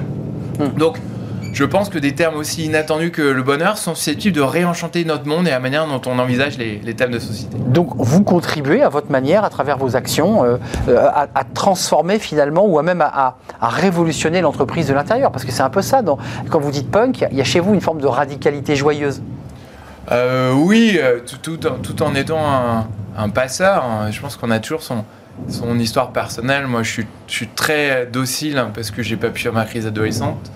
Hmm. 0.59 0.79
Donc, 0.79 0.99
je 1.53 1.65
pense 1.65 1.89
que 1.89 1.99
des 1.99 2.15
termes 2.15 2.37
aussi 2.37 2.65
inattendus 2.65 3.11
que 3.11 3.23
le 3.23 3.43
bonheur 3.43 3.77
sont 3.79 3.95
susceptibles 3.95 4.35
de 4.37 4.41
réenchanter 4.41 5.05
notre 5.05 5.27
monde 5.27 5.47
et 5.47 5.51
la 5.51 5.61
manière 5.61 5.87
dont 5.87 6.01
on 6.07 6.19
envisage 6.19 6.57
les, 6.59 6.81
les 6.83 6.95
thèmes 6.95 7.11
de 7.11 7.19
société. 7.19 7.57
Donc 7.59 7.91
vous 7.97 8.23
contribuez 8.23 8.83
à 8.83 8.89
votre 8.89 9.11
manière, 9.11 9.45
à 9.45 9.51
travers 9.51 9.77
vos 9.79 9.95
actions, 9.97 10.45
euh, 10.45 10.57
euh, 10.89 11.07
à, 11.09 11.27
à 11.35 11.45
transformer 11.45 12.19
finalement 12.19 12.65
ou 12.67 12.79
à 12.79 12.83
même 12.83 13.01
à, 13.03 13.07
à- 13.07 13.37
à 13.61 13.69
révolutionner 13.69 14.41
l'entreprise 14.41 14.89
de 14.89 14.95
l'intérieur. 14.95 15.31
Parce 15.31 15.45
que 15.45 15.53
c'est 15.53 15.63
un 15.63 15.71
peu 15.71 15.83
ça, 15.83 16.03
dans- 16.03 16.19
quand 16.49 16.59
vous 16.61 16.71
dites 16.71 16.91
punk, 16.91 17.25
il 17.31 17.37
y 17.37 17.41
a- 17.41 17.45
chez 17.45 17.61
vous 17.61 17.75
une 17.75 17.81
forme 17.81 18.01
de 18.01 18.07
radicalité 18.07 18.75
joyeuse. 18.77 19.21
Euh, 20.11 20.53
oui, 20.55 20.99
tout, 21.27 21.57
tout 21.57 21.67
en, 21.67 21.75
tout 21.77 22.03
en 22.03 22.15
étant 22.15 22.41
un, 22.45 22.87
un 23.17 23.29
passeur, 23.29 23.85
hein, 23.85 24.11
je 24.11 24.21
pense 24.21 24.37
qu'on 24.37 24.51
a 24.51 24.59
toujours 24.59 24.83
son, 24.83 25.05
son 25.49 25.79
histoire 25.79 26.11
personnelle. 26.11 26.67
Moi, 26.67 26.83
je 26.83 26.91
suis, 26.91 27.07
je 27.29 27.33
suis 27.35 27.49
très 27.49 28.07
docile 28.07 28.59
hein, 28.59 28.71
parce 28.75 28.91
que 28.91 29.03
j'ai 29.03 29.17
pas 29.17 29.29
pu 29.29 29.43
faire 29.43 29.53
ma 29.53 29.65
crise 29.65 29.87
adolescente. 29.87 30.51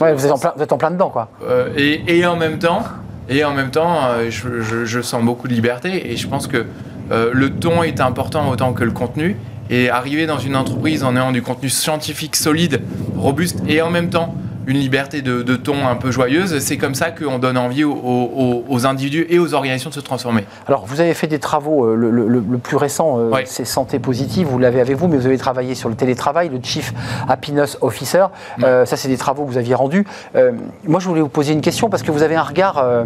Ouais, 0.00 0.12
vous, 0.14 0.24
êtes 0.26 0.32
en 0.32 0.38
plein, 0.38 0.52
vous 0.56 0.62
êtes 0.62 0.72
en 0.72 0.78
plein 0.78 0.90
dedans, 0.90 1.10
quoi. 1.10 1.28
Euh, 1.48 1.68
et, 1.76 2.18
et 2.18 2.26
en 2.26 2.36
même 2.36 2.58
temps, 2.58 2.82
et 3.28 3.44
en 3.44 3.52
même 3.52 3.70
temps, 3.70 3.98
euh, 4.08 4.30
je, 4.30 4.60
je- 4.62 4.84
je 4.84 5.00
sens 5.02 5.22
beaucoup 5.24 5.48
de 5.48 5.52
liberté 5.54 6.12
et 6.12 6.16
je 6.16 6.26
pense 6.28 6.46
que 6.46 6.64
euh, 7.12 7.30
le 7.32 7.50
ton 7.50 7.82
est 7.82 8.00
important 8.00 8.48
autant 8.50 8.72
que 8.72 8.84
le 8.84 8.92
contenu. 8.92 9.36
Et 9.68 9.90
arriver 9.90 10.26
dans 10.26 10.38
une 10.38 10.54
entreprise 10.54 11.02
en 11.02 11.16
ayant 11.16 11.32
du 11.32 11.42
contenu 11.42 11.68
scientifique 11.68 12.36
solide, 12.36 12.82
robuste 13.16 13.58
et 13.66 13.82
en 13.82 13.90
même 13.90 14.10
temps 14.10 14.32
une 14.66 14.76
liberté 14.78 15.22
de, 15.22 15.42
de 15.42 15.56
ton 15.56 15.86
un 15.86 15.94
peu 15.96 16.10
joyeuse. 16.10 16.58
C'est 16.58 16.76
comme 16.76 16.94
ça 16.94 17.10
qu'on 17.10 17.38
donne 17.38 17.56
envie 17.56 17.84
aux, 17.84 17.92
aux- 17.92 18.64
aux 18.68 18.86
individus 18.86 19.26
et 19.30 19.38
aux 19.38 19.54
organisations 19.54 19.90
de 19.90 19.94
se 19.94 20.00
transformer. 20.00 20.44
Alors, 20.66 20.84
vous 20.86 21.00
avez 21.00 21.14
fait 21.14 21.26
des 21.28 21.38
travaux, 21.38 21.84
euh, 21.86 21.94
le, 21.94 22.10
le- 22.10 22.26
le 22.28 22.58
plus 22.58 22.76
récent, 22.76 23.18
euh, 23.18 23.30
c'est 23.44 23.64
Santé 23.64 23.98
Positive, 23.98 24.48
vous 24.48 24.58
l'avez 24.58 24.80
avec 24.80 24.96
vous, 24.96 25.06
mais 25.08 25.16
vous 25.16 25.26
avez 25.26 25.38
travaillé 25.38 25.74
sur 25.74 25.88
le 25.88 25.94
télétravail, 25.94 26.48
le 26.48 26.58
Chief 26.62 26.92
Happiness 27.28 27.78
Officer. 27.80 28.26
Euh, 28.64 28.84
ça, 28.86 28.96
c'est 28.96 29.08
des 29.08 29.16
travaux 29.16 29.44
que 29.44 29.50
vous 29.50 29.58
aviez 29.58 29.74
rendus. 29.74 30.04
Euh, 30.34 30.52
moi, 30.86 30.98
je 31.00 31.06
voulais 31.08 31.20
vous 31.20 31.28
poser 31.28 31.52
une 31.52 31.60
question 31.60 31.88
parce 31.88 32.02
que 32.02 32.10
vous 32.10 32.22
avez 32.22 32.34
un 32.34 32.42
regard 32.42 32.78
euh, 32.78 33.04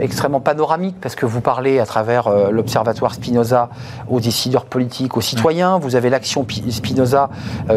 extrêmement 0.00 0.40
panoramique, 0.40 0.96
parce 1.00 1.14
que 1.16 1.26
vous 1.26 1.40
parlez 1.40 1.80
à 1.80 1.86
travers 1.86 2.28
l'Observatoire 2.50 3.14
Spinoza 3.14 3.68
aux 4.08 4.20
décideurs 4.20 4.64
politiques, 4.64 5.16
aux 5.16 5.20
citoyens. 5.20 5.78
Vous 5.78 5.96
avez 5.96 6.08
l'action 6.10 6.44
Pi- 6.44 6.70
Spinoza 6.70 7.30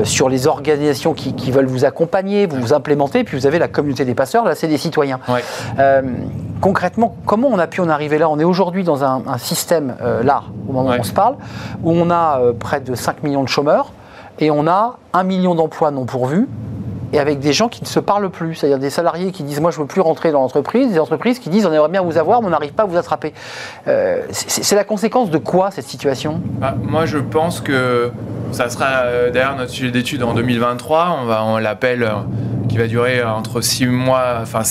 sur 0.03 0.29
les 0.29 0.45
organisations 0.47 1.13
qui, 1.13 1.33
qui 1.33 1.51
veulent 1.51 1.65
vous 1.65 1.83
accompagner, 1.85 2.45
vous 2.45 2.57
vous 2.61 2.73
implémenter, 2.73 2.90
puis 3.23 3.37
vous 3.37 3.45
avez 3.47 3.59
la 3.59 3.67
communauté 3.67 4.05
des 4.05 4.15
passeurs, 4.15 4.45
là, 4.45 4.55
c'est 4.55 4.67
des 4.67 4.77
citoyens. 4.77 5.19
Ouais. 5.27 5.43
Euh, 5.79 6.01
concrètement, 6.61 7.15
comment 7.25 7.47
on 7.51 7.59
a 7.59 7.67
pu 7.67 7.81
en 7.81 7.89
arriver 7.89 8.17
là? 8.17 8.29
On 8.29 8.39
est 8.39 8.43
aujourd'hui 8.43 8.83
dans 8.83 9.03
un, 9.03 9.21
un 9.27 9.37
système, 9.37 9.95
euh, 10.01 10.23
là, 10.23 10.43
au 10.67 10.73
moment 10.73 10.89
Ouais. 10.89 10.97
où 10.97 11.01
on 11.01 11.03
se 11.03 11.13
parle, 11.13 11.35
où 11.83 11.91
on 11.91 12.09
a 12.09 12.39
euh, 12.39 12.53
près 12.53 12.79
de 12.79 12.95
5 12.95 13.23
millions 13.23 13.43
de 13.43 13.49
chômeurs 13.49 13.91
et 14.39 14.49
on 14.51 14.67
a 14.67 14.97
1 15.13 15.23
million 15.23 15.55
d'emplois 15.55 15.91
non 15.91 16.05
pourvus 16.05 16.47
et 17.13 17.19
avec 17.19 17.39
des 17.39 17.53
gens 17.53 17.69
qui 17.69 17.81
ne 17.81 17.87
se 17.87 17.99
parlent 17.99 18.29
plus, 18.29 18.55
c'est-à-dire 18.55 18.79
des 18.79 18.89
salariés 18.89 19.31
qui 19.31 19.43
disent 19.43 19.59
moi 19.59 19.71
je 19.71 19.79
veux 19.79 19.85
plus 19.85 20.01
rentrer 20.01 20.31
dans 20.31 20.41
l'entreprise, 20.41 20.91
des 20.91 20.99
entreprises 20.99 21.39
qui 21.39 21.49
disent 21.49 21.65
on 21.65 21.73
aimerait 21.73 21.89
bien 21.89 22.01
vous 22.01 22.17
avoir 22.17 22.41
mais 22.41 22.47
on 22.47 22.51
n'arrive 22.51 22.73
pas 22.73 22.83
à 22.83 22.85
vous 22.85 22.97
attraper. 22.97 23.33
Euh, 23.87 24.21
c'est 24.31 24.75
la 24.75 24.83
conséquence 24.83 25.29
de 25.29 25.37
quoi 25.37 25.71
cette 25.71 25.87
situation? 25.87 26.41
Bah, 26.59 26.75
moi, 26.81 27.05
je 27.05 27.17
pense 27.17 27.61
que 27.61 28.11
ça 28.51 28.69
sera 28.69 29.03
euh, 29.03 29.31
d'ailleurs 29.31 29.55
notre 29.55 29.71
sujet 29.71 29.91
d'étude 29.91 30.23
en 30.23 30.33
2023. 30.33 31.19
On, 31.21 31.25
va, 31.25 31.43
on 31.43 31.57
l'appelle, 31.57 32.03
euh, 32.03 32.15
qui 32.69 32.77
va 32.77 32.87
durer 32.87 33.19
euh, 33.19 33.29
entre 33.29 33.61
6 33.61 33.87
mois, 33.87 34.39
enfin 34.41 34.61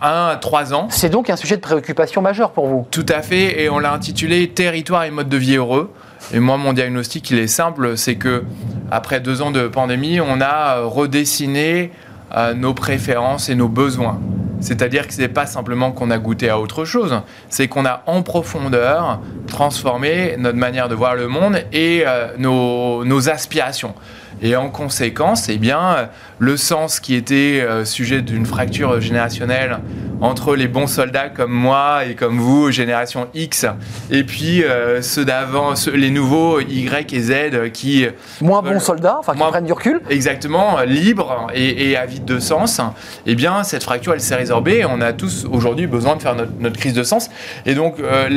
1 0.00 0.26
à 0.28 0.36
3 0.36 0.74
ans. 0.74 0.86
C'est 0.90 1.10
donc 1.10 1.30
un 1.30 1.36
sujet 1.36 1.56
de 1.56 1.60
préoccupation 1.60 2.22
majeur 2.22 2.50
pour 2.50 2.66
vous? 2.66 2.86
Tout 2.90 3.06
à 3.08 3.22
fait, 3.22 3.62
et 3.62 3.68
on 3.68 3.78
l'a 3.78 3.92
intitulé 3.92 4.48
Territoire 4.48 5.04
et 5.04 5.10
mode 5.10 5.28
de 5.28 5.36
vie 5.36 5.56
heureux. 5.56 5.90
Et 6.32 6.38
moi, 6.38 6.56
mon 6.56 6.72
diagnostic, 6.72 7.28
il 7.30 7.38
est 7.38 7.48
simple, 7.48 7.96
c'est 7.96 8.14
que 8.14 8.44
après 8.90 9.20
deux 9.20 9.42
ans 9.42 9.50
de 9.50 9.66
pandémie, 9.66 10.20
on 10.20 10.40
a 10.40 10.76
euh, 10.76 10.86
redessiné 10.86 11.90
euh, 12.36 12.54
nos 12.54 12.72
préférences 12.72 13.48
et 13.48 13.56
nos 13.56 13.68
besoins. 13.68 14.20
C'est-à-dire 14.60 15.08
que 15.08 15.14
ce 15.14 15.20
n'est 15.20 15.28
pas 15.28 15.46
simplement 15.46 15.90
qu'on 15.90 16.10
a 16.10 16.18
goûté 16.18 16.48
à 16.48 16.60
autre 16.60 16.84
chose, 16.84 17.20
c'est 17.48 17.66
qu'on 17.66 17.84
a 17.84 18.02
en 18.06 18.22
profondeur 18.22 19.20
transformé 19.48 20.36
notre 20.38 20.58
manière 20.58 20.88
de 20.88 20.94
voir 20.94 21.16
le 21.16 21.26
monde 21.26 21.64
et 21.72 22.04
euh, 22.06 22.28
nos, 22.38 23.04
nos 23.04 23.28
aspirations. 23.28 23.94
Et 24.42 24.56
en 24.56 24.70
conséquence, 24.70 25.48
eh 25.48 25.58
bien, 25.58 25.80
euh, 25.80 26.06
le 26.38 26.56
sens 26.56 26.98
qui 27.00 27.14
était 27.14 27.60
euh, 27.62 27.84
sujet 27.84 28.22
d'une 28.22 28.46
fracture 28.46 29.00
générationnelle 29.00 29.78
entre 30.22 30.54
les 30.54 30.68
bons 30.68 30.86
soldats 30.86 31.28
comme 31.30 31.50
moi 31.52 32.04
et 32.06 32.14
comme 32.14 32.38
vous, 32.38 32.70
génération 32.70 33.28
X, 33.34 33.64
et 34.10 34.22
puis 34.24 34.62
euh, 34.62 35.00
ceux 35.00 35.24
d'avant, 35.24 35.72
les 35.94 36.10
nouveaux 36.10 36.60
Y 36.60 37.12
et 37.14 37.20
Z 37.20 37.32
qui, 37.72 38.06
Moins 38.42 38.60
Voilà. 38.60 38.74
bons 38.76 38.84
soldats, 38.84 39.16
enfin 39.18 39.32
qui 39.32 39.38
Moins- 39.38 39.48
prennent 39.48 39.64
du 39.64 39.72
recul. 39.72 40.00
exactement, 40.10 40.78
euh, 40.78 40.84
libres 40.84 41.46
et, 41.54 41.90
et 41.90 41.96
avides 41.96 42.26
de 42.26 42.38
sens, 42.38 42.80
eh 43.26 43.34
bien, 43.34 43.62
cette 43.62 43.82
fracture, 43.82 44.12
elle 44.12 44.20
s'est 44.20 44.36
résorbée 44.36 44.80
et 44.80 44.84
on 44.84 45.00
a 45.00 45.12
tous 45.14 45.46
aujourd'hui 45.50 45.86
besoin 45.86 46.16
de 46.16 46.22
faire 46.22 46.34
notre, 46.34 46.52
notre 46.60 46.76
crise 46.78 46.92
de 46.94 47.02
sens. 47.02 47.30
Et 47.64 47.74
donc, 47.74 47.98
euh, 48.00 48.28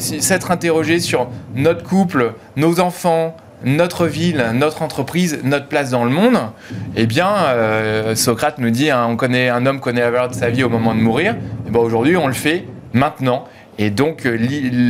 s'être 0.00 0.50
interrogé 0.50 1.00
sur 1.00 1.28
notre 1.54 1.82
couple, 1.82 2.34
nos 2.56 2.78
enfants, 2.80 3.36
notre 3.64 4.06
ville, 4.06 4.44
notre 4.54 4.82
entreprise, 4.82 5.40
notre 5.44 5.66
place 5.66 5.90
dans 5.90 6.04
le 6.04 6.10
monde, 6.10 6.38
eh 6.96 7.06
bien, 7.06 7.28
euh, 7.28 8.14
Socrate 8.14 8.58
nous 8.58 8.70
dit, 8.70 8.90
hein, 8.90 9.06
on 9.08 9.16
connaît, 9.16 9.48
un 9.48 9.66
homme 9.66 9.80
connaît 9.80 10.00
la 10.00 10.10
valeur 10.10 10.28
de 10.28 10.34
sa 10.34 10.50
vie 10.50 10.64
au 10.64 10.68
moment 10.68 10.94
de 10.94 11.00
mourir. 11.00 11.36
Et 11.66 11.70
ben 11.70 11.80
aujourd'hui, 11.80 12.16
on 12.16 12.26
le 12.26 12.32
fait 12.32 12.64
maintenant. 12.92 13.44
Et 13.78 13.90
donc, 13.90 14.26
euh, 14.26 14.38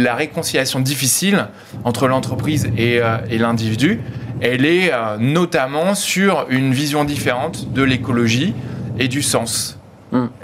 la 0.02 0.14
réconciliation 0.14 0.80
difficile 0.80 1.46
entre 1.85 2.08
l'entreprise 2.08 2.70
et, 2.76 2.98
euh, 3.00 3.18
l'individu, 3.30 4.00
elle 4.40 4.66
est 4.66 4.90
notamment 5.20 5.94
sur 5.94 6.46
une 6.50 6.72
vision 6.72 7.04
différente 7.04 7.72
de 7.72 7.82
l'écologie 7.85 8.54
et 8.98 9.06
du 9.06 9.22
sens. 9.22 9.78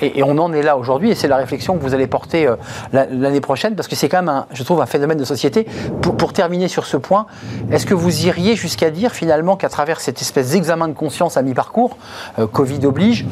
Et, 0.00 0.18
et 0.20 0.22
on 0.22 0.38
en 0.38 0.52
est 0.52 0.62
là 0.62 0.76
aujourd'hui, 0.78 1.10
et 1.10 1.14
c'est 1.14 1.28
la 1.28 1.36
réflexion 1.36 1.76
que 1.76 1.82
vous 1.82 1.92
allez 1.94 2.06
porter 2.06 2.46
euh, 2.46 2.56
la- 2.92 3.04
l'année 3.06 3.40
prochaine, 3.42 3.74
parce 3.74 3.86
que 3.88 3.96
c'est 3.96 4.08
quand 4.08 4.18
même, 4.18 4.28
un, 4.30 4.46
je 4.52 4.62
trouve, 4.62 4.80
un 4.80 4.86
phénomène 4.86 5.18
de 5.18 5.24
société. 5.24 5.66
Pour, 6.00 6.16
pour 6.16 6.32
terminer 6.32 6.68
sur 6.68 6.86
ce 6.86 6.96
point, 6.96 7.26
est-ce 7.70 7.84
que 7.84 7.94
vous 7.94 8.24
iriez 8.26 8.56
jusqu'à 8.56 8.90
dire 8.90 9.12
finalement 9.12 9.56
qu'à 9.56 9.68
travers 9.68 10.00
cette 10.00 10.22
espèce 10.22 10.52
d'examen 10.52 10.88
de 10.88 10.94
conscience 10.94 11.36
à 11.36 11.42
mi-parcours, 11.42 11.96
euh, 12.38 12.46
Covid 12.46 12.86
oblige, 12.86 13.26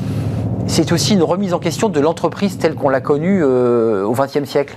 c'est 0.67 0.93
aussi 0.93 1.15
une 1.15 1.23
remise 1.23 1.55
en 1.55 1.59
question 1.59 1.89
de 1.89 2.01
l'entreprise 2.01 2.59
telle 2.59 2.75
qu'on 2.75 2.89
l'a 2.89 3.01
connue 3.01 3.41
euh, 3.43 4.03
au 4.05 4.13
XXe 4.15 4.45
siècle 4.49 4.77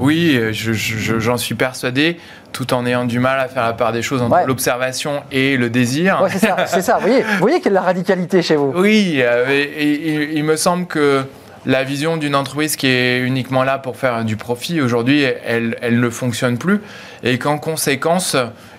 Oui, 0.00 0.36
euh, 0.36 0.52
je- 0.52 0.72
je- 0.72 1.18
j'en 1.18 1.36
suis 1.36 1.54
persuadé, 1.54 2.18
tout 2.52 2.72
en 2.72 2.86
ayant 2.86 3.04
du 3.04 3.18
mal 3.18 3.38
à 3.40 3.48
faire 3.48 3.64
la 3.64 3.72
part 3.72 3.92
des 3.92 4.02
choses 4.02 4.22
entre 4.22 4.34
Ouais. 4.36 4.46
l'observation 4.46 5.22
et 5.32 5.56
le 5.56 5.70
désir. 5.70 6.20
Ouais, 6.22 6.30
c'est 6.32 6.38
ça, 6.46 6.66
ça. 6.80 6.94
Vous 6.98 7.06
voyez, 7.08 7.22
vous 7.22 7.38
voyez 7.40 7.60
quelle 7.60 7.72
est 7.72 7.74
la 7.74 7.82
radicalité 7.82 8.40
chez 8.42 8.56
vous 8.56 8.72
Oui, 8.76 9.16
euh, 9.18 9.46
et- 9.50 9.62
et- 9.62 10.14
et 10.22 10.30
il 10.36 10.44
me 10.44 10.56
semble 10.56 10.86
que 10.86 11.22
la 11.66 11.82
vision 11.84 12.16
d'une 12.16 12.34
entreprise 12.36 12.76
qui 12.76 12.86
est 12.86 13.18
uniquement 13.18 13.64
là 13.64 13.78
pour 13.78 13.96
faire 13.96 14.24
du 14.24 14.36
profit, 14.36 14.80
aujourd'hui, 14.80 15.24
elle, 15.44 15.76
elle 15.82 16.00
ne 16.00 16.08
fonctionne 16.10 16.56
plus. 16.56 16.80
Et 17.24 17.36
qu'en 17.38 17.58
conséquence, 17.58 18.36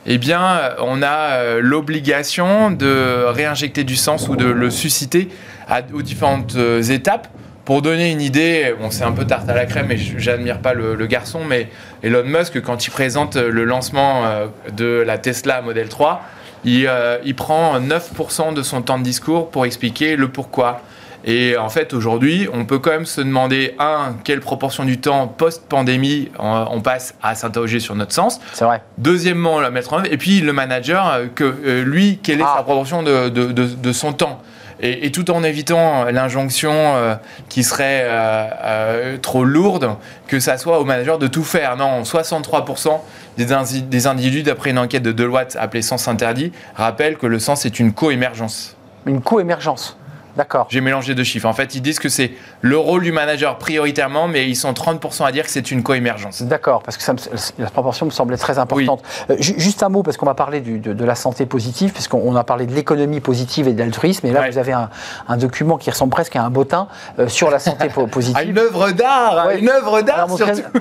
eh 0.07 0.17
bien, 0.17 0.41
on 0.81 1.03
a 1.03 1.59
l'obligation 1.59 2.71
de 2.71 3.25
réinjecter 3.27 3.83
du 3.83 3.97
sens 3.97 4.29
ou 4.29 4.35
de 4.37 4.45
le 4.45 4.69
susciter 4.71 5.27
à, 5.69 5.81
aux 5.93 6.01
différentes 6.01 6.55
euh, 6.55 6.81
étapes. 6.81 7.27
Pour 7.65 7.81
donner 7.83 8.09
une 8.11 8.21
idée, 8.21 8.73
bon, 8.81 8.89
c'est 8.89 9.03
un 9.03 9.11
peu 9.11 9.25
tarte 9.25 9.47
à 9.47 9.53
la 9.53 9.65
crème, 9.67 9.91
et 9.91 9.97
j'admire 9.97 10.57
pas 10.59 10.73
le, 10.73 10.95
le 10.95 11.05
garçon, 11.05 11.41
mais 11.47 11.69
Elon 12.01 12.23
Musk, 12.25 12.59
quand 12.61 12.87
il 12.87 12.89
présente 12.89 13.35
le 13.35 13.63
lancement 13.63 14.25
euh, 14.25 14.47
de 14.75 15.03
la 15.05 15.19
Tesla 15.19 15.61
Model 15.61 15.87
3, 15.87 16.21
il, 16.65 16.87
euh, 16.87 17.19
il 17.23 17.35
prend 17.35 17.79
9% 17.79 18.53
de 18.55 18.63
son 18.63 18.81
temps 18.81 18.97
de 18.97 19.03
discours 19.03 19.51
pour 19.51 19.65
expliquer 19.67 20.15
le 20.15 20.29
pourquoi. 20.29 20.81
Et 21.25 21.57
en 21.57 21.69
fait, 21.69 21.93
aujourd'hui, 21.93 22.47
on 22.53 22.65
peut 22.65 22.79
quand 22.79 22.89
même 22.91 23.05
se 23.05 23.21
demander, 23.21 23.75
un, 23.77 24.15
quelle 24.23 24.39
proportion 24.39 24.83
du 24.85 24.97
temps 24.99 25.27
post-pandémie 25.27 26.29
on, 26.39 26.81
passe 26.81 27.13
à 27.21 27.35
s'interroger 27.35 27.79
sur 27.79 27.93
notre 27.93 28.13
sens. 28.13 28.39
C'est 28.53 28.65
vrai. 28.65 28.81
Deuxièmement, 28.97 29.59
la 29.59 29.69
mettre 29.69 29.93
en 29.93 29.97
œuvre. 29.97 30.07
Et 30.11 30.17
puis, 30.17 30.39
le 30.39 30.53
manager, 30.53 31.07
euh, 31.07 31.25
que 31.35 31.43
euh, 31.43 31.83
lui, 31.83 32.19
quelle 32.23 32.39
est 32.39 32.43
Ah. 32.45 32.55
sa 32.57 32.63
proportion 32.63 33.03
de, 33.03 33.29
de- 33.29 33.51
de- 33.51 33.65
de 33.65 33.91
son 33.93 34.13
temps 34.13 34.41
et, 34.81 35.11
tout 35.11 35.29
en 35.31 35.43
évitant 35.43 36.05
l'injonction 36.05 36.71
euh, 36.73 37.15
qui 37.49 37.63
serait 37.63 38.03
euh, 38.03 38.47
euh, 38.63 39.17
trop 39.17 39.43
lourde, 39.43 39.95
que 40.27 40.39
ça 40.39 40.57
soit 40.57 40.79
au 40.79 40.85
manager 40.85 41.19
de 41.19 41.27
tout 41.27 41.43
faire. 41.43 41.75
Non, 41.77 42.03
63% 42.03 42.99
des, 43.37 43.47
insi- 43.51 43.87
des 43.87 44.07
individus, 44.07 44.43
d'après 44.43 44.69
une 44.71 44.79
enquête 44.79 45.03
de 45.03 45.11
Deloitte 45.11 45.57
appelée 45.59 45.81
Sens 45.81 46.07
Interdit, 46.07 46.51
rappellent 46.75 47.17
que 47.17 47.27
le 47.27 47.39
sens 47.39 47.65
est 47.65 47.79
une 47.79 47.93
co-émergence. 47.93 48.75
Une 49.05 49.21
co-émergence. 49.21 49.97
D'accord. 50.39 50.67
J'ai 50.69 50.79
mélangé 50.79 51.15
deux 51.15 51.25
chiffres. 51.25 51.47
En 51.49 51.53
fait, 51.53 51.75
ils 51.75 51.81
disent 51.81 51.99
que 51.99 52.07
c'est 52.07 52.31
le 52.61 52.77
rôle 52.77 53.03
du 53.03 53.11
manager 53.11 53.57
prioritairement, 53.57 54.29
mais 54.29 54.47
ils 54.47 54.55
sont 54.55 54.71
30% 54.71 55.25
à 55.25 55.33
dire 55.33 55.43
que 55.43 55.51
c'est 55.51 55.69
une 55.69 55.83
co-émergence. 55.83 56.41
D'accord, 56.43 56.81
parce 56.81 56.95
que 56.95 57.03
ça 57.03 57.11
me- 57.11 57.19
la 57.59 57.69
proportion 57.69 58.05
me 58.05 58.11
semblait 58.11 58.37
très 58.37 58.57
importante. 58.57 59.03
Euh, 59.29 59.35
ju- 59.39 59.55
juste 59.57 59.83
un 59.83 59.89
mot, 59.89 60.01
parce 60.01 60.15
qu'on 60.15 60.25
va 60.25 60.35
parler 60.35 60.61
du- 60.61 60.79
de, 60.79 60.93
de 60.93 61.03
la 61.03 61.15
santé 61.15 61.45
positive, 61.45 61.91
puisqu'on 61.91 62.21
on 62.23 62.37
a 62.37 62.45
parlé 62.45 62.65
de 62.67 62.73
l'économie 62.73 63.19
positive 63.19 63.67
et 63.67 63.73
de 63.73 63.79
l'altruisme, 63.79 64.25
et 64.27 64.31
là 64.31 64.39
Ouais. 64.39 64.49
vous 64.49 64.57
avez 64.57 64.71
un, 64.71 64.89
un 65.27 65.35
document 65.35 65.77
qui 65.77 65.89
ressemble 65.91 66.11
presque 66.11 66.37
à 66.37 66.43
un 66.43 66.49
bottin 66.49 66.87
euh, 67.19 67.27
sur 67.27 67.51
la 67.51 67.59
santé 67.59 67.89
po- 67.89 68.07
positive. 68.19 68.49
une 68.49 68.57
œuvre 68.59 68.91
d'art 68.91 69.47
Ouais. 69.47 69.59
Une 69.59 69.67
œuvre 69.69 70.01
d'art 70.01 70.27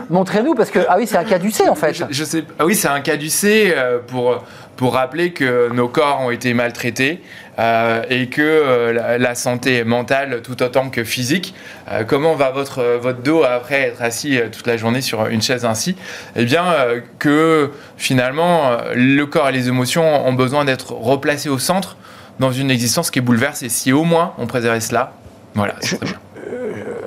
Montrez-nous, 0.09 0.55
parce 0.55 0.71
que, 0.71 0.81
ah 0.89 0.95
oui, 0.99 1.07
c'est 1.09 1.17
un 1.17 1.25
cas 1.25 1.39
du 1.41 1.51
C 1.51 1.69
en 1.69 1.75
fait. 1.75 1.95
Je, 1.95 2.05
je 2.11 2.25
sais. 2.25 2.45
Ah 2.61 2.65
oui, 2.65 2.77
c'est 2.77 2.87
un 2.89 3.01
cas 3.01 3.17
du 3.17 3.29
C 3.29 3.75
euh, 3.77 3.99
pour, 4.07 4.45
pour 4.77 4.95
rappeler 4.95 5.33
que 5.33 5.71
nos 5.73 5.89
corps 5.89 6.21
ont 6.21 6.31
été 6.31 6.55
maltraités 6.55 7.23
euh, 7.59 8.03
et 8.11 8.29
que 8.29 8.41
euh, 8.43 8.93
la, 8.93 9.19
la 9.19 9.35
santé 9.35 9.83
mentale, 9.85 10.43
tout 10.43 10.63
autant 10.63 10.91
que 10.91 11.03
physique, 11.05 11.55
euh, 11.91 12.05
comment 12.05 12.35
va 12.35 12.51
votre, 12.51 12.83
votre 13.01 13.21
dos 13.23 13.43
après 13.45 13.81
être 13.83 14.03
assis 14.03 14.39
euh, 14.39 14.49
toute 14.51 14.67
la 14.67 14.77
journée 14.77 15.01
sur 15.01 15.27
une 15.27 15.43
chaise 15.43 15.65
ainsi? 15.65 15.97
Eh 16.37 16.45
bien, 16.45 16.65
euh, 16.73 17.01
que 17.19 17.71
finalement, 17.97 18.71
euh, 18.71 18.93
le 18.95 19.25
corps 19.27 19.49
et 19.49 19.53
les 19.53 19.69
émotions 19.69 20.27
ont 20.27 20.33
besoin 20.35 20.65
d'être 20.65 20.93
replacés 20.93 21.49
au 21.49 21.59
centre 21.59 21.97
dans 22.39 22.53
une 22.53 22.71
existence 22.71 23.11
qui 23.11 23.19
est 23.19 23.23
bouleversée. 23.23 23.69
Si 23.69 23.93
au 23.93 24.05
moins 24.05 24.35
on 24.39 24.47
préservait 24.47 24.81
cela, 24.81 25.13
voilà. 25.55 25.75
c'est 25.81 25.89
Je- 25.91 25.97
très 25.97 26.07
bien. 26.07 26.19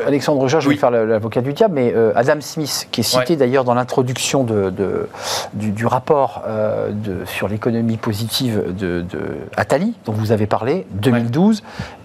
Alexandre 0.05 0.39
Roger, 0.41 0.59
je 0.61 0.69
vais 0.69 0.75
faire 0.77 0.91
l'avocat 0.91 1.41
du 1.41 1.53
diable, 1.53 1.75
mais 1.75 1.93
euh, 1.95 2.11
Adam 2.15 2.39
Smith, 2.41 2.87
qui 2.91 3.01
est 3.01 3.03
cité 3.03 3.33
Ouais. 3.33 3.35
d'ailleurs 3.37 3.63
dans 3.63 3.73
l'introduction 3.75 4.43
de, 4.43 4.69
de- 4.71 5.07
du, 5.53 5.71
du 5.71 5.85
rapport 5.85 6.43
euh, 6.47 6.89
de- 6.91 7.23
sur 7.25 7.47
l'économie 7.47 7.97
positive 7.97 8.63
de, 8.75 9.01
de 9.01 9.19
Attali, 9.55 9.93
dont 10.05 10.11
vous 10.13 10.31
avez 10.31 10.47
parlé, 10.47 10.87
2012, 10.91 11.61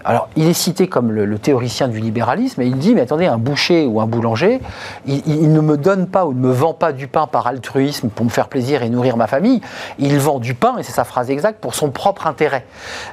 Alors, 0.07 0.29
il 0.37 0.47
est 0.47 0.53
cité 0.53 0.87
comme 0.87 1.11
le, 1.11 1.37
théoricien 1.37 1.89
du 1.89 1.99
libéralisme, 1.99 2.61
et 2.61 2.65
il 2.65 2.77
dit, 2.77 2.95
mais 2.95 3.01
attendez, 3.01 3.25
un 3.25 3.37
boucher 3.37 3.85
ou 3.85 3.99
un 3.99 4.05
boulanger, 4.05 4.61
il, 5.05 5.51
ne 5.51 5.59
me 5.59 5.75
donne 5.75 6.07
pas 6.07 6.25
ou 6.25 6.33
ne 6.33 6.39
me 6.39 6.51
vend 6.53 6.73
pas 6.73 6.93
du 6.93 7.09
pain 7.09 7.27
par 7.27 7.45
altruisme 7.45 8.07
pour 8.07 8.23
me 8.23 8.29
faire 8.29 8.47
plaisir 8.47 8.83
et 8.83 8.89
nourrir 8.89 9.17
ma 9.17 9.27
famille, 9.27 9.59
il 9.99 10.17
vend 10.17 10.39
du 10.39 10.53
pain, 10.53 10.77
et 10.77 10.83
c'est 10.83 10.93
sa 10.93 11.03
phrase 11.03 11.29
exacte, 11.29 11.59
pour 11.59 11.75
son 11.75 11.91
propre 11.91 12.25
intérêt. 12.25 12.65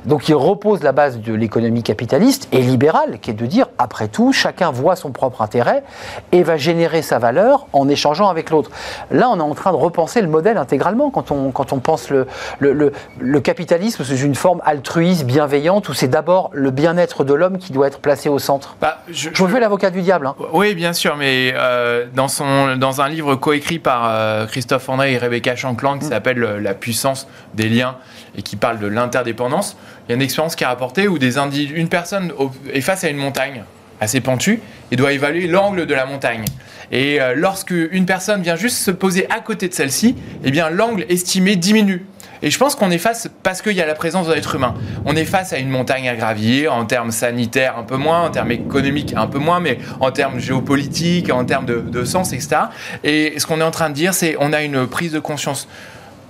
Donc 0.04 0.28
il 0.28 0.36
repose 0.36 0.84
la 0.84 0.92
base 0.92 1.18
de 1.18 1.34
l'économie 1.34 1.82
capitaliste 1.82 2.46
et 2.52 2.62
libérale, 2.62 3.18
qui 3.18 3.30
est 3.32 3.34
de 3.34 3.46
dire, 3.46 3.66
après 3.76 4.06
tout, 4.06 4.32
chacun 4.32 4.70
voit 4.70 4.94
son 4.94 5.10
propre 5.10 5.42
intérêt 5.42 5.82
et 6.30 6.44
va 6.44 6.56
générer 6.56 7.02
sa 7.02 7.18
valeur 7.18 7.66
en 7.72 7.88
échangeant 7.88 8.28
avec 8.28 8.50
l'autre. 8.50 8.70
Là, 9.10 9.28
on 9.30 9.38
est 9.38 9.42
en 9.42 9.54
train 9.56 9.72
de 9.72 9.76
repenser 9.76 10.22
le 10.22 10.28
modèle 10.28 10.58
intégralement 10.58 11.10
quand 11.10 11.32
on, 11.32 11.50
quand 11.50 11.72
on 11.72 11.80
pense 11.80 12.08
le, 12.10 12.28
le, 12.60 13.40
capitalisme 13.40 14.04
sous 14.04 14.16
une 14.16 14.36
forme 14.36 14.62
altruiste, 14.64 15.24
bienveillante, 15.24 15.88
où 15.88 15.92
c'est 15.92 16.06
d'abord 16.06 16.50
le 16.52 16.70
bien-être 16.84 17.24
de 17.24 17.32
l'homme 17.32 17.56
qui 17.56 17.72
doit 17.72 17.86
être 17.86 17.98
placé 17.98 18.28
au 18.28 18.38
centre. 18.38 18.76
Bah, 18.78 18.98
je, 19.10 19.30
je, 19.32 19.46
fais 19.46 19.58
l'avocat 19.58 19.88
du 19.88 20.02
diable. 20.02 20.26
Hein. 20.26 20.34
Oui, 20.52 20.74
bien 20.74 20.92
sûr, 20.92 21.16
mais 21.16 21.54
euh, 21.56 22.04
dans, 22.14 22.28
son, 22.28 22.76
dans 22.76 23.00
un 23.00 23.08
livre 23.08 23.36
coécrit 23.36 23.78
par 23.78 24.02
euh, 24.06 24.44
Christophe 24.44 24.86
André 24.90 25.14
et 25.14 25.18
Rebecca 25.18 25.56
Shankland 25.56 25.98
qui 25.98 26.04
mm. 26.04 26.10
s'appelle 26.10 26.44
euh, 26.44 26.60
La 26.60 26.74
puissance 26.74 27.26
des 27.54 27.70
liens 27.70 27.96
et 28.36 28.42
qui 28.42 28.56
parle 28.56 28.80
de 28.80 28.86
l'interdépendance, 28.86 29.78
il 30.06 30.10
y 30.10 30.12
a 30.12 30.16
une 30.16 30.20
expérience 30.20 30.56
qui 30.56 30.64
a 30.64 30.68
rapporté 30.68 31.08
où 31.08 31.18
des 31.18 31.38
une 31.38 31.88
personne 31.88 32.32
est 32.70 32.82
face 32.82 33.02
à 33.04 33.08
une 33.08 33.16
montagne 33.16 33.64
assez 34.02 34.20
pentue 34.20 34.60
et 34.90 34.96
doit 34.96 35.12
évaluer 35.12 35.46
l'angle 35.46 35.86
de 35.86 35.94
la 35.94 36.04
montagne. 36.04 36.44
Et 36.92 37.18
lorsque 37.34 37.70
une 37.70 38.04
personne 38.04 38.42
vient 38.42 38.56
juste 38.56 38.76
se 38.76 38.90
poser 38.90 39.26
à 39.30 39.40
côté 39.40 39.68
de 39.68 39.74
celle-ci, 39.74 40.16
eh 40.44 40.50
bien 40.50 40.68
l'angle 40.68 41.06
estimé 41.08 41.56
diminue. 41.56 42.04
Et 42.44 42.50
je 42.50 42.58
pense 42.58 42.74
qu'on 42.74 42.90
est 42.90 42.98
face, 42.98 43.30
parce 43.42 43.62
qu'il 43.62 43.72
y 43.72 43.80
a 43.80 43.86
la 43.86 43.94
présence 43.94 44.28
d'un 44.28 44.34
être 44.34 44.54
humain, 44.54 44.74
on 45.06 45.16
est 45.16 45.24
face 45.24 45.54
à 45.54 45.58
une 45.58 45.70
montagne 45.70 46.10
à 46.10 46.14
gravir, 46.14 46.74
en 46.74 46.84
termes 46.84 47.10
sanitaires 47.10 47.78
un 47.78 47.84
peu 47.84 47.96
moins, 47.96 48.20
en 48.20 48.30
termes 48.30 48.50
économiques 48.50 49.14
un 49.16 49.26
peu 49.26 49.38
moins, 49.38 49.60
mais 49.60 49.78
en 49.98 50.12
termes 50.12 50.38
géopolitiques, 50.38 51.32
en 51.32 51.46
termes 51.46 51.64
de, 51.64 51.80
de 51.80 52.04
sens, 52.04 52.34
etc. 52.34 52.56
Et 53.02 53.32
ce 53.38 53.46
qu'on 53.46 53.62
est 53.62 53.64
en 53.64 53.70
train 53.70 53.88
de 53.88 53.94
dire, 53.94 54.12
c'est 54.12 54.36
on 54.40 54.52
a 54.52 54.62
une 54.62 54.86
prise 54.86 55.12
de 55.12 55.20
conscience 55.20 55.66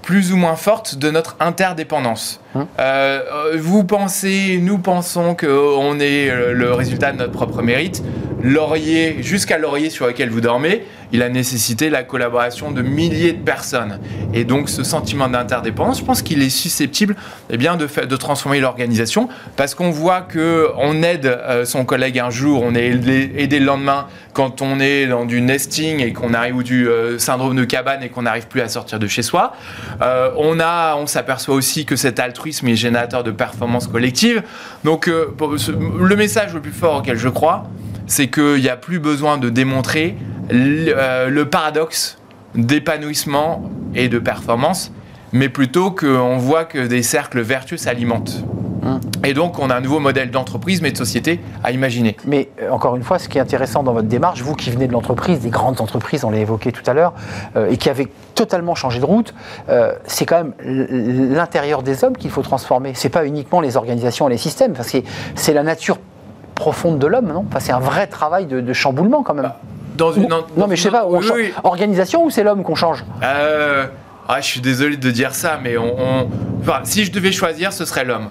plus 0.02 0.32
ou 0.32 0.36
moins 0.36 0.54
forte 0.54 0.94
de 0.94 1.10
notre 1.10 1.34
interdépendance. 1.40 2.40
Hein 2.54 2.68
euh, 2.78 3.56
vous 3.58 3.84
pensez, 3.84 4.58
nous 4.60 4.78
pensons 4.78 5.34
qu'on 5.34 5.98
est 5.98 6.30
le 6.52 6.72
résultat 6.72 7.12
de 7.12 7.18
notre 7.18 7.32
propre 7.32 7.62
mérite. 7.62 8.02
Laurier, 8.44 9.22
jusqu'à 9.22 9.56
Laurier 9.56 9.88
sur 9.88 10.06
lequel 10.06 10.28
vous 10.28 10.42
dormez, 10.42 10.84
il 11.12 11.22
a 11.22 11.30
nécessité 11.30 11.88
la 11.88 12.02
collaboration 12.02 12.72
de 12.72 12.82
milliers 12.82 13.32
de 13.32 13.42
personnes. 13.42 14.00
Et 14.34 14.44
donc 14.44 14.68
ce 14.68 14.82
sentiment 14.82 15.28
d'interdépendance, 15.28 16.00
je 16.00 16.04
pense 16.04 16.20
qu'il 16.20 16.42
est 16.42 16.50
susceptible 16.50 17.16
eh 17.48 17.56
bien, 17.56 17.76
de, 17.76 17.86
de 17.86 18.16
transformer 18.16 18.60
l'organisation 18.60 19.28
parce 19.56 19.74
qu'on 19.74 19.90
voit 19.90 20.20
qu'on 20.20 21.02
aide 21.02 21.26
euh, 21.26 21.64
son 21.64 21.86
collègue 21.86 22.18
un 22.18 22.30
jour, 22.30 22.62
on 22.62 22.74
est 22.74 22.86
aidé, 22.86 23.58
le 23.60 23.64
lendemain 23.64 24.08
quand 24.34 24.60
on 24.60 24.80
est 24.80 25.06
dans 25.06 25.24
du 25.24 25.40
nesting 25.40 26.00
et 26.00 26.12
qu'on 26.12 26.34
arrive 26.34 26.56
ou 26.56 26.62
du 26.62 26.88
euh, 26.88 27.18
syndrome 27.18 27.56
de 27.56 27.64
cabane 27.64 28.02
et 28.02 28.08
qu'on 28.08 28.22
n'arrive 28.22 28.48
plus 28.48 28.60
à 28.60 28.68
sortir 28.68 28.98
de 28.98 29.06
chez 29.06 29.22
soi. 29.22 29.54
Euh, 30.02 30.30
on 30.36 30.58
on 30.60 31.06
s'aperçoit 31.06 31.54
aussi 31.54 31.84
que 31.84 31.96
cet 31.96 32.18
altruisme 32.18 32.43
est 32.48 32.76
générateur 32.76 33.24
de 33.24 33.30
performance 33.30 33.86
collective. 33.86 34.42
Donc 34.84 35.06
le 35.06 36.16
message 36.16 36.54
le 36.54 36.60
plus 36.60 36.72
fort 36.72 36.98
auquel 36.98 37.16
je 37.16 37.28
crois, 37.28 37.64
c'est 38.06 38.28
qu'il 38.28 38.60
n'y 38.60 38.68
a 38.68 38.76
plus 38.76 38.98
besoin 38.98 39.38
de 39.38 39.48
démontrer 39.48 40.16
euh, 40.52 41.30
le, 41.30 41.48
paradoxe 41.48 42.18
d'épanouissement 42.54 43.70
et 43.94 44.08
de 44.08 44.18
performance, 44.18 44.92
mais 45.32 45.48
plutôt 45.48 45.90
qu'on 45.90 46.36
voit 46.36 46.64
que 46.64 46.86
des 46.86 47.02
cercles 47.02 47.40
vertueux 47.40 47.76
s'alimentent. 47.76 48.44
Et 49.24 49.34
donc, 49.34 49.58
on 49.58 49.70
a 49.70 49.76
un 49.76 49.80
nouveau 49.80 50.00
modèle 50.00 50.30
d'entreprise, 50.30 50.82
mais 50.82 50.92
de 50.92 50.96
société 50.96 51.40
à 51.62 51.72
imaginer. 51.72 52.16
Mais 52.26 52.48
euh, 52.60 52.70
encore 52.70 52.96
une 52.96 53.02
fois, 53.02 53.18
ce 53.18 53.28
qui 53.28 53.38
est 53.38 53.40
intéressant 53.40 53.82
dans 53.82 53.92
votre 53.92 54.08
démarche, 54.08 54.42
vous 54.42 54.54
qui 54.54 54.70
venez 54.70 54.86
de 54.86 54.92
l'entreprise, 54.92 55.40
des 55.40 55.50
grandes 55.50 55.80
entreprises, 55.80 56.24
on 56.24 56.30
l'a 56.30 56.38
évoqué 56.38 56.72
tout 56.72 56.82
à 56.86 56.94
l'heure, 56.94 57.14
euh, 57.56 57.70
et 57.70 57.76
qui 57.76 57.88
avaient 57.90 58.08
totalement 58.34 58.74
changé 58.74 58.98
de 58.98 59.04
route, 59.04 59.32
c'est 60.06 60.26
quand 60.26 60.36
même 60.36 60.54
l'intérieur 60.60 61.82
des 61.82 62.02
hommes 62.02 62.16
qu'il 62.16 62.30
faut 62.30 62.42
transformer. 62.42 62.92
C'est 62.94 63.08
pas 63.08 63.24
uniquement 63.24 63.60
les 63.60 63.76
organisations 63.76 64.28
et 64.28 64.32
les 64.32 64.38
systèmes, 64.38 64.72
parce 64.72 64.90
que 64.90 64.98
c'est 65.36 65.52
la 65.52 65.62
nature 65.62 65.98
profonde 66.54 66.98
de 66.98 67.06
l'homme, 67.06 67.28
non? 67.28 67.44
Enfin, 67.48 67.60
C'est 67.60 67.72
un 67.72 67.80
vrai 67.80 68.06
travail 68.06 68.46
de, 68.46 68.72
chamboulement 68.72 69.22
quand 69.22 69.34
même. 69.34 69.44
Bah, 69.44 69.60
dans 69.96 70.12
une, 70.12 70.28
non, 70.28 70.66
mais 70.68 70.74
je 70.76 70.82
sais 70.82 70.90
pas, 70.90 71.06
organisation 71.62 72.24
ou 72.24 72.30
c'est 72.30 72.42
l'homme 72.42 72.64
qu'on 72.64 72.74
change? 72.74 73.04
Euh, 73.22 73.86
ah, 74.28 74.40
je 74.40 74.46
suis 74.46 74.60
désolé 74.60 74.96
de 74.96 75.10
dire 75.10 75.34
ça, 75.34 75.58
mais 75.62 75.76
on, 75.76 76.28
si 76.84 77.04
je 77.04 77.12
devais 77.12 77.32
choisir, 77.32 77.72
ce 77.72 77.84
serait 77.84 78.04
l'homme. 78.04 78.30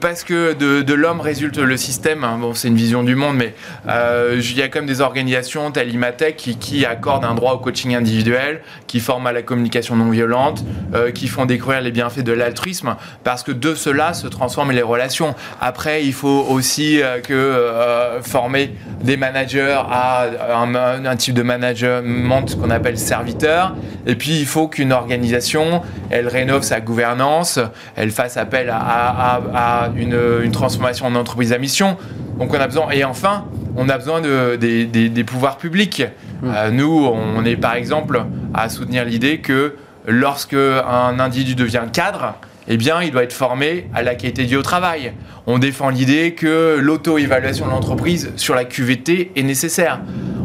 parce 0.00 0.24
que 0.24 0.54
de, 0.54 0.94
l'homme 0.94 1.20
résulte 1.20 1.58
le 1.58 1.76
système. 1.76 2.24
Hein. 2.24 2.38
Bon, 2.40 2.54
c'est 2.54 2.68
une 2.68 2.76
vision 2.76 3.02
du 3.02 3.14
monde, 3.14 3.36
mais 3.36 3.54
euh, 3.88 4.40
il 4.40 4.56
y 4.56 4.62
a 4.62 4.68
quand 4.68 4.80
même 4.80 4.88
des 4.88 5.00
organisations 5.00 5.70
telles 5.70 5.92
Imatech 5.92 6.36
qui, 6.36 6.84
accordent 6.84 7.24
un 7.24 7.34
droit 7.34 7.52
au 7.54 7.58
coaching 7.58 7.94
individuel, 7.94 8.62
qui 8.86 9.00
forment 9.00 9.28
à 9.28 9.32
la 9.32 9.42
communication 9.42 9.96
non 9.96 10.10
violente, 10.10 10.64
euh, 10.94 11.10
qui 11.10 11.28
font 11.28 11.46
découvrir 11.46 11.80
les 11.80 11.90
bienfaits 11.90 12.22
de 12.22 12.32
l'altruisme, 12.32 12.96
parce 13.24 13.42
que 13.42 13.52
de 13.52 13.74
cela 13.74 14.14
se 14.14 14.26
transforment 14.26 14.72
les 14.72 14.82
relations. 14.82 15.34
Après, 15.60 16.04
il 16.04 16.12
faut 16.12 16.46
aussi 16.48 17.02
euh, 17.02 17.20
que 17.20 18.18
former 18.22 18.74
des 19.02 19.16
managers 19.16 19.76
à 19.90 20.26
un, 20.54 21.04
un 21.04 21.16
type 21.16 21.34
de 21.34 21.42
management 21.42 22.58
qu'on 22.58 22.70
appelle 22.70 22.98
serviteur, 22.98 23.74
et 24.06 24.14
puis 24.14 24.38
il 24.38 24.46
faut 24.46 24.68
qu'une 24.68 24.92
organisation 24.92 25.82
elle 26.10 26.28
rénove 26.28 26.62
sa 26.62 26.80
gouvernance, 26.80 27.58
elle 27.96 28.10
fasse 28.10 28.36
appel 28.36 28.70
à, 28.72 29.90
une, 29.96 30.50
transformation 30.52 31.06
en 31.06 31.14
entreprise 31.14 31.52
à 31.52 31.58
mission. 31.58 31.96
Donc 32.38 32.54
on 32.54 32.60
a 32.60 32.66
besoin, 32.66 32.90
et 32.90 33.04
enfin, 33.04 33.44
on 33.76 33.88
a 33.88 33.98
besoin 33.98 34.20
de, 34.20 34.56
des, 34.56 35.24
pouvoirs 35.24 35.56
publics. 35.56 36.02
Mmh. 36.42 36.50
Euh, 36.54 36.70
nous, 36.70 37.06
on 37.06 37.44
est 37.44 37.56
par 37.56 37.74
exemple 37.74 38.24
à 38.54 38.68
soutenir 38.68 39.04
l'idée 39.04 39.38
que 39.38 39.74
lorsque 40.06 40.54
un 40.54 41.20
individu 41.20 41.54
devient 41.54 41.84
cadre, 41.92 42.34
eh 42.68 42.76
bien, 42.76 43.02
il 43.02 43.10
doit 43.10 43.22
être 43.22 43.32
formé 43.32 43.88
à 43.94 44.02
la 44.02 44.14
qualité 44.14 44.44
du 44.44 44.56
au 44.56 44.62
travail. 44.62 45.12
On 45.46 45.58
défend 45.58 45.88
l'idée 45.88 46.34
que 46.34 46.76
l'auto-évaluation 46.78 47.64
de 47.64 47.70
l'entreprise 47.70 48.30
sur 48.36 48.54
la 48.54 48.64
QVT 48.64 49.32
est 49.34 49.42
nécessaire 49.42 50.00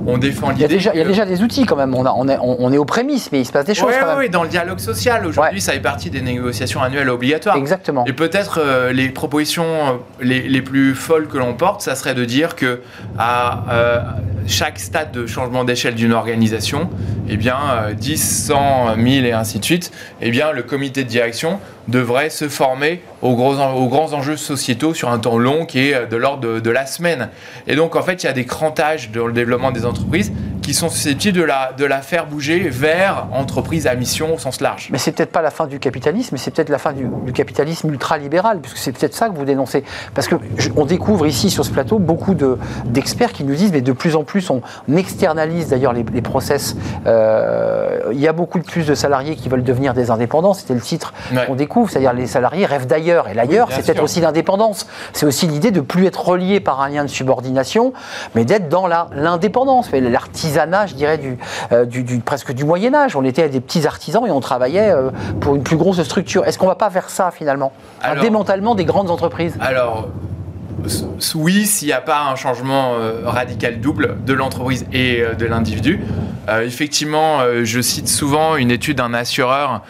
on 0.06 0.18
défend 0.18 0.50
l'idée. 0.50 0.76
Il, 0.76 0.92
il, 0.94 0.98
y 0.98 1.02
a 1.02 1.06
déjà 1.06 1.26
des 1.26 1.42
outils 1.42 1.66
quand 1.66 1.76
même. 1.76 1.94
On, 1.96 2.06
on, 2.06 2.28
est, 2.28 2.38
on, 2.42 2.72
est, 2.72 2.78
aux 2.78 2.86
prémices, 2.86 3.32
mais 3.32 3.42
il 3.42 3.46
se 3.46 3.52
passe 3.52 3.66
des 3.66 3.76
choses. 3.76 3.94
Oui, 4.18 4.30
dans 4.30 4.44
le 4.44 4.50
dialogue 4.50 4.80
social. 4.80 5.26
Aujourd'hui, 5.26 5.62
ça 5.62 5.74
fait 5.74 5.80
partie 5.80 6.10
des 6.10 6.22
négociations 6.22 6.82
annuelles 6.82 7.10
obligatoires. 7.10 7.56
Exactement. 7.56 8.06
Et 8.06 8.14
peut-être 8.14 8.60
euh, 8.60 8.92
les 8.92 9.10
propositions 9.10 9.64
euh, 9.64 9.94
les, 10.22 10.62
plus 10.62 10.96
folles 10.96 11.28
que 11.28 11.38
l'on 11.38 11.54
porte, 11.54 11.82
ça 11.82 11.96
serait 11.96 12.16
de 12.16 12.26
dire 12.26 12.56
que 12.56 12.82
à 13.18 13.66
euh, 13.72 14.00
chaque 14.48 14.80
stade 14.80 15.12
de 15.12 15.26
changement 15.26 15.64
d'échelle 15.64 15.96
d'une 15.96 16.14
organisation, 16.14 16.90
eh 17.30 17.38
bien, 17.38 17.58
10, 17.98 18.46
100, 18.48 18.98
1000 18.98 19.26
et 19.26 19.32
ainsi 19.32 19.60
de 19.60 19.66
suite, 19.66 19.92
eh 20.22 20.32
bien, 20.32 20.52
le 20.52 20.64
comité 20.64 21.04
de 21.04 21.10
direction 21.10 21.60
devrait 21.88 22.30
se 22.30 22.48
former 22.48 23.02
aux, 23.24 23.36
gros, 23.36 23.56
aux 23.56 23.88
grands 23.88 24.14
enjeux 24.14 24.38
sociétaux 24.38 24.94
sur 24.94 25.10
un 25.10 25.18
temps 25.18 25.38
long 25.38 25.66
qui 25.66 25.80
est 25.80 26.08
de 26.08 26.18
l'ordre 26.18 26.60
de, 26.60 26.70
la 26.70 26.86
semaine. 26.86 27.30
Et 27.68 27.76
donc, 27.76 27.96
en 27.96 28.02
fait, 28.04 28.22
il 28.24 28.26
y 28.26 28.30
a 28.30 28.34
des 28.34 28.46
crantages 28.46 29.12
dans 29.12 29.28
le 29.28 29.34
développement 29.34 29.72
des 29.72 29.86
entreprises 29.86 30.32
qui 30.64 30.74
sont 30.74 30.90
susceptibles 30.90 31.38
de 31.38 31.44
la, 31.44 31.74
de 31.78 31.86
la 31.86 32.02
faire 32.02 32.26
bouger 32.26 32.70
vers 32.70 33.28
entreprise 33.34 33.86
à 33.86 33.96
mission 33.96 34.34
au 34.34 34.40
sens 34.40 34.62
large. 34.62 34.88
Mais 34.92 34.98
c'est 34.98 35.12
peut-être 35.12 35.32
pas 35.32 35.42
la 35.42 35.52
fin 35.52 35.68
du 35.68 35.78
capitalisme, 35.78 36.30
mais 36.32 36.38
c'est 36.38 36.52
peut-être 36.52 36.70
la 36.70 36.80
fin 36.80 36.94
du, 36.94 37.08
capitalisme 37.34 37.90
ultralibéral, 37.90 38.60
puisque 38.60 38.78
c'est 38.78 38.92
peut-être 38.92 39.14
ça 39.14 39.30
que 39.30 39.36
vous 39.36 39.46
dénoncez. 39.46 39.84
Parce 40.16 40.28
que 40.28 40.36
on 40.76 40.86
découvre 40.86 41.28
ici 41.28 41.50
sur 41.50 41.66
ce 41.66 41.72
plateau 41.72 42.00
beaucoup 42.00 42.36
d'experts 42.86 43.34
qui 43.34 43.44
nous 43.44 43.56
disent, 43.56 43.72
mais 43.72 43.82
de 43.82 43.92
plus 43.92 44.16
en 44.16 44.24
plus 44.24 44.50
on 44.50 44.62
externalise 44.96 45.68
d'ailleurs 45.68 45.94
les, 45.94 46.04
process. 46.22 46.76
Euh, 47.06 48.00
il 48.14 48.20
y 48.20 48.28
a 48.28 48.34
beaucoup 48.34 48.60
de 48.60 48.64
plus 48.64 48.88
de 48.88 48.96
salariés 48.96 49.36
qui 49.36 49.50
veulent 49.50 49.64
devenir 49.64 49.94
des 49.94 50.10
indépendants, 50.10 50.54
c'était 50.54 50.74
le 50.74 50.82
titre 50.82 51.14
qu'on 51.46 51.56
découvre, 51.56 51.90
c'est-à-dire 51.90 52.14
les 52.14 52.28
salariés 52.28 52.66
rêvent 52.66 52.88
d'ailleurs, 52.88 53.28
et 53.28 53.34
l'ailleurs 53.34 53.70
c'est 53.72 53.84
peut-être 53.84 54.02
aussi 54.02 54.22
l'indépendance. 54.22 54.88
C'est 55.12 55.26
aussi 55.26 55.48
l'idée 55.48 55.72
de 55.72 55.82
plus 55.82 56.06
être 56.06 56.26
relié 56.26 56.62
par 56.62 56.80
un 56.82 56.90
lien 56.90 57.04
de 57.04 57.10
subordination, 57.10 57.92
mais 58.36 58.46
d'être 58.46 58.70
dans 58.70 58.88
l'indépendance, 58.88 59.92
l'artisanat 59.92 60.53
je 60.88 60.96
dirais, 60.96 61.20
euh, 61.72 61.86
du, 61.86 62.04
du, 62.04 62.20
presque 62.20 62.54
du 62.54 62.64
Moyen 62.64 62.94
Âge. 62.94 63.16
On 63.16 63.24
était 63.24 63.50
des 63.50 63.62
petits 63.62 63.86
artisans 63.86 64.26
et 64.26 64.32
on 64.32 64.40
travaillait 64.40 64.92
euh, 64.92 65.10
pour 65.40 65.56
une 65.56 65.64
plus 65.64 65.78
grosse 65.78 66.02
structure. 66.04 66.46
Est-ce 66.46 66.58
qu'on 66.58 66.68
va 66.68 66.76
pas 66.76 66.90
vers 66.90 67.10
ça 67.10 67.32
finalement? 67.32 67.72
Un 68.02 68.20
démantèlement 68.20 68.76
des 68.76 68.86
grandes 68.86 69.10
entreprises 69.10 69.58
Alors, 69.60 70.10
oui, 71.36 71.66
s'il 71.66 71.88
n'y 71.88 71.94
a 71.94 72.02
pas 72.02 72.24
un 72.24 72.36
changement 72.36 72.94
euh, 72.94 73.22
radical 73.26 73.80
double 73.80 74.18
de 74.26 74.34
l'entreprise 74.34 74.86
et 74.92 75.24
de 75.38 75.46
l'individu. 75.46 76.02
effectivement, 76.62 77.40
je 77.64 77.82
cite 77.82 78.10
souvent 78.10 78.58
une 78.58 78.72
étude 78.72 78.98
d'un 78.98 79.14
assureur 79.14 79.82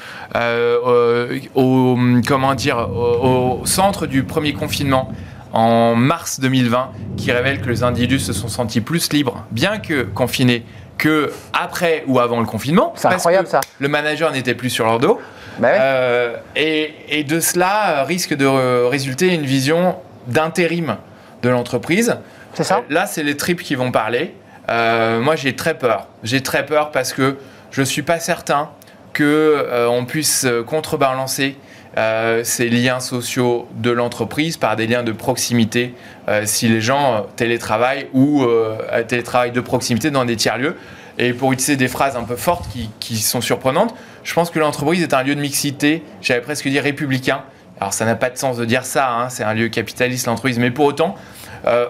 au, 1.56 1.98
comment 2.28 2.54
dire, 2.54 2.78
au, 2.78 3.62
centre 3.66 4.06
du 4.06 4.24
premier 4.24 4.54
confinement 4.54 5.12
en 5.54 5.96
mars 5.96 6.40
2020 6.40 6.92
qui 7.16 7.32
révèle 7.32 7.62
que 7.62 7.70
les 7.70 7.84
individus 7.84 8.20
se 8.20 8.34
sont 8.34 8.48
sentis 8.48 8.82
plus 8.82 9.14
libres, 9.14 9.46
bien 9.52 9.78
que 9.78 10.04
confinés, 10.04 10.66
que 10.98 11.32
après 11.54 12.04
ou 12.08 12.20
avant 12.20 12.40
le 12.40 12.46
confinement. 12.46 12.94
C'est 12.96 13.08
incroyable 13.08 13.48
ça. 13.48 13.62
Le 13.80 13.88
manager 13.88 14.32
n'était 14.32 14.56
plus 14.56 14.70
sur 14.70 14.86
leur 14.86 15.00
dos. 15.00 15.22
Bah 15.60 15.68
euh, 15.70 16.36
et, 16.56 17.24
de 17.24 17.40
cela 17.40 18.04
risque 18.04 18.34
de 18.34 18.46
résulter 18.88 19.34
une 19.34 19.46
vision 19.46 19.96
d'intérim 20.28 20.98
de 21.44 21.50
l'entreprise. 21.50 22.18
C'est 22.54 22.64
ça 22.64 22.78
Euh, 22.78 22.94
Là, 22.94 23.06
c'est 23.06 23.24
les 23.24 23.38
tripes 23.38 23.62
qui 23.62 23.76
vont 23.76 23.92
parler. 23.92 24.34
Euh, 24.70 25.20
moi, 25.20 25.36
j'ai 25.36 25.56
très 25.56 25.78
peur. 25.78 26.08
J'ai 26.24 26.42
très 26.42 26.66
peur 26.66 26.92
parce 26.92 27.14
que 27.14 27.38
je 27.72 27.82
ne 27.82 27.86
suis 27.86 28.02
pas 28.02 28.20
certain 28.20 28.70
que 29.14 29.24
euh, 29.24 29.88
on 29.88 30.06
puisse 30.06 30.46
euh, 30.46 30.64
contrebalancer 30.64 31.56
euh, 31.98 32.44
ces 32.44 32.70
liens 32.70 33.00
sociaux 33.00 33.68
de 33.76 33.92
l'entreprise 33.92 34.58
par 34.58 34.76
des 34.76 34.88
liens 34.88 35.04
de 35.04 35.12
proximité 35.12 35.94
euh, 36.28 36.42
si 36.46 36.68
les 36.68 36.82
gens 36.82 37.14
euh, 37.14 37.20
télétravaillent 37.36 38.08
ou 38.14 38.46
télétravaillent 39.08 39.52
de 39.52 39.62
proximité 39.62 40.10
dans 40.10 40.26
des 40.26 40.36
tiers-lieux. 40.36 40.76
Et 41.20 41.34
pour 41.34 41.54
utiliser 41.54 41.76
des 41.76 41.88
phrases 41.88 42.16
un 42.16 42.24
peu 42.24 42.36
fortes 42.36 42.68
qui, 43.00 43.18
sont 43.18 43.42
surprenantes, 43.42 43.94
je 44.24 44.34
pense 44.34 44.50
que 44.50 44.58
l'entreprise 44.58 45.04
est 45.04 45.14
un 45.14 45.22
lieu 45.22 45.36
de 45.36 45.42
mixité, 45.42 46.02
j'allais 46.22 46.42
presque 46.42 46.68
dire 46.68 46.82
républicain. 46.82 47.44
Alors 47.80 47.94
ça 47.94 48.06
n'a 48.06 48.16
pas 48.16 48.32
de 48.32 48.38
sens 48.38 48.58
de 48.58 48.66
dire 48.66 48.86
ça, 48.86 49.12
hein, 49.12 49.30
c'est 49.30 49.44
un 49.44 49.54
lieu 49.54 49.68
capitaliste 49.68 50.26
l'entreprise, 50.26 50.58
mais 50.58 50.72
pour 50.72 50.86
autant, 50.86 51.16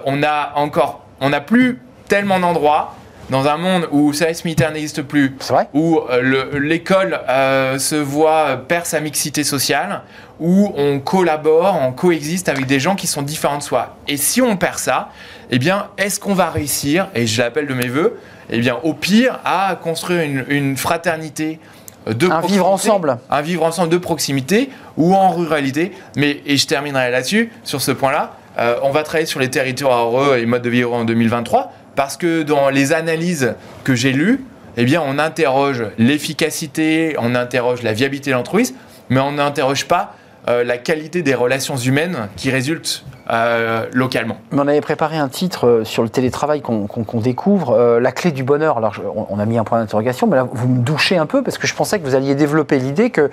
on 0.06 0.24
a 0.24 0.54
encore, 0.56 1.06
on 1.22 1.30
n'a 1.30 1.40
plus 1.40 1.80
tellement 2.10 2.40
d'endroits 2.40 2.96
dans 3.30 3.48
un 3.48 3.58
monde 3.58 3.88
où 3.92 4.14
service 4.14 4.44
militaire 4.46 4.72
n'existe 4.72 5.02
plus, 5.02 5.36
vrai 5.48 5.68
où 5.74 6.00
euh, 6.10 6.22
le- 6.52 6.60
l'école 6.60 7.20
euh, 7.30 7.80
se 7.80 7.96
voit 7.96 8.46
euh, 8.50 8.56
perd 8.58 8.86
sa 8.86 9.00
mixité 9.00 9.44
sociale, 9.44 10.02
où 10.40 10.72
on 10.76 11.00
collabore, 11.00 11.80
on 11.82 11.92
coexiste 11.94 12.50
avec 12.50 12.66
des 12.66 12.80
gens 12.80 12.96
qui 12.96 13.08
sont 13.08 13.22
différents 13.22 13.58
de 13.58 13.64
soi. 13.64 13.96
Et 14.08 14.18
si 14.18 14.42
on 14.42 14.58
perd 14.58 14.78
ça, 14.78 15.10
eh 15.52 15.58
bien, 15.60 15.88
est-ce 15.98 16.20
qu'on 16.20 16.34
va 16.34 16.50
réussir, 16.50 17.08
et 17.16 17.26
je 17.26 17.42
l'appelle 17.42 17.68
de 17.68 17.74
mes 17.74 17.88
voeux, 17.88 18.20
eh 18.50 18.60
bien, 18.60 18.78
au 18.84 18.94
pire, 18.94 19.40
à 19.46 19.78
construire 19.82 20.22
une, 20.24 20.46
une 20.50 20.78
fraternité 20.78 21.60
de 22.08 22.28
Un 22.30 22.42
vivre 22.42 22.68
ensemble. 22.68 23.18
un 23.30 23.42
vivre 23.42 23.64
ensemble 23.64 23.88
de 23.90 23.98
proximité 23.98 24.70
ou 24.98 25.16
en 25.16 25.30
ruralité. 25.32 25.94
Mais, 26.18 26.42
et 26.46 26.58
je 26.58 26.68
terminerai 26.68 27.10
là-dessus, 27.12 27.50
sur 27.64 27.82
ce 27.82 27.92
point-là, 27.92 28.34
euh, 28.60 28.76
on 28.84 28.92
va 28.92 29.04
travailler 29.04 29.26
sur 29.26 29.40
les 29.40 29.50
territoires 29.50 30.06
heureux 30.08 30.38
et 30.38 30.46
modes 30.46 30.62
de 30.62 30.70
vie 30.70 30.82
heureux 30.82 30.98
en 30.98 31.06
2023, 31.06 31.72
parce 31.96 32.18
que 32.18 32.44
dans 32.44 32.70
les 32.70 32.94
analyses 32.94 33.56
que 33.84 33.96
j'ai 33.96 34.14
lues, 34.14 34.44
eh 34.78 34.86
bien, 34.86 35.02
on 35.06 35.20
interroge 35.20 35.86
l'efficacité, 35.98 37.16
on 37.20 37.36
interroge 37.36 37.84
la 37.84 37.94
viabilité 37.94 38.32
de 38.32 38.36
l'entreprise, 38.36 38.74
mais 39.10 39.20
on 39.20 39.34
n'interroge 39.34 39.86
pas 39.86 40.16
euh, 40.50 40.66
la 40.66 40.78
qualité 40.78 41.22
des 41.22 41.36
relations 41.36 41.78
humaines 41.78 42.28
qui 42.36 42.52
résultent 42.52 43.06
euh, 43.30 43.86
localement. 43.94 44.36
On 44.52 44.68
avait 44.68 44.82
préparé 44.82 45.16
un 45.16 45.30
titre 45.30 45.68
euh, 45.68 45.84
sur 45.86 46.04
le 46.04 46.10
télétravail 46.10 46.62
qu'on 46.62 47.22
découvre, 47.22 47.98
la 48.00 48.12
clé 48.12 48.34
du 48.34 48.44
bonheur. 48.44 48.78
Alors, 48.78 48.94
on 49.30 49.40
a 49.40 49.46
mis 49.46 49.58
un 49.58 49.64
point 49.64 49.80
d'interrogation, 49.80 50.28
mais 50.28 50.36
là, 50.36 50.46
vous 50.52 50.68
me 50.68 50.80
douchez 50.80 51.18
un 51.18 51.26
peu 51.26 51.44
parce 51.44 51.58
que 51.58 51.66
je 51.66 51.74
pensais 51.74 51.98
que 51.98 52.04
vous 52.04 52.16
alliez 52.16 52.36
développer 52.36 52.78
l'idée 52.78 53.10
que 53.10 53.30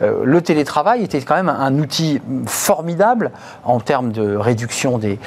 le 0.00 0.40
télétravail 0.40 1.02
était 1.02 1.20
quand 1.20 1.34
même 1.34 1.50
un, 1.50 1.78
outil 1.78 2.22
formidable 2.46 3.30
en 3.64 3.80
termes 3.80 4.12
de 4.12 4.36
réduction 4.36 4.98
des, 4.98 5.18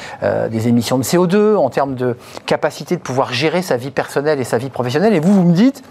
émissions 0.68 0.98
de 0.98 1.04
CO2, 1.04 1.56
en 1.56 1.70
termes 1.70 1.96
de 1.96 2.18
capacité 2.46 2.96
de 2.96 3.02
pouvoir 3.02 3.34
gérer 3.34 3.62
sa 3.62 3.78
vie 3.78 3.92
personnelle 3.92 4.40
et 4.40 4.44
sa 4.44 4.58
vie 4.58 4.70
professionnelle. 4.70 5.14
Et 5.14 5.20
vous, 5.20 5.34
vous 5.34 5.44
me 5.44 5.54
dites, 5.54 5.84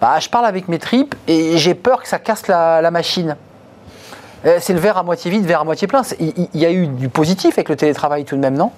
bah, 0.00 0.18
je 0.20 0.30
parle 0.30 0.46
avec 0.46 0.68
mes 0.68 0.78
tripes 0.78 1.14
et 1.28 1.58
j'ai 1.58 1.74
peur 1.74 2.02
que 2.02 2.08
ça 2.08 2.18
casse 2.18 2.48
la 2.48 2.90
machine. 2.90 3.36
Euh, 4.46 4.58
C'est 4.60 4.72
le 4.72 4.78
verre 4.78 4.96
à 4.98 5.02
moitié 5.02 5.30
vide, 5.30 5.44
verre 5.44 5.60
à 5.62 5.64
moitié 5.64 5.88
plein. 5.88 6.02
Il 6.20 6.32
il 6.54 6.60
y 6.60 6.66
a 6.66 6.70
eu 6.72 6.86
du 6.86 7.08
positif 7.08 7.54
avec 7.56 7.68
le 7.68 7.76
télétravail 7.76 8.24
tout 8.24 8.36
de 8.36 8.40
même, 8.40 8.54
non? 8.56 8.70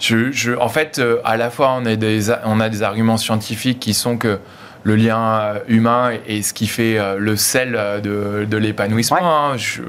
Je, 0.00 0.32
je- 0.32 0.52
en 0.52 0.68
fait, 0.68 0.98
euh, 0.98 1.18
à 1.24 1.36
la 1.36 1.50
fois, 1.50 1.74
on 1.78 1.84
a, 1.86 1.96
des, 1.96 2.30
a- 2.30 2.40
on 2.46 2.60
a 2.60 2.68
des 2.68 2.82
arguments 2.82 3.16
scientifiques 3.16 3.80
qui 3.80 3.94
sont 3.94 4.16
que 4.16 4.38
le 4.84 4.96
lien 4.96 5.18
euh, 5.40 5.58
humain 5.68 6.10
est, 6.26 6.42
ce 6.42 6.52
qui 6.54 6.66
fait 6.66 6.98
le 7.16 7.36
sel 7.36 7.78
de, 8.02 8.44
de 8.48 8.56
l'épanouissement. 8.56 9.16
Ouais. 9.18 9.22
hein. 9.22 9.56
Je, 9.56 9.82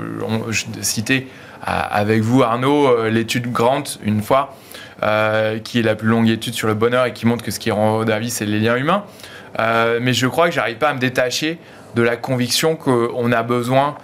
citais 0.81 1.27
avec 1.65 2.21
vous, 2.21 2.43
Arnaud, 2.43 3.05
l'étude 3.05 3.49
Grant, 3.51 3.83
une 4.03 4.21
fois, 4.21 4.53
euh, 5.01 5.59
qui 5.59 5.79
est 5.79 5.83
la 5.83 5.95
plus 5.95 6.09
longue 6.09 6.29
étude 6.29 6.53
sur 6.53 6.67
le 6.67 6.73
bonheur 6.73 7.05
et 7.05 7.13
qui 7.13 7.25
montre 7.25 7.43
que 7.43 7.51
ce 7.51 7.59
qui 7.59 7.71
rend 7.71 7.93
heureux 8.01 8.19
vie, 8.19 8.29
c'est 8.29 8.45
les 8.45 8.59
liens 8.59 8.75
humains. 8.75 9.03
Euh, 9.59 9.99
mais 10.01 10.13
je 10.13 10.27
crois 10.27 10.49
que 10.49 10.53
j'arrive 10.53 10.77
pas 10.77 10.89
à 10.89 10.93
me 10.93 10.99
détacher 10.99 11.57
de 11.95 12.01
la 12.01 12.17
conviction 12.17 12.75
qu'on 12.75 13.31
a 13.31 13.43
besoin 13.43 13.95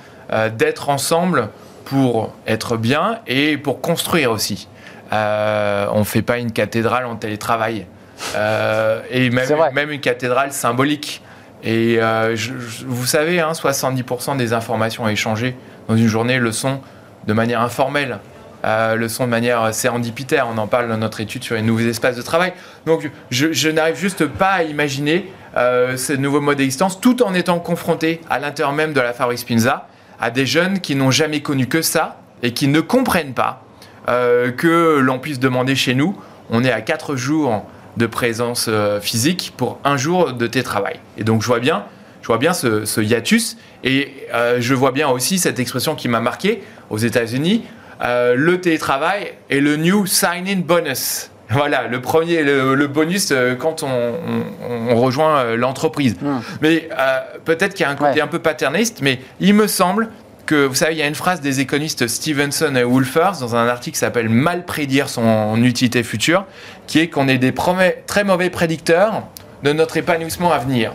d'être 0.49 0.89
ensemble 0.89 1.49
pour 1.85 2.33
être 2.45 2.77
bien 2.77 3.19
et 3.27 3.57
pour 3.57 3.81
construire 3.81 4.31
aussi. 4.31 4.67
Euh, 5.11 5.87
on 5.91 5.99
ne 5.99 6.03
fait 6.03 6.21
pas 6.21 6.37
une 6.37 6.51
cathédrale 6.51 7.05
en 7.05 7.15
télétravail. 7.15 7.87
Euh, 8.35 9.01
et 9.09 9.29
même, 9.29 9.47
une 9.91 9.99
cathédrale 10.01 10.51
symbolique. 10.51 11.21
Et 11.63 11.99
euh, 11.99 12.35
je- 12.35 12.53
je- 12.59 12.85
vous 12.85 13.05
savez, 13.05 13.39
hein, 13.39 13.53
70% 13.53 14.35
des 14.35 14.53
informations 14.53 15.07
échangées 15.09 15.55
dans 15.87 15.95
une 15.95 16.07
journée 16.07 16.37
le 16.37 16.51
sont 16.51 16.79
de 17.27 17.33
manière 17.33 17.61
informelle, 17.61 18.19
euh, 18.65 18.95
le 18.95 19.09
sont 19.09 19.25
de 19.25 19.29
manière 19.31 19.73
sérendipitaire. 19.73 20.47
On 20.53 20.57
en 20.57 20.67
parle 20.67 20.87
dans 20.89 20.97
notre 20.97 21.21
étude 21.21 21.43
sur 21.43 21.55
les 21.55 21.61
nouveaux 21.61 21.81
espaces 21.87 22.15
de 22.15 22.21
travail. 22.21 22.53
Donc 22.85 23.09
je, 23.31 23.51
je 23.51 23.69
n'arrive 23.69 23.95
juste 23.95 24.25
pas 24.27 24.51
à 24.51 24.63
imaginer 24.63 25.31
euh, 25.57 25.97
ce 25.97 26.13
nouveau 26.13 26.39
mode 26.39 26.57
d'existence 26.57 27.01
tout 27.01 27.23
en 27.23 27.33
étant 27.33 27.59
confronté 27.59 28.21
à 28.29 28.37
l'intérieur 28.39 28.73
même 28.73 28.93
de 28.93 29.01
la 29.01 29.13
Fabrice 29.13 29.43
Pinza 29.43 29.87
à 30.19 30.31
des 30.31 30.45
jeunes 30.45 30.79
qui 30.79 30.95
n'ont 30.95 31.11
jamais 31.11 31.41
connu 31.41 31.67
que 31.67 31.81
ça 31.81 32.21
et 32.43 32.53
qui 32.53 32.67
ne 32.67 32.81
comprennent 32.81 33.33
pas 33.33 33.63
euh, 34.07 34.51
que 34.51 34.99
l'on 34.99 35.19
puisse 35.19 35.39
demander 35.39 35.75
chez 35.75 35.93
nous, 35.93 36.17
on 36.49 36.63
est 36.63 36.71
à 36.71 36.81
4 36.81 37.15
jours 37.15 37.65
de 37.97 38.05
présence 38.05 38.67
euh, 38.69 38.99
physique 38.99 39.53
pour 39.57 39.79
un 39.83 39.97
jour 39.97 40.33
de 40.33 40.47
télétravail. 40.47 40.99
Et 41.17 41.23
donc 41.23 41.41
je 41.41 41.47
vois 41.47 41.59
bien, 41.59 41.85
je 42.21 42.27
vois 42.27 42.37
bien 42.37 42.53
ce, 42.53 43.01
hiatus 43.01 43.57
et 43.83 44.13
euh, 44.33 44.57
je 44.59 44.73
vois 44.73 44.91
bien 44.91 45.09
aussi 45.09 45.37
cette 45.37 45.59
expression 45.59 45.95
qui 45.95 46.07
m'a 46.07 46.19
marqué 46.19 46.63
aux 46.89 46.97
États-Unis, 46.97 47.63
le 48.01 48.55
télétravail 48.61 49.33
est 49.49 49.59
le 49.59 49.75
new 49.75 50.05
sign-in 50.05 50.61
bonus. 50.61 51.29
Voilà, 51.51 51.87
le 51.87 51.99
premier, 52.01 52.43
le, 52.43 52.75
le 52.75 52.87
bonus 52.87 53.29
euh, 53.31 53.55
quand 53.55 53.83
on, 53.83 53.87
on- 53.87 54.91
on 54.91 54.95
rejoint 55.01 55.37
euh, 55.39 55.55
l'entreprise. 55.57 56.15
Hmm. 56.21 56.39
Mais 56.61 56.89
euh, 56.97 57.19
peut-être 57.45 57.73
qu'il 57.73 57.83
y 57.83 57.87
a 57.87 57.89
un 57.91 57.95
côté 57.95 58.11
Ouais. 58.15 58.21
un 58.21 58.27
peu 58.27 58.39
paternaliste, 58.39 58.99
mais 59.01 59.19
il 59.39 59.53
me 59.55 59.65
semble 59.67 60.09
que, 60.45 60.65
vous 60.65 60.75
savez, 60.75 60.93
il 60.93 60.97
y 60.99 61.01
a 61.01 61.07
une 61.07 61.15
phrase 61.15 61.41
des 61.41 61.59
économistes 61.59 62.07
Stevenson 62.07 62.75
et 62.75 62.83
Wolfers 62.83 63.39
dans 63.39 63.55
un 63.55 63.67
article 63.67 63.93
qui 63.95 63.99
s'appelle 63.99 64.29
Mal 64.29 64.65
prédire 64.65 65.09
son 65.09 65.55
utilité 65.63 66.03
future, 66.03 66.45
qui 66.87 66.99
est 66.99 67.07
qu'on 67.09 67.27
est 67.27 67.37
des 67.37 67.53
très 68.07 68.23
mauvais 68.23 68.49
prédicteurs 68.49 69.23
de 69.63 69.73
notre 69.73 69.97
épanouissement 69.97 70.51
à 70.51 70.57
venir. 70.59 70.93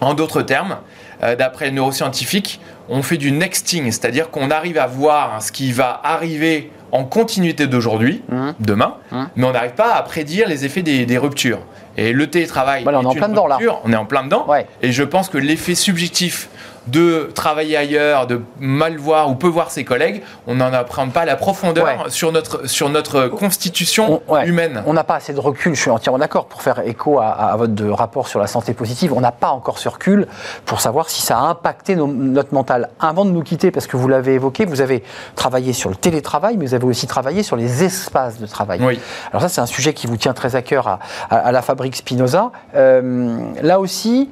En 0.00 0.14
d'autres 0.14 0.40
termes, 0.42 0.78
euh, 1.22 1.36
d'après 1.36 1.66
les 1.66 1.72
neuroscientifiques, 1.72 2.60
on 2.88 3.02
fait 3.02 3.18
du 3.18 3.32
nexting, 3.32 3.84
c'est-à-dire 3.92 4.30
qu'on 4.30 4.50
arrive 4.50 4.78
à 4.78 4.86
voir 4.86 5.42
ce 5.42 5.52
qui 5.52 5.72
va 5.72 6.00
arriver 6.02 6.70
en 6.92 7.04
continuité 7.04 7.66
d'aujourd'hui, 7.66 8.22
Mhm. 8.28 8.54
demain, 8.60 8.94
Mhm. 9.12 9.28
mais 9.36 9.44
on 9.46 9.52
n'arrive 9.52 9.72
pas 9.74 9.94
à 9.94 10.02
prédire 10.02 10.48
les 10.48 10.64
effets 10.64 10.82
des, 10.82 11.06
des 11.06 11.18
ruptures. 11.18 11.60
Et 11.96 12.12
le 12.12 12.28
télétravail, 12.28 12.82
Voilà, 12.82 13.00
on 13.00 13.02
est 13.02 13.06
en 13.06 13.14
plein 13.14 13.28
dedans, 13.28 13.46
là. 13.46 13.58
On 13.84 13.92
est 13.92 13.96
en 13.96 14.06
plein 14.06 14.24
dedans. 14.24 14.46
Ouais. 14.48 14.66
Et 14.82 14.92
je 14.92 15.02
pense 15.02 15.28
que 15.28 15.38
l'effet 15.38 15.74
subjectif 15.74 16.48
de 16.86 17.30
travailler 17.34 17.76
ailleurs, 17.76 18.26
de 18.26 18.40
mal 18.58 18.96
voir 18.96 19.30
ou 19.30 19.34
peu 19.34 19.46
voir 19.48 19.70
ses 19.70 19.84
collègues, 19.84 20.22
on 20.46 20.54
n'en 20.56 20.72
apprend 20.72 21.08
pas 21.08 21.24
la 21.24 21.36
profondeur 21.36 21.84
Ouais. 21.84 21.96
sur, 22.08 22.32
notre, 22.32 22.66
sur 22.68 22.88
notre 22.88 23.28
constitution 23.28 24.22
On- 24.28 24.32
ouais. 24.34 24.46
humaine. 24.48 24.82
On 24.86 24.92
n'a 24.92 25.04
pas 25.04 25.16
assez 25.16 25.32
de 25.32 25.40
recul, 25.40 25.74
je 25.74 25.80
suis 25.80 25.90
entièrement 25.90 26.18
d'accord, 26.18 26.46
pour 26.46 26.62
faire 26.62 26.80
écho 26.86 27.18
à, 27.20 27.28
à 27.28 27.56
votre 27.56 27.84
rapport 27.90 28.28
sur 28.28 28.40
la 28.40 28.46
santé 28.46 28.72
positive. 28.74 29.12
On 29.12 29.20
n'a 29.20 29.32
pas 29.32 29.50
encore 29.50 29.78
ce 29.78 29.88
recul 29.88 30.26
pour 30.64 30.80
savoir 30.80 31.10
si 31.10 31.20
ça 31.22 31.38
a 31.38 31.42
impacté 31.42 31.96
nos- 31.96 32.06
notre 32.06 32.54
mental. 32.54 32.88
Avant 32.98 33.24
de 33.24 33.30
nous 33.30 33.42
quitter, 33.42 33.70
parce 33.70 33.86
que 33.86 33.96
vous 33.96 34.08
l'avez 34.08 34.34
évoqué, 34.34 34.64
vous 34.64 34.80
avez 34.80 35.02
travaillé 35.36 35.72
sur 35.72 35.90
le 35.90 35.96
télétravail, 35.96 36.56
mais 36.56 36.66
vous 36.66 36.74
avez 36.74 36.86
aussi 36.86 37.06
travaillé 37.06 37.42
sur 37.42 37.56
les 37.56 37.84
espaces 37.84 38.38
de 38.38 38.46
travail. 38.46 38.80
Oui. 38.82 38.98
Alors 39.30 39.42
ça, 39.42 39.48
c'est 39.48 39.60
un 39.60 39.66
sujet 39.66 39.92
qui 39.94 40.06
vous 40.06 40.16
tient 40.16 40.32
très 40.34 40.56
à 40.56 40.62
cœur 40.62 40.88
à, 40.88 40.98
à- 41.30 41.36
à 41.36 41.52
la 41.52 41.62
fabrique 41.62 41.96
Spinoza. 41.96 42.52
Euh, 42.74 43.38
là 43.62 43.80
aussi, 43.80 44.30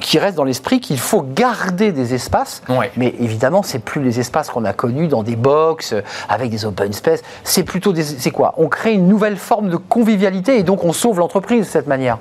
qui 0.00 0.18
reste 0.18 0.36
dans 0.36 0.44
l'esprit 0.44 0.80
qu'il 0.80 0.98
faut 0.98 1.22
garder 1.22 1.92
des 1.92 2.14
espaces, 2.14 2.62
Ouais. 2.68 2.90
mais 2.96 3.14
évidemment, 3.20 3.62
c'est 3.62 3.78
plus 3.78 4.02
les 4.02 4.20
espaces 4.20 4.50
qu'on 4.50 4.64
a 4.64 4.72
connus 4.72 5.08
dans 5.08 5.22
des 5.22 5.36
box 5.36 5.92
euh, 5.92 6.02
avec 6.28 6.50
des 6.50 6.64
open 6.64 6.92
space. 6.92 7.22
C'est 7.44 7.64
plutôt 7.64 7.92
des, 7.92 8.02
c'est 8.04 8.30
quoi? 8.30 8.54
On 8.58 8.68
crée 8.68 8.92
une 8.92 9.08
nouvelle 9.08 9.36
forme 9.36 9.68
de 9.70 9.76
convivialité 9.76 10.58
et 10.58 10.62
donc 10.62 10.84
on 10.84 10.92
sauve 10.92 11.18
l'entreprise 11.18 11.60
de 11.66 11.70
cette 11.70 11.86
manière. 11.86 12.18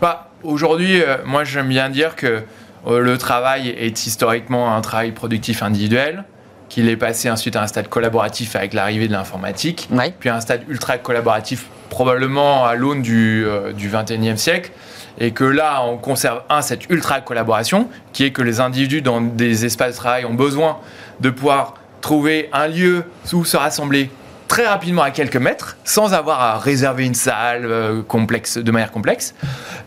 Bah, 0.00 0.28
Aujourd'hui, 0.44 1.00
euh, 1.00 1.18
moi 1.24 1.44
j'aime 1.44 1.68
bien 1.68 1.88
dire 1.88 2.16
que 2.16 2.42
euh, 2.88 2.98
le 2.98 3.16
travail 3.16 3.68
est 3.68 4.06
historiquement 4.06 4.74
un 4.74 4.80
travail 4.80 5.12
productif 5.12 5.62
individuel, 5.62 6.24
qu'il 6.72 6.88
est 6.88 6.96
passé 6.96 7.30
ensuite 7.30 7.54
à 7.54 7.62
un 7.62 7.66
stade 7.66 7.88
collaboratif 7.88 8.56
avec 8.56 8.72
l'arrivée 8.72 9.06
de 9.06 9.12
l'informatique, 9.12 9.90
puis 10.18 10.30
à 10.30 10.36
un 10.36 10.40
stade 10.40 10.62
ultra 10.70 10.96
collaboratif 10.96 11.66
probablement 11.90 12.64
à 12.64 12.74
l'aune 12.76 13.02
du, 13.02 13.44
euh, 13.44 13.74
du 13.74 13.90
21e 13.90 14.38
siècle, 14.38 14.70
et 15.18 15.32
que 15.32 15.44
là 15.44 15.82
on 15.84 15.98
conserve 15.98 16.40
un, 16.48 16.62
cette 16.62 16.88
ultra 16.88 17.20
collaboration, 17.20 17.90
qui 18.14 18.24
est 18.24 18.30
que 18.30 18.40
les 18.40 18.58
individus 18.58 19.02
dans 19.02 19.20
des 19.20 19.66
espaces 19.66 19.92
de 19.92 19.98
travail 19.98 20.24
ont 20.24 20.32
besoin 20.32 20.78
de 21.20 21.28
pouvoir 21.28 21.74
trouver 22.00 22.48
un 22.54 22.68
lieu 22.68 23.04
où 23.34 23.44
se 23.44 23.58
rassembler 23.58 24.10
très 24.52 24.66
rapidement 24.66 25.00
à 25.00 25.10
quelques 25.10 25.38
mètres, 25.38 25.78
sans 25.82 26.12
avoir 26.12 26.42
à 26.42 26.58
réserver 26.58 27.06
une 27.06 27.14
salle 27.14 27.64
euh, 27.64 28.02
complexe, 28.02 28.58
de 28.58 28.70
manière 28.70 28.90
complexe. 28.92 29.34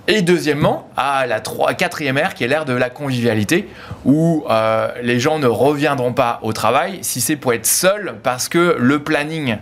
Et 0.08 0.24
deuxièmement, 0.24 0.90
à 0.98 1.28
la 1.28 1.40
trois- 1.40 1.76
quatrième 1.76 2.18
ère, 2.18 2.34
qui 2.34 2.46
est 2.46 2.48
l'ère 2.48 2.66
de 2.66 2.74
la 2.74 2.90
convivialité, 2.90 3.70
où 4.06 4.44
euh, 4.50 4.88
les 5.04 5.20
gens 5.20 5.38
ne 5.38 5.46
reviendront 5.46 6.14
pas 6.14 6.40
au 6.42 6.52
travail 6.52 6.98
si 7.04 7.22
c'est 7.22 7.36
pour 7.36 7.54
être 7.54 7.68
seul, 7.68 8.16
parce 8.24 8.50
que 8.50 8.76
le 8.80 9.04
planning 9.04 9.58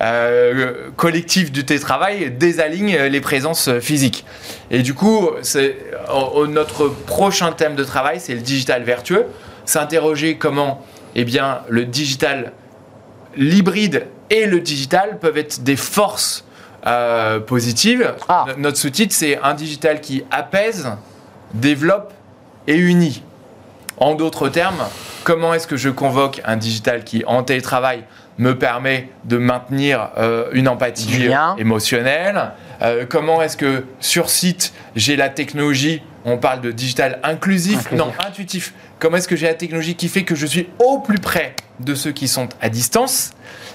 euh, 0.00 0.88
collectif 0.94 1.50
du 1.50 1.64
télétravail 1.64 2.30
désaligne 2.30 2.96
les 2.96 3.20
présences 3.20 3.68
physiques. 3.80 4.24
Et 4.70 4.82
du 4.82 4.94
coup, 4.94 5.30
c'est, 5.42 5.78
notre 6.48 6.86
prochain 6.86 7.50
thème 7.50 7.74
de 7.74 7.82
travail, 7.82 8.20
c'est 8.20 8.34
le 8.34 8.40
digital 8.40 8.84
vertueux. 8.84 9.26
S'interroger 9.64 10.36
comment 10.36 10.80
eh 11.16 11.24
bien, 11.24 11.62
le 11.68 11.86
digital 11.86 12.52
l'hybride 13.36 14.06
et 14.30 14.46
le 14.46 14.60
digital 14.60 15.18
peuvent 15.18 15.36
être 15.38 15.62
des 15.62 15.76
forces 15.76 16.44
euh, 16.86 17.40
positives. 17.40 18.14
Ah. 18.28 18.44
No- 18.48 18.54
Notre 18.58 18.76
sous-titre, 18.78 19.14
c'est 19.14 19.38
un 19.42 19.54
digital 19.54 20.00
qui 20.00 20.24
apaise, 20.30 20.88
développe 21.52 22.12
et 22.66 22.76
unit. 22.76 23.22
En 23.96 24.14
d'autres 24.14 24.48
termes, 24.48 24.82
comment 25.22 25.54
est-ce 25.54 25.66
que 25.66 25.76
je 25.76 25.88
convoque 25.88 26.40
un 26.44 26.56
digital 26.56 27.04
qui, 27.04 27.22
en 27.26 27.42
télétravail, 27.44 28.04
me 28.38 28.58
permet 28.58 29.10
de 29.24 29.38
maintenir 29.38 30.10
euh, 30.18 30.48
une 30.52 30.66
empathie 30.66 31.28
lien. 31.28 31.54
émotionnelle? 31.58 32.50
Euh, 32.82 33.06
Comment 33.08 33.40
est-ce 33.40 33.56
que 33.56 33.84
sur 34.00 34.28
site, 34.30 34.72
j'ai 34.96 35.14
la 35.14 35.28
technologie? 35.28 36.02
On 36.24 36.38
parle 36.38 36.60
de 36.62 36.72
digital 36.72 37.20
inclusif, 37.22 37.78
Inclusif. 37.78 37.98
non 37.98 38.12
intuitif. 38.26 38.74
Comment 38.98 39.18
est-ce 39.18 39.28
que 39.28 39.36
j'ai 39.36 39.46
la 39.46 39.54
technologie 39.54 39.94
qui 39.94 40.08
fait 40.08 40.24
que 40.24 40.34
je 40.34 40.46
suis 40.46 40.68
au 40.80 40.98
plus 40.98 41.18
près 41.18 41.54
de 41.80 41.94
ceux 41.94 42.12
qui 42.12 42.26
sont 42.26 42.48
à 42.60 42.68
distance? 42.68 43.30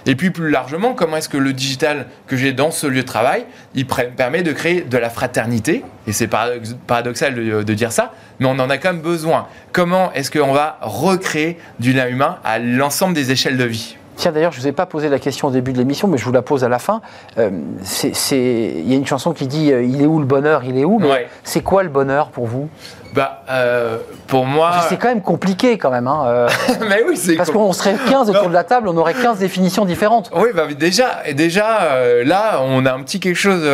Et 0.06 0.16
puis 0.16 0.30
plus 0.32 0.50
largement, 0.50 0.94
comment 0.94 1.18
est-ce 1.18 1.30
que 1.30 1.38
le 1.38 1.54
digital 1.54 2.06
que 2.28 2.36
j'ai 2.38 2.54
dans 2.54 2.72
ce 2.72 2.88
lieu 2.88 3.02
de 3.02 3.08
travail, 3.08 3.46
il 3.76 3.86
permet 3.86 4.44
de 4.44 4.52
créer 4.52 4.82
de 4.82 4.98
la 4.98 5.10
fraternité? 5.10 5.84
Et 6.08 6.12
c'est 6.14 6.28
paradox- 6.28 6.76
paradoxal 6.88 7.36
de, 7.36 7.64
de 7.64 7.74
dire 7.74 7.92
ça, 7.92 8.14
mais 8.40 8.46
on 8.48 8.52
en 8.60 8.70
a 8.70 8.78
quand 8.78 8.94
même 8.94 9.02
besoin. 9.02 9.48
Comment 9.72 10.12
est-ce 10.14 10.32
qu'on 10.32 10.54
va 10.54 10.78
recréer 10.82 11.58
du 11.80 11.94
lien 11.94 12.08
humain 12.08 12.38
à 12.44 12.60
l'ensemble 12.60 13.14
des 13.14 13.32
échelles 13.32 13.58
de 13.58 13.66
vie? 13.66 13.96
Tiens, 14.16 14.34
d'ailleurs, 14.34 14.52
je 14.52 14.58
ne 14.58 14.64
vous 14.64 14.68
ai 14.68 14.72
pas 14.74 14.86
posé 14.86 15.08
la 15.08 15.18
question 15.18 15.48
au 15.48 15.52
début 15.52 15.72
de 15.72 15.78
l'émission, 15.78 16.10
mais 16.10 16.18
je 16.18 16.26
vous 16.26 16.34
la 16.34 16.42
pose 16.42 16.66
à 16.66 16.70
la 16.70 16.78
fin. 16.80 17.00
Euh, 17.38 17.52
c'est- 17.84 18.12
Il 18.76 18.90
y 18.90 18.94
a 18.94 18.98
une 18.98 19.06
chanson 19.08 19.32
qui 19.32 19.48
dit 19.48 19.72
euh, 19.72 19.82
Il 19.82 20.02
est 20.02 20.06
où 20.06 20.20
le 20.20 20.26
bonheur? 20.26 20.64
Il 20.66 20.78
est 20.78 20.84
où? 20.84 21.00
Mais 21.00 21.08
Ouais. 21.10 21.28
C'est 21.46 21.62
quoi 21.64 21.84
le 21.84 21.90
bonheur 21.90 22.30
pour 22.30 22.46
vous? 22.46 22.70
Bah, 23.14 23.44
euh, 23.50 23.98
pour 24.28 24.46
moi. 24.46 24.86
C'est 24.88 24.98
quand 24.98 25.08
même 25.08 25.22
compliqué 25.22 25.78
quand 25.78 25.90
même. 25.90 26.08
hein, 26.08 26.24
euh, 26.28 26.50
mais 26.90 27.04
oui, 27.08 27.18
c'est 27.18 27.36
parce 27.36 27.50
qu'on 27.50 27.74
serait 27.74 27.96
15 28.10 28.30
autour 28.30 28.50
de 28.50 28.54
la 28.54 28.64
table, 28.64 28.88
on 28.88 28.98
aurait 28.98 29.14
15 29.16 29.40
définitions 29.40 29.86
différentes. 29.86 30.30
Oui, 30.36 30.50
bah 30.54 30.68
déjà, 30.78 31.24
déjà 31.34 31.82
euh, 31.94 32.24
là, 32.24 32.62
on 32.64 32.86
a 32.86 32.94
un 32.94 33.02
petit 33.02 33.20
quelque 33.20 33.36
chose 33.36 33.68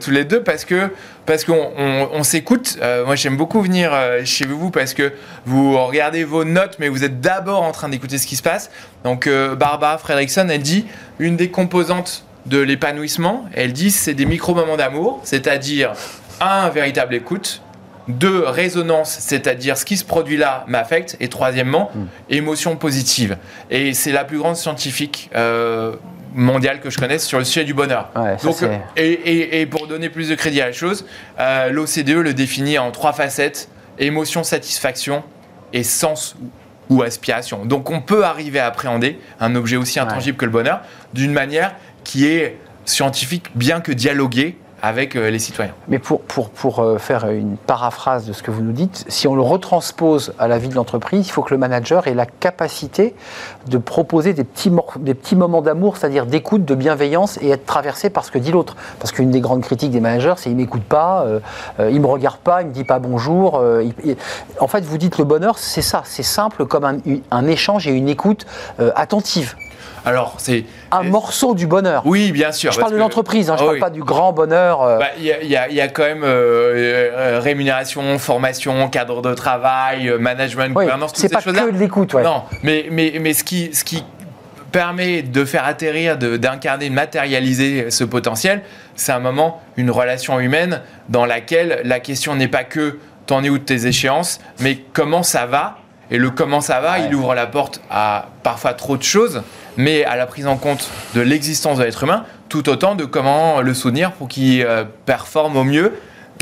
tous 0.00 0.10
les 0.10 0.24
deux 0.24 0.42
parce 0.42 0.64
que 0.64 0.90
parce 1.26 1.44
qu'on 1.44 1.70
on, 1.76 2.08
on 2.14 2.22
s'écoute. 2.22 2.78
Moi, 3.04 3.14
j'aime 3.14 3.36
beaucoup 3.36 3.60
venir 3.60 3.92
chez 4.24 4.46
vous 4.46 4.70
parce 4.70 4.94
que 4.94 5.12
vous 5.44 5.78
regardez 5.84 6.24
vos 6.24 6.44
notes, 6.44 6.76
mais 6.78 6.88
vous 6.88 7.04
êtes 7.04 7.20
d'abord 7.20 7.62
en 7.62 7.72
train 7.72 7.90
d'écouter 7.90 8.16
ce 8.16 8.26
qui 8.26 8.36
se 8.36 8.42
passe. 8.42 8.70
Donc, 9.04 9.28
Barbara 9.58 9.98
Fredrickson, 9.98 10.48
elle 10.50 10.62
dit 10.62 10.86
une 11.18 11.36
des 11.36 11.50
composantes 11.50 12.24
de 12.46 12.58
l'épanouissement, 12.58 13.44
elle 13.54 13.74
dit 13.74 13.90
c'est 13.90 14.14
des 14.14 14.24
micro 14.24 14.54
moments 14.54 14.78
d'amour, 14.78 15.20
c'est-à-dire 15.22 15.92
un 16.40 16.70
véritable 16.70 17.14
écoute. 17.14 17.60
Deux, 18.08 18.44
résonance, 18.46 19.10
c'est-à-dire 19.20 19.76
ce 19.76 19.84
qui 19.84 19.96
se 19.96 20.04
produit 20.04 20.36
là 20.36 20.64
m'affecte. 20.66 21.16
Et 21.20 21.28
troisièmement, 21.28 21.90
émotion 22.30 22.76
positive. 22.76 23.36
Et 23.70 23.92
c'est 23.94 24.12
la 24.12 24.24
plus 24.24 24.38
grande 24.38 24.56
scientifique 24.56 25.30
euh, 25.36 25.94
mondiale 26.34 26.80
que 26.80 26.88
je 26.90 26.98
connaisse 26.98 27.26
sur 27.26 27.38
le 27.38 27.44
sujet 27.44 27.64
du 27.64 27.74
bonheur. 27.74 28.10
Ouais, 28.16 28.36
ça, 28.38 28.46
Donc, 28.46 28.62
euh, 28.62 28.76
et, 28.96 29.12
et- 29.12 29.60
et 29.60 29.66
pour 29.66 29.86
donner 29.86 30.08
plus 30.08 30.28
de 30.30 30.34
crédit 30.34 30.60
à 30.60 30.66
la 30.66 30.72
chose, 30.72 31.04
euh, 31.38 31.70
l'OCDE 31.70 32.10
le 32.22 32.34
définit 32.34 32.78
en 32.78 32.90
trois 32.90 33.12
facettes 33.12 33.68
émotion, 33.98 34.42
satisfaction 34.44 35.22
et 35.72 35.82
sens 35.82 36.34
ou, 36.88 36.96
ou 36.98 37.02
aspiration. 37.02 37.64
Donc 37.66 37.90
on 37.90 38.00
peut 38.00 38.24
arriver 38.24 38.58
à 38.60 38.66
appréhender 38.66 39.18
un 39.40 39.54
objet 39.54 39.76
aussi 39.76 39.98
intangible 40.00 40.38
que 40.38 40.44
le 40.46 40.50
bonheur 40.50 40.80
d'une 41.12 41.32
manière 41.32 41.74
qui 42.04 42.26
est 42.26 42.56
scientifique, 42.84 43.46
bien 43.54 43.80
que 43.80 43.92
dialoguée 43.92 44.56
avec 44.82 45.16
euh, 45.16 45.30
les 45.30 45.38
citoyens. 45.38 45.72
Mais 45.88 45.98
pour, 45.98 46.20
pour, 46.22 46.50
pour 46.50 46.80
euh, 46.80 46.98
faire 46.98 47.28
une 47.30 47.56
paraphrase 47.56 48.26
de 48.26 48.32
ce 48.32 48.42
que 48.42 48.50
vous 48.50 48.62
nous 48.62 48.72
dites, 48.72 49.04
si 49.08 49.26
on 49.28 49.34
le 49.34 49.42
retranspose 49.42 50.34
à 50.38 50.48
la 50.48 50.58
vie 50.58 50.68
de 50.68 50.74
l'entreprise, 50.74 51.26
il 51.26 51.30
faut 51.30 51.42
que 51.42 51.54
le 51.54 51.58
manager 51.58 52.06
ait 52.06 52.14
la 52.14 52.26
capacité 52.26 53.14
de 53.68 53.78
proposer 53.78 54.32
des 54.32 54.44
petits, 54.44 54.70
des 54.98 55.14
petits 55.14 55.36
moments 55.36 55.62
d'amour, 55.62 55.96
c'est-à-dire 55.96 56.26
d'écoute, 56.26 56.64
de 56.64 56.74
bienveillance 56.74 57.38
et 57.42 57.50
être 57.50 57.66
traversé 57.66 58.10
par 58.10 58.24
ce 58.24 58.30
que 58.30 58.38
dit 58.38 58.52
l'autre. 58.52 58.76
Parce 58.98 59.12
qu'une 59.12 59.30
des 59.30 59.40
grandes 59.40 59.62
critiques 59.62 59.90
des 59.90 60.00
managers, 60.00 60.34
c'est 60.36 60.50
il 60.50 60.56
m'écoute 60.56 60.82
pas, 60.82 61.22
euh, 61.22 61.40
euh, 61.80 61.98
me 61.98 62.06
regarde 62.06 62.38
pas, 62.38 62.62
il 62.62 62.68
me 62.68 62.72
dit 62.72 62.84
pas 62.84 62.98
bonjour. 62.98 63.58
euh, 63.58 63.84
En 64.60 64.68
fait, 64.68 64.84
vous 64.84 64.98
dites 64.98 65.18
le 65.18 65.24
bonheur, 65.24 65.58
c'est 65.58 65.82
ça, 65.82 66.02
c'est 66.04 66.22
simple 66.22 66.66
comme 66.66 66.84
un, 66.84 67.46
échange 67.46 67.88
et 67.88 67.92
une 67.92 68.08
écoute 68.08 68.46
attentive. 68.94 69.56
Alors 70.08 70.34
c'est 70.38 70.64
Un 70.90 71.02
morceau 71.02 71.54
du 71.54 71.66
bonheur. 71.66 72.02
oui, 72.06 72.32
bien 72.32 72.50
sûr. 72.50 72.72
Je 72.72 72.80
parle 72.80 72.92
de 72.92 72.96
l'entreprise, 72.96 73.50
hein, 73.50 73.56
je 73.58 73.62
Ah 73.62 73.64
parle 73.66 73.74
oui. 73.74 73.80
pas 73.80 73.90
du 73.90 74.02
grand 74.02 74.32
bonheur. 74.32 74.82
euh, 74.82 74.98
Bah, 74.98 75.06
Il 75.18 75.24
y, 75.24 75.32
a- 75.32 75.42
il 75.42 75.48
y 75.50 75.56
a- 75.56 75.68
il 75.68 75.74
y 75.74 75.80
a 75.80 75.88
quand 75.88 76.04
même 76.04 76.22
euh, 76.24 77.10
euh, 77.12 77.40
rémunération, 77.42 78.18
formation, 78.18 78.88
cadre 78.88 79.20
de 79.20 79.34
travail, 79.34 80.10
management, 80.18 80.72
oui, 80.74 80.84
gouvernance, 80.84 81.12
toutes 81.12 81.20
c'est 81.20 81.28
ces 81.28 81.34
pas 81.34 81.40
choses-là. 81.40 81.62
que 81.66 81.70
de 81.72 81.78
l'écoute. 81.78 82.14
ouais. 82.14 82.22
Non, 82.22 82.42
mais, 82.62 82.86
mais, 82.90 83.14
mais 83.20 83.34
ce, 83.34 83.44
qui, 83.44 83.74
ce 83.74 83.84
qui 83.84 84.02
permet 84.72 85.22
de 85.22 85.44
faire 85.44 85.64
atterrir, 85.66 86.16
d'incarner, 86.16 86.88
de, 86.88 86.94
matérialiser 86.94 87.90
ce 87.90 88.04
potentiel, 88.04 88.62
c'est 88.96 89.12
un 89.12 89.18
moment, 89.20 89.60
une 89.76 89.90
relation 89.90 90.40
humaine 90.40 90.80
dans 91.08 91.26
laquelle 91.26 91.82
la 91.84 92.00
question 92.00 92.34
n'est 92.34 92.48
pas 92.48 92.64
que 92.64 92.98
t'en 93.26 93.42
es 93.44 93.50
où 93.50 93.58
de 93.58 93.62
tes 93.64 93.86
échéances, 93.86 94.40
mais 94.60 94.78
comment 94.94 95.22
ça 95.22 95.46
va? 95.46 95.78
Et 96.10 96.16
le 96.16 96.30
comment 96.30 96.62
ça 96.62 96.80
va, 96.80 96.98
il 97.00 97.14
ouvre 97.14 97.34
la 97.34 97.46
porte 97.46 97.82
à 97.90 98.28
parfois 98.42 98.72
trop 98.72 98.96
de 98.96 99.02
choses, 99.02 99.42
mais 99.78 100.04
à 100.04 100.16
la 100.16 100.26
prise 100.26 100.46
en 100.46 100.56
compte 100.58 100.90
de 101.14 101.22
l'existence 101.22 101.78
de 101.78 101.84
l'être 101.84 102.02
humain, 102.04 102.24
tout 102.50 102.68
autant 102.68 102.94
de 102.94 103.06
comment 103.06 103.62
le 103.62 103.72
soutenir 103.72 104.12
pour 104.12 104.28
qu'il 104.28 104.62
euh, 104.62 104.84
performe 105.06 105.56
au 105.56 105.64
mieux, 105.64 105.94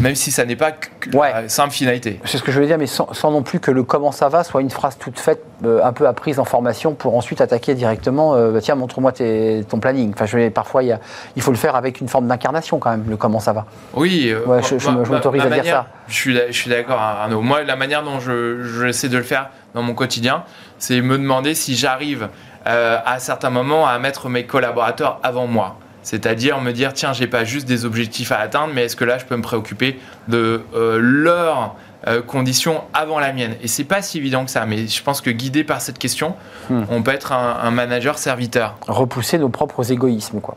même 0.03 0.14
si 0.14 0.30
ça 0.30 0.45
n'est 0.45 0.57
pas 0.57 0.72
Ouais. 1.14 1.30
la 1.32 1.49
simple 1.49 1.72
finalité. 1.72 2.20
C'est 2.24 2.37
ce 2.37 2.43
que 2.43 2.51
je 2.51 2.57
voulais 2.57 2.66
dire, 2.66 2.76
mais 2.78 2.87
sans, 2.87 3.14
sans 3.14 3.30
non 3.30 3.43
plus 3.43 3.61
que 3.61 3.70
le 3.70 3.82
comment 3.82 4.11
ça 4.12 4.28
va 4.28 4.43
soit 4.45 4.61
une 4.61 4.68
phrase 4.70 4.99
toute 4.99 5.18
faite, 5.18 5.41
euh, 5.64 5.80
un 5.84 5.93
peu 5.93 6.07
apprise 6.07 6.39
en 6.39 6.45
formation, 6.45 6.93
pour 6.95 7.16
ensuite 7.16 7.41
attaquer 7.41 7.74
directement. 7.74 8.34
euh, 8.34 8.51
bah, 8.51 8.61
tiens, 8.61 8.74
montre-moi 8.74 9.12
ton 9.12 9.78
planning. 9.78 10.12
Enfin, 10.14 10.26
je 10.26 10.49
parfois, 10.51 10.82
il, 10.82 10.89
y 10.89 10.93
a- 10.93 11.01
il 11.37 11.41
faut 11.43 11.51
le 11.53 11.57
faire 11.57 11.76
avec 11.76 12.01
une 12.01 12.09
forme 12.09 12.26
d'incarnation 12.26 12.78
quand 12.78 12.91
même. 12.91 13.05
Le 13.09 13.16
comment 13.16 13.41
ça 13.41 13.53
va. 13.55 13.64
Oui, 13.95 14.28
euh, 14.28 14.45
Ouais, 14.45 14.61
je- 14.62 14.91
m'autorise 14.91 15.45
ma 15.45 15.55
à 15.55 15.61
dire 15.61 15.64
ça. 15.72 15.87
Je 16.09 16.14
suis, 16.53 16.68
d'accord, 16.70 17.01
Arnaud. 17.01 17.41
Moi, 17.41 17.62
la 17.62 17.76
manière 17.76 18.03
dont 18.03 18.18
je, 18.20 18.62
je 18.64 18.87
essaie 18.87 19.09
de 19.09 19.16
le 19.16 19.22
faire 19.24 19.49
dans 19.74 19.82
mon 19.82 19.95
quotidien, 19.95 20.43
c'est 20.78 21.01
me 21.01 21.16
demander 21.16 21.55
si 21.55 21.74
j'arrive 21.76 22.28
euh, 22.66 22.98
à 23.04 23.18
certains 23.18 23.50
moments 23.50 23.86
à 23.86 23.98
mettre 23.98 24.28
mes 24.28 24.44
collaborateurs 24.44 25.20
avant 25.22 25.46
moi. 25.46 25.76
C'est-à-dire 26.02 26.60
me 26.60 26.72
dire, 26.72 26.92
tiens, 26.92 27.12
j'ai 27.12 27.26
pas 27.26 27.44
juste 27.44 27.66
des 27.66 27.84
objectifs 27.84 28.30
à 28.30 28.38
atteindre, 28.38 28.72
mais 28.72 28.84
est-ce 28.84 28.94
que 28.94 29.04
là, 29.04 29.18
je 29.18 29.24
peux 29.24 29.36
me 29.36 29.42
préoccuper 29.42 29.98
de 30.28 30.62
euh, 30.74 30.98
leurs 31.00 31.74
euh, 32.07 32.22
conditions 32.22 32.82
avant 32.94 33.18
la 33.18 33.32
mienne 33.32 33.55
Et 33.62 33.68
c'est 33.68 33.84
pas 33.84 34.03
si 34.03 34.18
évident 34.18 34.44
que 34.44 34.51
ça, 34.51 34.66
mais 34.66 34.86
je 34.86 35.03
pense 35.03 35.20
que 35.20 35.30
guidé 35.30 35.64
par 35.64 35.80
cette 35.80 35.99
question, 35.99 36.34
Hmm. 36.68 36.82
on 36.90 37.01
peut 37.05 37.12
être 37.12 37.30
un, 37.30 37.59
un 37.62 37.70
manager 37.70 38.18
serviteur. 38.18 38.76
Repousser 38.88 39.38
nos 39.38 39.49
propres 39.49 39.92
égoïsmes, 39.92 40.40
quoi. 40.40 40.57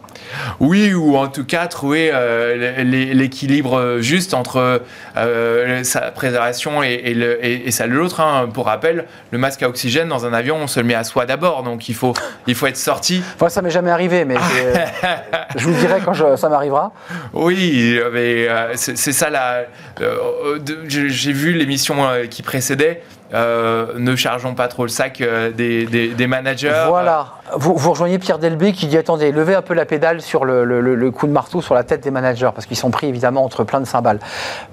Oui, 0.60 0.92
ou 0.96 1.16
en 1.16 1.28
tout 1.28 1.46
cas 1.46 1.68
trouver 1.68 2.10
euh, 2.12 2.84
l'équilibre 3.14 3.98
juste 4.00 4.34
entre 4.34 4.82
euh, 5.18 5.84
sa 5.84 6.02
préservation 6.12 6.82
et, 6.82 6.94
et 7.06 7.14
le- 7.14 7.46
et- 7.46 7.68
et 7.68 7.72
celle 7.72 7.92
de 7.92 7.96
l'autre. 7.96 8.22
hein. 8.22 8.50
Pour 8.52 8.66
rappel, 8.66 9.06
le 9.32 9.38
masque 9.38 9.62
à 9.62 9.70
oxygène 9.70 10.08
dans 10.08 10.26
un 10.26 10.34
avion, 10.34 10.56
on 10.60 10.66
se 10.68 10.80
le 10.80 10.86
met 10.88 10.96
à 10.96 11.04
soi 11.04 11.26
d'abord, 11.28 11.62
donc 11.62 11.90
il 11.90 11.96
faut, 11.96 12.14
il 12.48 12.56
faut 12.56 12.66
être 12.66 12.78
sorti. 12.78 13.22
Enfin, 13.36 13.50
ça 13.50 13.62
m'est 13.62 13.70
jamais 13.70 13.92
arrivé, 13.92 14.26
mais 14.26 14.36
euh, 14.36 14.74
je 15.58 15.66
vous 15.68 15.74
dirai 15.80 16.02
quand 16.04 16.14
je- 16.14 16.36
ça 16.38 16.50
m'arrivera. 16.50 16.92
Oui, 17.34 18.00
mais 18.12 18.48
euh, 18.50 18.72
c'est 18.76 18.96
ça 19.14 19.30
la. 19.30 19.66
euh, 20.02 20.58
J'ai 20.88 21.29
j'ai 21.30 21.34
vu 21.34 21.54
l'émission 21.54 22.04
euh, 22.04 22.26
qui 22.26 22.42
précédait. 22.42 23.04
Euh, 23.34 23.94
ne 23.98 24.16
chargeons 24.16 24.56
pas 24.56 24.68
trop 24.68 24.84
le 24.84 24.90
sac 24.90 25.22
euh, 25.22 25.52
des, 25.52 25.86
des- 25.86 26.10
des 26.10 26.28
managers. 26.28 26.86
Voilà. 26.88 27.28
Vous, 27.56 27.76
vous 27.76 27.90
rejoignez 27.92 28.20
Pierre 28.20 28.38
Delbé 28.38 28.74
qui 28.74 28.86
dit 28.88 28.98
attendez, 28.98 29.32
levez 29.32 29.56
un 29.56 29.62
peu 29.64 29.74
la 29.74 29.86
pédale 29.86 30.22
sur 30.22 30.46
le, 30.46 30.64
le- 30.66 30.82
le- 30.82 30.96
le 30.96 31.12
coup 31.12 31.26
de 31.26 31.32
marteau 31.32 31.62
sur 31.62 31.74
la 31.74 31.84
tête 31.84 32.02
des 32.04 32.12
managers 32.12 32.50
parce 32.54 32.68
qu'ils 32.68 32.78
sont 32.78 32.92
pris 32.92 33.08
évidemment 33.08 33.44
entre 33.44 33.64
plein 33.64 33.80
de 33.80 33.86
cymbales. 33.86 34.20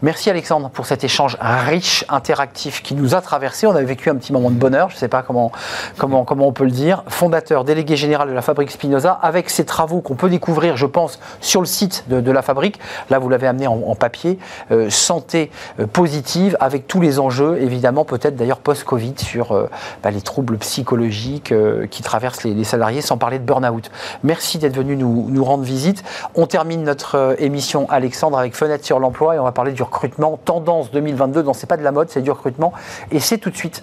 Merci 0.02 0.28
Alexandre 0.30 0.68
pour 0.70 0.84
cet 0.86 1.02
échange 1.02 1.36
riche, 1.40 2.04
interactif 2.08 2.82
qui 2.82 2.94
nous 2.94 3.14
a 3.14 3.20
traversé. 3.22 3.66
On 3.66 3.74
a 3.74 3.82
vécu 3.82 4.10
un 4.10 4.14
petit 4.16 4.32
moment 4.32 4.50
de 4.50 4.56
bonheur, 4.56 4.90
je 4.90 4.94
ne 4.96 4.98
sais 4.98 5.08
pas 5.08 5.22
comment, 5.22 5.52
comment, 5.96 6.24
comment 6.24 6.46
on 6.48 6.52
peut 6.52 6.64
le 6.64 6.70
dire. 6.70 7.02
Fondateur, 7.08 7.64
délégué 7.64 7.96
général 7.96 8.28
de 8.28 8.34
la 8.34 8.42
Fabrique 8.42 8.70
Spinoza, 8.70 9.18
avec 9.22 9.48
ses 9.50 9.64
travaux 9.64 10.00
qu'on 10.00 10.14
peut 10.16 10.28
découvrir, 10.28 10.76
je 10.76 10.86
pense, 10.86 11.18
sur 11.40 11.60
le 11.60 11.66
site 11.66 12.04
de, 12.08 12.20
de 12.20 12.30
la 12.30 12.42
Fabrique. 12.42 12.78
Là, 13.10 13.18
vous 13.18 13.28
l'avez 13.28 13.46
amené 13.46 13.66
en, 13.66 13.80
en 13.86 13.94
papier. 13.94 14.38
Euh, 14.70 14.90
santé 14.90 15.50
euh, 15.80 15.86
positive 15.86 16.56
avec 16.60 16.86
tous 16.86 17.00
les 17.00 17.18
enjeux, 17.18 17.58
évidemment, 17.60 18.04
peut-être 18.04 18.36
d'ailleurs 18.36 18.45
post-Covid 18.54 19.14
sur 19.18 19.52
euh, 19.52 19.68
bah, 20.02 20.10
les 20.10 20.20
troubles 20.20 20.58
psychologiques 20.58 21.52
euh, 21.52 21.86
qui 21.86 22.02
traversent 22.02 22.44
les, 22.44 22.64
salariés, 22.64 23.00
sans 23.00 23.18
parler 23.18 23.38
de 23.38 23.44
burn-out. 23.44 23.90
Merci 24.22 24.58
d'être 24.58 24.76
venu 24.76 24.96
nous, 24.96 25.44
rendre 25.44 25.64
visite. 25.64 26.04
On 26.34 26.46
termine 26.46 26.82
notre 26.84 27.36
émission, 27.38 27.88
Alexandre, 27.90 28.38
avec 28.38 28.54
Fenêtre 28.54 28.84
sur 28.84 28.98
l'emploi 28.98 29.36
et 29.36 29.38
on 29.38 29.44
va 29.44 29.52
parler 29.52 29.72
du 29.72 29.82
recrutement. 29.82 30.38
Tendance 30.44 30.90
2022, 30.90 31.42
non, 31.42 31.52
c'est 31.52 31.66
pas 31.66 31.76
de 31.76 31.82
la 31.82 31.92
mode, 31.92 32.08
c'est 32.10 32.22
du 32.22 32.30
recrutement. 32.30 32.72
Et 33.10 33.20
c'est 33.20 33.38
tout 33.38 33.50
de 33.50 33.56
suite. 33.56 33.82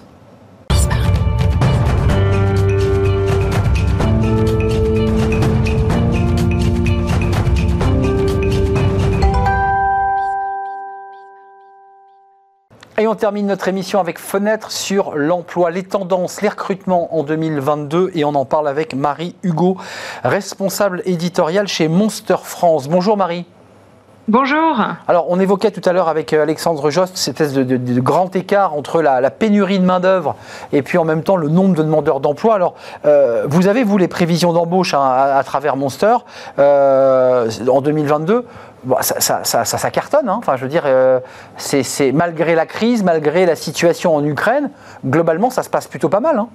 On 13.14 13.16
termine 13.16 13.46
notre 13.46 13.68
émission 13.68 14.00
avec 14.00 14.18
Fenêtre 14.18 14.72
sur 14.72 15.14
l'emploi, 15.14 15.70
les 15.70 15.84
tendances, 15.84 16.42
les 16.42 16.48
recrutements 16.48 17.16
en 17.16 17.22
2022. 17.22 18.10
Et 18.16 18.24
on 18.24 18.34
en 18.34 18.44
parle 18.44 18.66
avec 18.66 18.92
Marie 18.92 19.36
Hugo, 19.44 19.76
responsable 20.24 21.00
éditoriale 21.04 21.68
chez 21.68 21.86
Monster 21.86 22.38
France. 22.42 22.88
Bonjour 22.88 23.16
Marie. 23.16 23.46
Bonjour. 24.26 24.80
Alors, 25.06 25.26
on 25.28 25.38
évoquait 25.38 25.70
tout 25.70 25.86
à 25.88 25.92
l'heure 25.92 26.08
avec 26.08 26.32
euh, 26.32 26.42
Alexandre 26.42 26.90
Jost 26.90 27.16
cette 27.16 27.40
espèce 27.40 27.52
de, 27.52 28.00
grand 28.00 28.34
écart 28.34 28.74
entre 28.74 29.00
la, 29.00 29.30
pénurie 29.30 29.78
de 29.78 29.84
main-d'œuvre 29.84 30.34
et 30.72 30.82
puis 30.82 30.98
en 30.98 31.04
même 31.04 31.22
temps 31.22 31.36
le 31.36 31.48
nombre 31.48 31.76
de 31.76 31.82
demandeurs 31.82 32.18
d'emploi. 32.18 32.54
Alors, 32.54 32.74
euh, 33.04 33.44
vous 33.46 33.68
avez, 33.68 33.84
vous, 33.84 33.98
les 33.98 34.08
prévisions 34.08 34.52
d'embauche 34.52 34.94
hein, 34.94 35.02
à, 35.02 35.44
travers 35.44 35.76
Monster 35.76 36.16
euh, 36.58 37.48
en 37.68 37.80
2022 37.80 38.46
ça, 39.00 39.90
cartonne. 39.90 40.28
Hein. 40.28 40.36
Enfin, 40.38 40.56
je 40.56 40.62
veux 40.62 40.68
dire, 40.68 40.84
c'est 41.56 42.12
malgré 42.12 42.54
la 42.54 42.66
crise, 42.66 43.02
malgré 43.02 43.46
la 43.46 43.56
situation 43.56 44.16
en 44.16 44.24
Ukraine, 44.24 44.70
globalement, 45.04 45.50
ça 45.50 45.62
se 45.62 45.70
passe 45.70 45.86
plutôt 45.86 46.08
pas 46.08 46.20
mal. 46.20 46.38
Hein. 46.38 46.48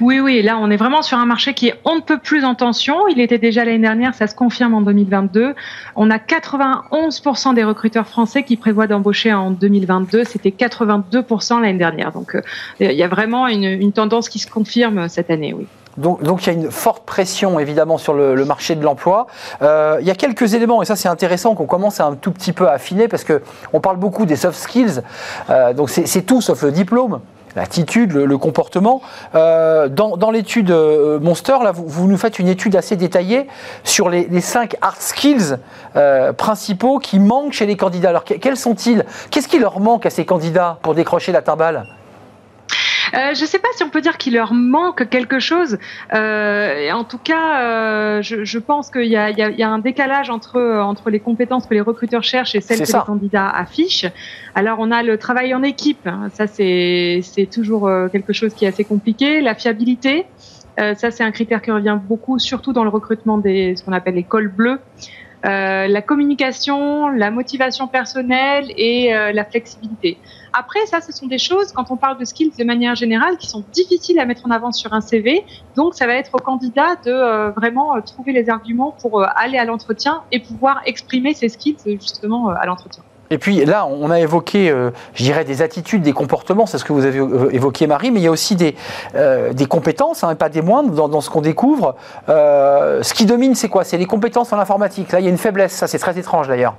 Oui, 0.00 0.20
oui, 0.20 0.42
là 0.42 0.58
on 0.58 0.70
est 0.70 0.76
vraiment 0.76 1.02
sur 1.02 1.18
un 1.18 1.26
marché 1.26 1.54
qui 1.54 1.68
est 1.68 1.74
on 1.84 1.96
ne 1.96 2.00
peut 2.00 2.18
plus 2.18 2.44
en 2.44 2.54
tension. 2.54 3.06
Il 3.08 3.20
était 3.20 3.38
déjà 3.38 3.64
l'année 3.64 3.78
dernière, 3.78 4.14
ça 4.14 4.26
se 4.26 4.34
confirme 4.34 4.74
en 4.74 4.80
2022. 4.82 5.54
On 5.96 6.10
a 6.10 6.18
91% 6.18 7.54
des 7.54 7.64
recruteurs 7.64 8.06
français 8.06 8.42
qui 8.42 8.56
prévoient 8.56 8.86
d'embaucher 8.86 9.32
en 9.32 9.50
2022. 9.50 10.24
C'était 10.24 10.50
82% 10.50 11.60
l'année 11.60 11.78
dernière. 11.78 12.12
Donc 12.12 12.34
euh, 12.34 12.42
il 12.80 12.92
y 12.92 13.02
a 13.02 13.08
vraiment 13.08 13.48
une, 13.48 13.92
tendance 13.92 14.28
qui 14.28 14.38
se 14.38 14.50
confirme 14.50 15.08
cette 15.08 15.30
année, 15.30 15.52
oui. 15.52 15.66
Donc, 15.96 16.22
donc, 16.22 16.46
il 16.46 16.46
y 16.46 16.50
a 16.50 16.52
une 16.52 16.70
forte 16.70 17.04
pression 17.04 17.58
évidemment 17.58 17.98
sur 17.98 18.14
le, 18.14 18.44
marché 18.44 18.74
de 18.74 18.82
l'emploi. 18.82 19.26
Euh, 19.62 19.98
il 20.00 20.06
y 20.06 20.10
a 20.10 20.14
quelques 20.14 20.54
éléments, 20.54 20.82
et 20.82 20.86
ça 20.86 20.96
c'est 20.96 21.08
intéressant 21.08 21.54
qu'on 21.54 21.66
commence 21.66 22.00
un 22.00 22.14
tout 22.14 22.32
petit 22.32 22.52
peu 22.52 22.68
à 22.68 22.72
affiner 22.72 23.08
parce 23.08 23.24
qu'on 23.24 23.80
parle 23.80 23.96
beaucoup 23.96 24.26
des 24.26 24.36
soft 24.36 24.58
skills. 24.58 25.02
Euh, 25.50 25.72
donc 25.72 25.90
c'est 25.90 26.22
tout 26.22 26.40
sauf 26.40 26.62
le 26.62 26.72
diplôme 26.72 27.20
l'attitude, 27.54 28.14
le, 28.14 28.38
comportement. 28.38 29.02
Euh, 29.34 29.86
dans, 29.86 30.30
l'étude 30.30 30.70
Monster, 30.70 31.56
là, 31.62 31.70
vous, 31.70 32.08
nous 32.08 32.16
faites 32.16 32.38
une 32.38 32.48
étude 32.48 32.76
assez 32.76 32.96
détaillée 32.96 33.46
sur 33.84 34.08
les, 34.08 34.40
cinq 34.40 34.76
hard 34.80 34.96
skills 34.98 35.58
principaux 36.38 36.98
qui 36.98 37.18
manquent 37.18 37.52
chez 37.52 37.66
les 37.66 37.76
candidats. 37.76 38.08
Alors, 38.08 38.24
quels 38.24 38.56
sont-ils? 38.56 39.04
Qu'est-ce 39.30 39.48
qui 39.48 39.58
leur 39.58 39.80
manque 39.80 40.06
à 40.06 40.10
ces 40.10 40.24
candidats 40.24 40.78
pour 40.80 40.94
décrocher 40.94 41.30
la 41.30 41.42
timbale? 41.42 41.84
Euh, 43.14 43.34
je 43.34 43.40
ne 43.40 43.46
sais 43.46 43.58
pas 43.58 43.68
si 43.76 43.82
on 43.82 43.90
peut 43.90 44.00
dire 44.00 44.18
qu'il 44.18 44.34
leur 44.34 44.54
manque 44.54 45.08
quelque 45.08 45.38
chose. 45.38 45.78
Euh, 46.12 46.90
en 46.90 47.04
tout 47.04 47.18
cas, 47.18 47.60
euh, 47.60 48.22
je, 48.22 48.44
je, 48.44 48.58
pense 48.58 48.90
qu'il 48.90 49.04
y, 49.04 49.08
y, 49.08 49.14
y 49.14 49.62
a, 49.62 49.68
un 49.68 49.78
décalage 49.78 50.30
entre, 50.30 50.60
entre 50.60 51.10
les 51.10 51.20
compétences 51.20 51.66
que 51.66 51.74
les 51.74 51.80
recruteurs 51.80 52.24
cherchent 52.24 52.54
et 52.54 52.60
celles 52.60 52.80
que 52.80 52.92
les 52.92 53.04
candidats 53.04 53.48
affichent. 53.48 54.06
Alors, 54.54 54.78
on 54.80 54.90
a 54.90 55.02
le 55.02 55.18
travail 55.18 55.54
en 55.54 55.62
équipe. 55.62 56.06
Hein. 56.06 56.28
Ça, 56.32 56.46
c'est 56.46 57.22
toujours 57.52 57.90
quelque 58.10 58.32
chose 58.32 58.54
qui 58.54 58.64
est 58.64 58.68
assez 58.68 58.84
compliqué. 58.84 59.40
La 59.40 59.54
fiabilité. 59.54 60.26
Euh, 60.78 60.94
ça, 60.94 61.10
c'est 61.10 61.22
un 61.22 61.30
critère 61.32 61.60
qui 61.60 61.70
revient 61.70 61.98
beaucoup, 62.02 62.38
surtout 62.38 62.72
dans 62.72 62.84
le 62.84 62.90
recrutement 62.90 63.38
des 63.38 63.76
ce 63.76 63.84
qu'on 63.84 63.92
appelle 63.92 64.14
les 64.14 64.22
cols 64.22 64.48
bleus. 64.48 64.80
Euh, 65.44 65.88
la 65.88 66.02
communication, 66.02 67.08
la 67.08 67.32
motivation 67.32 67.88
personnelle 67.88 68.72
et 68.76 69.12
euh, 69.12 69.32
la 69.32 69.44
flexibilité. 69.44 70.16
Après, 70.52 70.84
ça, 70.86 71.00
ce 71.00 71.10
sont 71.10 71.26
des 71.26 71.38
choses, 71.38 71.72
quand 71.72 71.90
on 71.90 71.96
parle 71.96 72.18
de 72.18 72.24
skills 72.24 72.52
de 72.56 72.64
manière 72.64 72.94
générale, 72.94 73.36
qui 73.38 73.48
sont 73.48 73.64
difficiles 73.72 74.20
à 74.20 74.24
mettre 74.24 74.46
en 74.46 74.50
avant 74.50 74.70
sur 74.70 74.92
un 74.92 75.00
CV. 75.00 75.44
Donc, 75.74 75.94
ça 75.94 76.06
va 76.06 76.14
être 76.14 76.34
au 76.34 76.38
candidat 76.38 76.94
de 77.04 77.10
euh, 77.10 77.50
vraiment 77.50 78.00
trouver 78.02 78.32
les 78.32 78.50
arguments 78.50 78.94
pour 79.00 79.26
aller 79.36 79.58
à 79.58 79.64
l'entretien 79.64 80.22
et 80.30 80.38
pouvoir 80.38 80.80
exprimer 80.84 81.34
ses 81.34 81.48
skills 81.48 81.98
justement 81.98 82.50
à 82.50 82.64
l'entretien. 82.66 83.02
Et 83.32 83.38
puis 83.38 83.64
là, 83.64 83.86
on 83.86 84.10
a 84.10 84.20
évoqué, 84.20 84.70
euh, 84.70 84.90
je 85.14 85.24
dirais, 85.24 85.44
des 85.44 85.62
attitudes, 85.62 86.02
des 86.02 86.12
comportements, 86.12 86.66
c'est 86.66 86.76
ce 86.76 86.84
que 86.84 86.92
vous 86.92 87.06
avez 87.06 87.18
euh, 87.18 87.48
évoqué, 87.50 87.86
Marie, 87.86 88.10
mais 88.10 88.20
il 88.20 88.24
y 88.24 88.26
a 88.26 88.30
aussi 88.30 88.56
des, 88.56 88.76
euh, 89.14 89.54
des 89.54 89.64
compétences, 89.64 90.22
hein, 90.22 90.34
pas 90.34 90.50
des 90.50 90.60
moindres, 90.60 91.08
dans, 91.08 91.20
ce 91.22 91.30
qu'on 91.30 91.40
découvre. 91.40 91.96
ce 92.28 93.14
qui 93.14 93.24
domine, 93.24 93.54
c'est 93.54 93.70
quoi? 93.70 93.84
C'est 93.84 93.96
les 93.96 94.04
compétences 94.04 94.52
en 94.52 94.58
informatique. 94.58 95.12
Là, 95.12 95.20
il 95.20 95.24
y 95.24 95.28
a 95.28 95.30
une 95.30 95.38
faiblesse, 95.38 95.72
ça 95.72 95.86
c'est 95.86 95.98
très 95.98 96.18
étrange 96.18 96.46
d'ailleurs. 96.46 96.74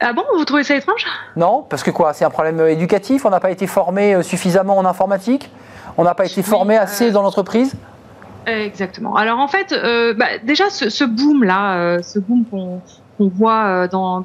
Ah 0.00 0.12
bon, 0.12 0.24
vous 0.36 0.44
trouvez 0.44 0.64
ça 0.64 0.74
étrange? 0.74 1.06
Non, 1.36 1.64
parce 1.68 1.84
que 1.84 1.92
quoi? 1.92 2.12
C'est 2.12 2.24
un 2.24 2.30
problème 2.30 2.60
éducatif? 2.66 3.24
On 3.24 3.30
n'a 3.30 3.38
pas 3.38 3.52
été 3.52 3.68
formé 3.68 4.20
suffisamment 4.24 4.76
en 4.78 4.84
informatique? 4.84 5.48
On 5.96 6.02
n'a 6.02 6.16
pas 6.16 6.24
été 6.24 6.42
formé 6.42 6.76
assez 6.76 7.12
dans 7.12 7.22
l'entreprise? 7.22 7.74
Exactement. 8.46 9.14
Alors 9.14 9.38
en 9.38 9.46
fait, 9.46 9.72
bah, 10.18 10.38
déjà 10.42 10.70
ce, 10.70 11.04
boom 11.04 11.44
là, 11.44 12.02
ce 12.02 12.18
boom 12.18 12.44
qu'on 12.50 12.80
qu'on 13.22 13.28
voit 13.28 13.84
euh, 13.84 13.88
dans, 13.88 14.22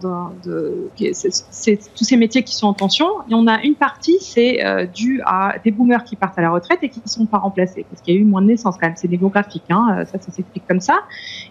tous 0.97 2.03
ces 2.03 2.17
métiers 2.17 2.43
qui 2.43 2.55
sont 2.55 2.67
en 2.67 2.73
tension. 2.73 3.07
Et 3.29 3.33
on 3.33 3.47
a 3.47 3.61
une 3.61 3.75
partie, 3.75 4.17
c'est 4.19 4.65
euh, 4.65 4.85
dû 4.85 5.21
à 5.25 5.55
des 5.63 5.71
boomers 5.71 6.03
qui 6.03 6.15
partent 6.15 6.37
à 6.39 6.41
la 6.41 6.49
retraite 6.49 6.79
et 6.81 6.89
qui 6.89 7.01
ne 7.03 7.09
sont 7.09 7.25
pas 7.25 7.37
remplacés, 7.37 7.85
parce 7.89 8.01
qu'il 8.01 8.15
y 8.15 8.17
a 8.17 8.21
eu 8.21 8.25
moins 8.25 8.41
de 8.41 8.47
naissances 8.47 8.75
quand 8.79 8.87
même. 8.87 8.95
C'est 8.97 9.07
démographique, 9.07 9.63
hein, 9.69 9.97
euh, 9.99 10.05
ça, 10.05 10.19
ça 10.19 10.31
s'explique 10.31 10.63
comme 10.67 10.81
ça. 10.81 11.01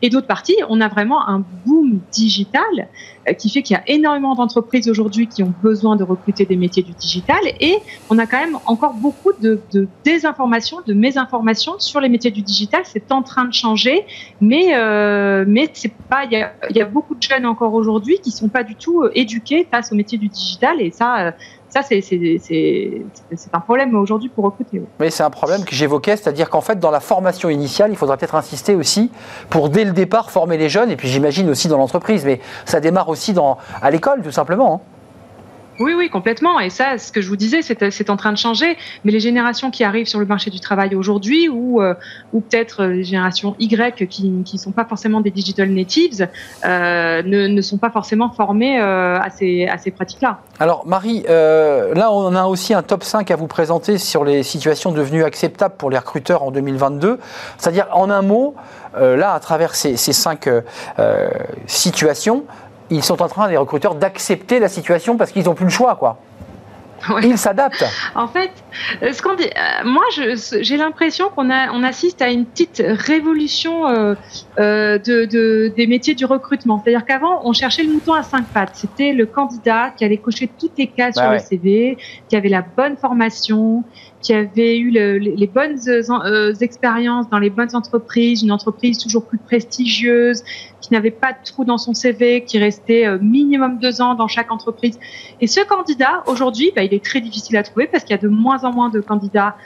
Et 0.02 0.10
d'autre 0.10 0.26
partie, 0.26 0.56
on 0.68 0.80
a 0.80 0.88
vraiment 0.88 1.28
un 1.28 1.44
boom 1.64 2.00
digital 2.10 2.88
qui 3.34 3.50
fait 3.50 3.62
qu'il 3.62 3.74
y 3.74 3.78
a 3.78 3.82
énormément 3.86 4.34
d'entreprises 4.34 4.88
aujourd'hui 4.88 5.28
qui 5.28 5.42
ont 5.42 5.54
besoin 5.62 5.96
de 5.96 6.04
recruter 6.04 6.44
des 6.44 6.56
métiers 6.56 6.82
du 6.82 6.92
digital 6.92 7.38
et 7.60 7.76
on 8.08 8.18
a 8.18 8.26
quand 8.26 8.38
même 8.38 8.58
encore 8.66 8.94
beaucoup 8.94 9.32
de, 9.40 9.62
de 9.72 9.88
désinformation, 10.04 10.78
de 10.86 10.94
mésinformation 10.94 11.78
sur 11.78 12.00
les 12.00 12.08
métiers 12.08 12.30
du 12.30 12.42
digital. 12.42 12.82
C'est 12.84 13.10
en 13.12 13.22
train 13.22 13.44
de 13.44 13.52
changer, 13.52 14.04
mais 14.40 14.76
euh, 14.76 15.44
mais 15.46 15.70
c'est 15.72 15.92
pas. 16.08 16.24
Il 16.24 16.32
y 16.32 16.36
a, 16.36 16.54
y 16.70 16.80
a 16.80 16.84
beaucoup 16.84 17.14
de 17.14 17.22
jeunes 17.22 17.46
encore 17.46 17.74
aujourd'hui 17.74 18.18
qui 18.22 18.30
sont 18.30 18.48
pas 18.48 18.62
du 18.62 18.74
tout 18.76 19.02
euh, 19.02 19.10
éduqués 19.14 19.66
face 19.70 19.92
au 19.92 19.94
métier 19.94 20.18
du 20.18 20.28
digital 20.28 20.80
et 20.80 20.90
ça, 20.90 21.26
euh, 21.26 21.30
ça 21.82 21.94
c'est 22.00 23.54
un 23.54 23.60
problème 23.60 23.94
aujourd'hui 23.96 24.28
pour 24.28 24.44
recruter. 24.44 24.82
Mais 25.00 25.10
c'est 25.10 25.22
un 25.22 25.30
problème 25.30 25.64
que 25.64 25.74
j'évoquais, 25.74 26.16
c'est-à-dire 26.16 26.50
qu'en 26.50 26.60
fait, 26.60 26.78
dans 26.78 26.90
la 26.90 27.00
formation 27.00 27.48
initiale, 27.48 27.90
il 27.90 27.96
faudra 27.96 28.16
peut-être 28.16 28.34
insister 28.34 28.74
aussi 28.74 29.10
pour 29.50 29.68
dès 29.68 29.84
le 29.84 29.92
départ 29.92 30.30
former 30.30 30.56
les 30.56 30.68
jeunes, 30.68 30.90
et 30.90 30.96
puis 30.96 31.08
j'imagine 31.08 31.48
aussi 31.50 31.68
dans 31.68 31.78
l'entreprise, 31.78 32.24
mais 32.24 32.40
ça 32.64 32.80
démarre 32.80 33.08
aussi 33.08 33.34
à 33.82 33.90
l'école 33.90 34.22
tout 34.22 34.32
simplement. 34.32 34.74
Hein. 34.74 34.95
Oui, 35.78 35.92
oui, 35.94 36.08
complètement. 36.08 36.58
Et 36.60 36.70
ça, 36.70 36.98
ce 36.98 37.12
que 37.12 37.20
je 37.20 37.28
vous 37.28 37.36
disais, 37.36 37.60
c'est 37.62 38.10
en 38.10 38.16
train 38.16 38.32
de 38.32 38.38
changer. 38.38 38.76
Mais 39.04 39.12
les 39.12 39.20
générations 39.20 39.70
qui 39.70 39.84
arrivent 39.84 40.06
sur 40.06 40.18
le 40.18 40.26
marché 40.26 40.50
du 40.50 40.60
travail 40.60 40.94
aujourd'hui, 40.94 41.48
ou, 41.48 41.82
euh, 41.82 41.94
ou 42.32 42.40
peut-être 42.40 42.84
les 42.84 43.04
générations 43.04 43.54
Y 43.58 44.08
qui 44.08 44.28
ne 44.28 44.58
sont 44.58 44.72
pas 44.72 44.84
forcément 44.84 45.20
des 45.20 45.30
digital 45.30 45.68
natives, 45.70 46.28
euh, 46.64 47.22
ne, 47.22 47.46
ne, 47.46 47.60
sont 47.60 47.78
pas 47.78 47.90
forcément 47.90 48.30
formées 48.30 48.80
euh, 48.80 49.18
à 49.18 49.30
ces, 49.30 49.66
à 49.66 49.78
ces 49.78 49.90
pratiques-là. 49.90 50.38
Alors, 50.58 50.86
Marie, 50.86 51.24
euh, 51.28 51.94
là, 51.94 52.10
on 52.10 52.34
a 52.34 52.44
aussi 52.44 52.72
un 52.72 52.82
top 52.82 53.04
5 53.04 53.30
à 53.30 53.36
vous 53.36 53.46
présenter 53.46 53.98
sur 53.98 54.24
les 54.24 54.42
situations 54.42 54.92
devenues 54.92 55.24
acceptables 55.24 55.74
pour 55.76 55.90
les 55.90 55.98
recruteurs 55.98 56.42
en 56.42 56.50
2022. 56.50 57.18
C'est-à-dire, 57.58 57.86
en 57.92 58.08
un 58.08 58.22
mot, 58.22 58.54
euh, 58.96 59.16
là, 59.16 59.32
à 59.34 59.40
travers 59.40 59.74
ces, 59.74 59.96
ces 59.96 60.12
cinq 60.12 60.48
situations, 61.66 62.44
ils 62.90 63.04
sont 63.04 63.22
en 63.22 63.28
train, 63.28 63.48
les 63.48 63.56
recruteurs, 63.56 63.94
d'accepter 63.94 64.58
la 64.58 64.68
situation 64.68 65.16
parce 65.16 65.32
qu'ils 65.32 65.44
n'ont 65.44 65.54
plus 65.54 65.64
le 65.64 65.70
choix, 65.70 65.96
quoi. 65.96 66.18
Ils 67.22 67.38
s'adaptent. 67.38 67.84
En 68.14 68.26
fait, 68.26 68.50
euh, 69.02 69.12
ce 69.12 69.22
qu'on 69.22 69.34
dit, 69.34 69.44
euh, 69.44 69.84
moi, 69.84 70.04
j'ai 70.12 70.76
l'impression 70.76 71.28
qu'on 71.34 71.50
on 71.50 71.82
assiste 71.82 72.22
à 72.22 72.30
une 72.30 72.46
petite 72.46 72.82
révolution 72.84 73.86
euh, 73.88 74.14
de, 74.56 75.68
des 75.74 75.86
métiers 75.86 76.14
du 76.14 76.24
recrutement. 76.24 76.80
C'est-à-dire 76.82 77.04
qu'avant, 77.04 77.40
on 77.44 77.52
cherchait 77.52 77.82
le 77.82 77.92
mouton 77.92 78.14
à 78.14 78.22
cinq 78.22 78.46
pattes. 78.46 78.72
C'était 78.74 79.12
le 79.12 79.26
candidat 79.26 79.90
qui 79.96 80.04
allait 80.04 80.16
cocher 80.16 80.48
toutes 80.58 80.78
les 80.78 80.86
cases 80.86 81.16
bah 81.16 81.22
sur 81.22 81.32
le 81.32 81.38
CV, 81.38 81.98
qui 82.28 82.36
avait 82.36 82.48
la 82.48 82.62
bonne 82.62 82.96
formation, 82.96 83.84
qui 84.20 84.32
avait 84.32 84.78
eu 84.78 84.90
les 84.90 85.50
bonnes 85.52 85.78
expériences 86.60 87.28
dans 87.30 87.38
les 87.38 87.50
bonnes 87.50 87.74
entreprises, 87.74 88.42
une 88.42 88.52
entreprise 88.52 88.98
toujours 88.98 89.24
plus 89.24 89.38
prestigieuse, 89.38 90.42
qui 90.86 90.94
n'avait 90.94 91.10
pas 91.10 91.32
de 91.32 91.38
trou 91.44 91.64
dans 91.64 91.78
son 91.78 91.94
CV, 91.94 92.44
qui 92.44 92.58
restait 92.58 93.06
euh, 93.06 93.18
minimum 93.20 93.78
deux 93.78 94.00
ans 94.00 94.14
dans 94.14 94.28
chaque 94.28 94.52
entreprise. 94.52 94.98
Et 95.40 95.46
ce 95.46 95.60
candidat, 95.60 96.22
aujourd'hui, 96.26 96.72
bah, 96.74 96.82
il 96.82 96.94
est 96.94 97.04
très 97.04 97.20
difficile 97.20 97.56
à 97.56 97.62
trouver 97.62 97.86
parce 97.86 98.04
qu'il 98.04 98.14
y 98.14 98.18
a 98.18 98.22
de 98.22 98.28
moins 98.28 98.64
en 98.64 98.72
moins 98.72 98.88
de 98.90 99.00
candidats 99.00 99.56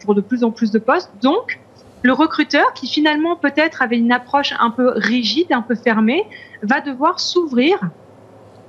pour 0.00 0.16
de 0.16 0.20
plus 0.20 0.42
en 0.42 0.50
plus 0.50 0.72
de 0.72 0.78
postes. 0.80 1.10
Donc, 1.22 1.60
le 2.02 2.12
recruteur, 2.12 2.72
qui 2.74 2.88
finalement 2.88 3.36
peut-être 3.36 3.82
avait 3.82 3.98
une 3.98 4.12
approche 4.12 4.54
un 4.58 4.70
peu 4.70 4.92
rigide, 4.96 5.52
un 5.52 5.62
peu 5.62 5.74
fermée, 5.74 6.24
va 6.62 6.80
devoir 6.80 7.20
s'ouvrir 7.20 7.78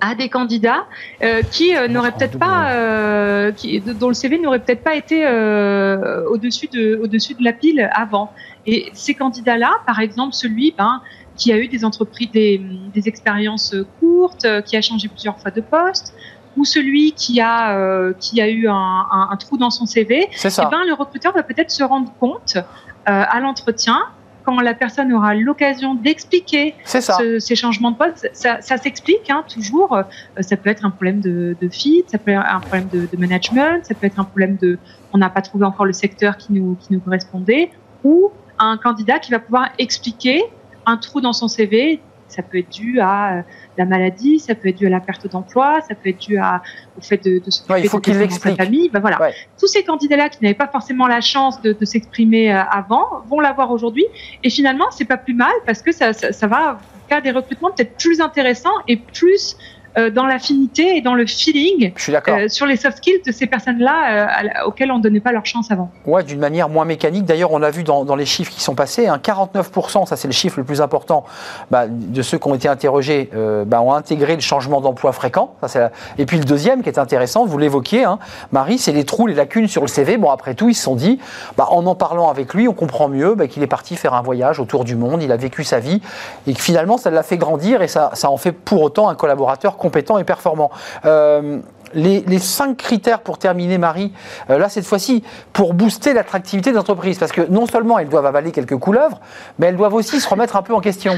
à 0.01 0.15
des 0.15 0.29
candidats 0.29 0.85
euh, 1.23 1.41
qui 1.41 1.75
euh, 1.75 1.87
n'auraient 1.87 2.11
peut-être 2.11 2.39
pas, 2.39 2.71
euh, 2.71 3.51
qui, 3.51 3.79
dont 3.81 4.07
le 4.07 4.13
CV 4.13 4.39
n'aurait 4.39 4.59
peut-être 4.59 4.83
pas 4.83 4.95
été 4.95 5.25
euh, 5.25 6.25
au-dessus 6.29 6.67
de, 6.67 6.99
au-dessus 7.03 7.33
de 7.33 7.43
la 7.43 7.53
pile 7.53 7.89
avant. 7.93 8.31
Et 8.65 8.89
ces 8.93 9.13
candidats-là, 9.13 9.71
par 9.85 9.99
exemple, 9.99 10.33
celui 10.33 10.73
ben, 10.77 11.01
qui 11.39 11.51
a 11.51 11.57
eu 11.57 11.67
des 11.67 11.83
entreprises, 11.85 12.29
des, 12.31 12.61
des 12.93 13.07
expériences 13.07 13.73
courtes, 13.99 14.45
euh, 14.45 14.61
qui 14.61 14.77
a 14.77 14.81
changé 14.81 15.07
plusieurs 15.07 15.39
fois 15.39 15.51
de 15.51 15.61
poste, 15.61 16.13
ou 16.57 16.65
celui 16.65 17.13
qui 17.13 17.39
a, 17.39 17.77
euh, 17.77 18.13
qui 18.19 18.41
a 18.41 18.47
eu 18.49 18.67
un, 18.67 18.73
un, 18.75 19.29
un 19.31 19.37
trou 19.37 19.57
dans 19.57 19.69
son 19.71 19.85
CV, 19.85 20.27
C'est 20.35 20.49
eh 20.49 20.51
ça. 20.51 20.65
ben, 20.69 20.83
le 20.85 20.93
recruteur 20.93 21.33
va 21.33 21.41
peut-être 21.43 21.71
se 21.71 21.83
rendre 21.83 22.11
compte 22.19 22.57
euh, 22.57 22.61
à 23.05 23.39
l'entretien 23.39 23.99
quand 24.43 24.59
la 24.61 24.73
personne 24.73 25.13
aura 25.13 25.35
l'occasion 25.35 25.93
d'expliquer 25.95 26.73
ça. 26.85 26.99
ce- 27.01 27.39
ces 27.39 27.55
changements 27.55 27.91
de 27.91 27.97
poste, 27.97 28.29
ça, 28.33 28.61
ça 28.61 28.77
s'explique 28.77 29.29
hein, 29.29 29.43
toujours. 29.53 29.95
Euh, 29.95 30.03
ça 30.41 30.57
peut 30.57 30.69
être 30.69 30.83
un 30.85 30.89
problème 30.89 31.19
de, 31.21 31.55
de 31.61 31.69
fit, 31.69 32.03
ça 32.07 32.17
peut 32.17 32.31
être 32.31 32.43
un 32.45 32.59
problème 32.59 32.87
de, 32.91 33.07
de 33.11 33.17
management, 33.17 33.85
ça 33.85 33.93
peut 33.95 34.07
être 34.07 34.19
un 34.19 34.23
problème 34.25 34.57
de 34.61 34.77
on 35.13 35.17
n'a 35.19 35.29
pas 35.29 35.41
trouvé 35.41 35.65
encore 35.65 35.85
le 35.85 35.93
secteur 35.93 36.35
qui 36.37 36.51
nous, 36.53 36.75
qui 36.81 36.91
nous 36.93 36.99
correspondait, 36.99 37.69
ou 38.03 38.31
un 38.57 38.77
candidat 38.77 39.19
qui 39.19 39.31
va 39.31 39.39
pouvoir 39.39 39.69
expliquer 39.77 40.43
un 40.89 40.97
trou 40.97 41.21
dans 41.21 41.33
son 41.33 41.47
CV. 41.47 41.99
Ça 42.27 42.43
peut 42.43 42.59
être 42.59 42.69
dû 42.69 42.99
à 42.99 43.39
euh, 43.39 43.41
la 43.77 43.85
maladie, 43.85 44.39
ça 44.39 44.53
peut 44.53 44.69
être 44.69 44.77
dû 44.77 44.85
à 44.85 44.89
la 44.89 44.99
perte 44.99 45.27
d'emploi, 45.27 45.81
ça 45.81 45.95
peut 45.95 46.09
être 46.09 46.19
dû 46.19 46.37
à, 46.37 46.61
au 46.95 47.01
fait 47.01 47.17
de, 47.23 47.39
de 47.43 47.49
s'occuper 47.49 47.73
Ouais, 47.73 47.81
il 47.81 47.89
faut 47.89 47.99
de 47.99 48.31
sa 48.31 48.55
famille. 48.55 48.89
Ben 48.89 48.99
voilà. 48.99 49.19
Ouais. 49.19 49.33
Tous 49.59 49.65
ces 49.65 49.83
candidats-là 49.83 50.29
qui 50.29 50.43
n'avaient 50.43 50.53
pas 50.53 50.67
forcément 50.67 51.07
la 51.07 51.21
chance 51.21 51.59
de, 51.63 51.73
de 51.73 51.85
s'exprimer 51.85 52.53
euh, 52.53 52.61
avant 52.69 53.23
vont 53.27 53.39
l'avoir 53.39 53.71
aujourd'hui. 53.71 54.05
Et 54.43 54.51
finalement, 54.51 54.85
c'est 54.91 55.05
pas 55.05 55.17
plus 55.17 55.33
mal 55.33 55.51
parce 55.65 55.81
que 55.81 55.91
ça, 55.91 56.13
ça, 56.13 56.31
ça 56.31 56.45
va 56.45 56.79
faire 57.07 57.23
des 57.23 57.31
recrutements 57.31 57.71
peut-être 57.71 57.97
plus 57.97 58.21
intéressants 58.21 58.77
et 58.87 58.97
plus 58.97 59.57
euh, 59.97 60.09
dans 60.09 60.25
l'affinité 60.25 60.97
et 60.97 61.01
dans 61.01 61.13
le 61.15 61.25
feeling 61.25 61.91
Je 61.95 62.01
suis 62.03 62.11
d'accord. 62.11 62.35
euh, 62.37 62.47
sur 62.47 62.65
les 62.65 62.75
soft 62.75 62.97
skills 62.97 63.21
de 63.25 63.31
ces 63.31 63.47
personnes-là 63.47 63.93
euh, 64.11 64.43
la- 64.53 64.67
auxquelles 64.67 64.91
on 64.91 64.97
ne 64.97 65.03
donnait 65.03 65.19
pas 65.19 65.31
leur 65.31 65.45
chance 65.45 65.71
avant. 65.71 65.89
Ouais, 66.05 66.23
d'une 66.23 66.39
manière 66.39 66.69
moins 66.69 66.85
mécanique. 66.85 67.25
D'ailleurs, 67.25 67.51
on 67.51 67.61
a 67.63 67.69
vu 67.71 67.83
dans, 67.83 68.05
dans 68.05 68.15
les 68.15 68.25
chiffres 68.25 68.51
qui 68.51 68.61
sont 68.61 68.75
passés, 68.75 69.07
hein, 69.07 69.19
49%, 69.23 70.05
ça 70.05 70.15
c'est 70.15 70.27
le 70.27 70.33
chiffre 70.33 70.59
le 70.59 70.63
plus 70.63 70.81
important, 70.81 71.23
bah, 71.71 71.85
de 71.87 72.21
ceux 72.21 72.37
qui 72.37 72.47
ont 72.47 72.55
été 72.55 72.67
interrogés, 72.67 73.29
bah, 73.65 73.81
ont 73.81 73.93
intégré 73.93 74.35
le 74.35 74.41
changement 74.41 74.81
d'emploi 74.81 75.11
fréquent. 75.11 75.55
Ça, 75.65 75.79
la- 75.79 75.91
Et 76.17 76.25
puis 76.25 76.37
le 76.37 76.43
deuxième 76.45 76.83
qui 76.83 76.89
est 76.89 76.99
intéressant, 76.99 77.45
vous 77.45 77.57
l'évoquiez, 77.57 78.03
hein, 78.03 78.19
Marie, 78.51 78.77
c'est 78.77 78.91
les 78.91 79.05
trous, 79.05 79.27
les 79.27 79.33
lacunes 79.35 79.67
sur 79.67 79.81
le 79.81 79.87
CV. 79.87 80.17
Bon, 80.17 80.29
après 80.29 80.53
tout, 80.53 80.69
ils 80.69 80.75
se 80.75 80.83
sont 80.83 80.95
dit, 80.95 81.19
bah, 81.57 81.67
en 81.69 81.85
en 81.85 81.95
parlant 81.95 82.29
avec 82.29 82.53
lui, 82.53 82.67
on 82.67 82.73
comprend 82.73 83.07
mieux 83.07 83.35
qu'il 83.49 83.63
est 83.63 83.67
parti 83.67 83.95
faire 83.95 84.13
un 84.13 84.21
voyage 84.21 84.59
autour 84.59 84.83
du 84.83 84.95
monde, 84.95 85.23
il 85.23 85.31
a 85.31 85.37
vécu 85.37 85.63
sa 85.63 85.79
vie, 85.79 86.01
et 86.45 86.53
que 86.53 86.61
finalement, 86.61 86.97
ça 86.97 87.09
l'a 87.09 87.23
fait 87.23 87.37
grandir 87.37 87.81
et 87.81 87.87
ça, 87.87 88.11
ça 88.13 88.29
en 88.29 88.37
fait 88.37 88.51
pour 88.51 88.81
autant 88.81 89.09
un 89.09 89.15
collaborateur 89.15 89.77
compétent 89.79 90.17
et 90.17 90.23
performant. 90.23 90.69
Euh, 91.05 91.59
les, 91.93 92.39
cinq 92.39 92.77
critères 92.77 93.21
pour 93.21 93.39
terminer, 93.39 93.79
Marie, 93.79 94.13
euh, 94.49 94.59
là, 94.59 94.69
cette 94.69 94.85
fois-ci, 94.85 95.23
pour 95.53 95.73
booster 95.73 96.13
l'attractivité 96.13 96.71
des 96.71 96.77
entreprises. 96.77 97.17
Parce 97.17 97.31
que 97.31 97.41
non 97.41 97.65
seulement 97.65 97.97
elles 97.97 98.09
doivent 98.09 98.27
avaler 98.27 98.51
quelques 98.51 98.77
couleuvres, 98.77 99.19
mais 99.57 99.67
elles 99.67 99.77
doivent 99.77 99.95
aussi 99.95 100.19
se 100.19 100.29
remettre 100.29 100.55
un 100.55 100.61
peu 100.61 100.73
en 100.73 100.81
question. 100.81 101.17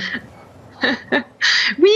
Oui, 1.79 1.91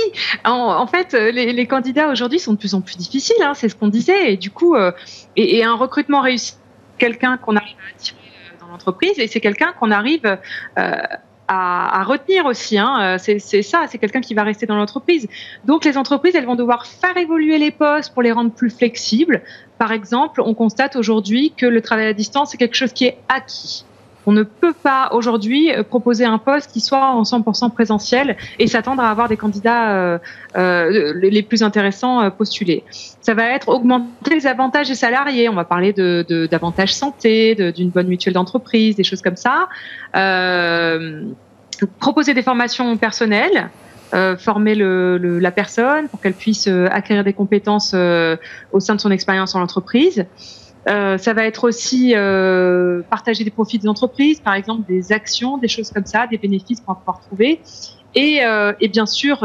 en, 0.45 0.88
fait, 0.88 1.13
euh, 1.16 1.32
les, 1.32 1.68
candidats 1.68 2.07
aujourd'hui 2.09 2.39
sont 2.39 2.53
de 2.53 2.57
plus 2.57 2.76
en 2.76 2.82
plus 2.82 2.97
difficiles, 2.97 3.36
hein, 3.41 3.53
c'est 3.53 3.68
ce 3.68 3.76
qu'on 3.76 3.88
disait, 3.88 4.32
et 4.32 4.38
du 4.38 4.49
coup, 4.51 4.76
et, 5.36 5.63
un 5.63 5.76
recrutement 5.76 6.22
réussi, 6.22 6.53
quelqu'un 6.97 7.38
qu'on 7.38 7.55
arrive 7.55 7.76
à 7.76 7.95
attirer 7.95 8.18
dans 8.61 8.68
l'entreprise, 8.68 9.18
et 9.18 9.28
c'est 9.28 9.41
quelqu'un 9.41 9.74
qu'on 9.80 9.91
arrive 9.91 10.38
à, 11.48 12.04
retenir 12.04 12.46
aussi. 12.46 12.78
Hein, 12.78 13.00
euh, 13.02 13.18
c'est 13.18 13.39
c'est 13.39 13.62
ça, 13.62 13.86
c'est 13.89 13.98
quelqu'un 13.98 14.22
qui 14.22 14.34
va 14.34 14.43
rester 14.43 14.66
dans 14.66 14.76
l'entreprise. 14.76 15.28
Donc 15.66 15.86
les 15.86 15.98
entreprises, 15.98 16.36
elles 16.36 16.46
vont 16.46 16.56
devoir 16.56 16.86
faire 16.86 17.16
évoluer 17.18 17.58
les 17.58 17.72
postes 17.72 18.14
pour 18.14 18.22
les 18.22 18.32
rendre 18.32 18.52
plus 18.52 18.70
flexibles. 18.70 19.41
Par 19.78 19.91
exemple, 19.91 20.41
on 20.41 20.54
constate 20.54 20.96
aujourd'hui 20.96 21.54
que 21.56 21.66
le 21.66 21.82
travail 21.82 22.08
à 22.08 22.14
distance 22.14 22.54
est 22.54 22.58
quelque 22.58 22.76
chose 22.76 22.93
qui 22.93 23.06
est 23.06 23.18
acquis. 23.30 23.86
On 24.26 24.32
ne 24.32 24.43
peut 24.43 24.73
pas 24.73 25.09
aujourd'hui 25.11 25.71
euh, 25.71 25.84
proposer 25.84 26.26
un 26.26 26.38
poste 26.38 26.71
qui 26.71 26.82
soit 26.82 27.11
en 27.11 27.23
100% 27.23 27.71
présentiel 27.71 28.38
et 28.59 28.67
s'attendre 28.67 29.03
à 29.03 29.09
avoir 29.09 29.28
des 29.30 29.38
candidats 29.38 29.91
euh, 29.91 30.17
euh, 30.57 31.13
les 31.15 31.43
plus 31.43 31.63
intéressants 31.63 32.30
postulés. 32.32 32.84
Ça 33.21 33.34
va 33.34 33.49
être 33.49 33.69
augmenter 33.69 34.34
les 34.34 34.47
avantages 34.47 34.88
des 34.88 34.95
salariés. 34.95 35.49
On 35.49 35.53
va 35.53 35.65
parler 35.65 35.93
de 35.93 36.47
d'avantages 36.49 36.93
santé, 36.93 37.55
d'une 37.71 37.89
bonne 37.89 38.07
mutuelle 38.07 38.34
d'entreprise, 38.34 38.95
des 38.95 39.03
choses 39.03 39.21
comme 39.21 39.36
ça. 39.36 39.67
Proposer 41.99 42.34
des 42.34 42.43
formations 42.43 42.97
personnelles. 42.97 43.69
former 44.38 44.76
la 44.76 45.51
personne 45.51 46.07
pour 46.07 46.21
qu'elle 46.21 46.34
puisse 46.34 46.67
acquérir 46.67 47.23
des 47.23 47.34
compétences 47.34 47.93
au 48.71 48.80
sein 48.80 48.95
de 48.95 49.01
son 49.01 49.11
expérience 49.11 49.55
en 49.55 49.61
entreprise. 49.61 50.26
Euh, 50.88 51.17
ça 51.17 51.33
va 51.33 51.45
être 51.45 51.63
aussi 51.63 52.13
euh, 52.15 53.01
partager 53.09 53.43
des 53.43 53.49
profits 53.49 53.79
des 53.79 53.88
entreprises, 53.88 54.39
par 54.39 54.53
exemple 54.53 54.83
des 54.88 55.11
actions, 55.11 55.57
des 55.57 55.67
choses 55.67 55.89
comme 55.91 56.05
ça, 56.05 56.27
des 56.27 56.38
bénéfices 56.38 56.81
qu'on 56.81 56.93
va 56.93 56.99
pouvoir 56.99 57.21
trouver. 57.21 57.59
Et, 58.13 58.45
euh, 58.45 58.71
bien 58.91 59.05
sûr, 59.05 59.43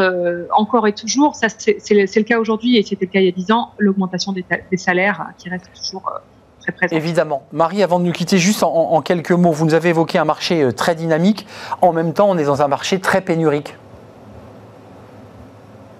encore 0.56 0.86
et 0.86 0.92
toujours, 0.92 1.34
ça 1.34 1.48
c'est 1.48 1.76
le, 1.90 2.22
cas 2.22 2.38
aujourd'hui 2.38 2.76
et 2.76 2.82
c'était 2.82 3.06
le 3.06 3.10
cas 3.10 3.20
il 3.20 3.26
y 3.26 3.28
a 3.28 3.32
10 3.32 3.50
ans, 3.50 3.72
l'augmentation 3.78 4.32
des, 4.32 4.44
salaires 4.76 5.26
qui 5.38 5.48
reste 5.48 5.68
toujours 5.74 6.12
très 6.60 6.70
présente. 6.70 6.96
Évidemment. 6.96 7.42
Marie, 7.52 7.82
avant 7.82 7.98
de 7.98 8.04
nous 8.04 8.12
quitter, 8.12 8.38
juste 8.38 8.62
en, 8.62 8.72
en 8.72 9.02
quelques 9.02 9.32
mots, 9.32 9.50
vous 9.50 9.64
nous 9.64 9.74
avez 9.74 9.88
évoqué 9.88 10.18
un 10.18 10.24
marché 10.24 10.68
très 10.76 10.94
dynamique. 10.94 11.46
En 11.80 11.92
même 11.92 12.12
temps, 12.12 12.28
on 12.30 12.38
est 12.38 12.44
dans 12.44 12.62
un 12.62 12.68
marché 12.68 13.00
très 13.00 13.22
pénurique. 13.22 13.74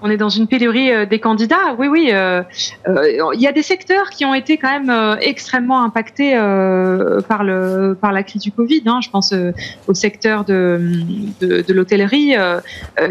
On 0.03 0.11
est 0.11 0.17
dans 0.17 0.29
une 0.29 0.47
pénurie 0.47 0.93
euh, 0.93 1.07
des 1.07 1.19
candidats. 1.19 1.75
Oui, 1.79 1.89
oui. 1.89 2.09
euh, 2.13 2.43
euh, 2.89 3.31
Il 3.35 3.41
y 3.41 3.47
a 3.47 3.53
des 3.53 3.63
secteurs 3.63 4.11
qui 4.11 4.25
ont 4.25 4.35
été 4.35 4.57
quand 4.57 4.71
même 4.81 5.19
extrêmement 5.21 5.83
impactés 5.83 6.33
par 7.29 7.45
le 7.45 7.97
par 8.01 8.13
la 8.13 8.23
crise 8.23 8.43
du 8.43 8.53
Covid. 8.53 8.83
hein. 8.87 9.01
Je 9.03 9.11
pense 9.11 9.35
au 9.87 9.95
secteur 9.95 10.45
de 10.45 10.81
de, 11.41 11.73
l'hôtellerie 11.73 12.35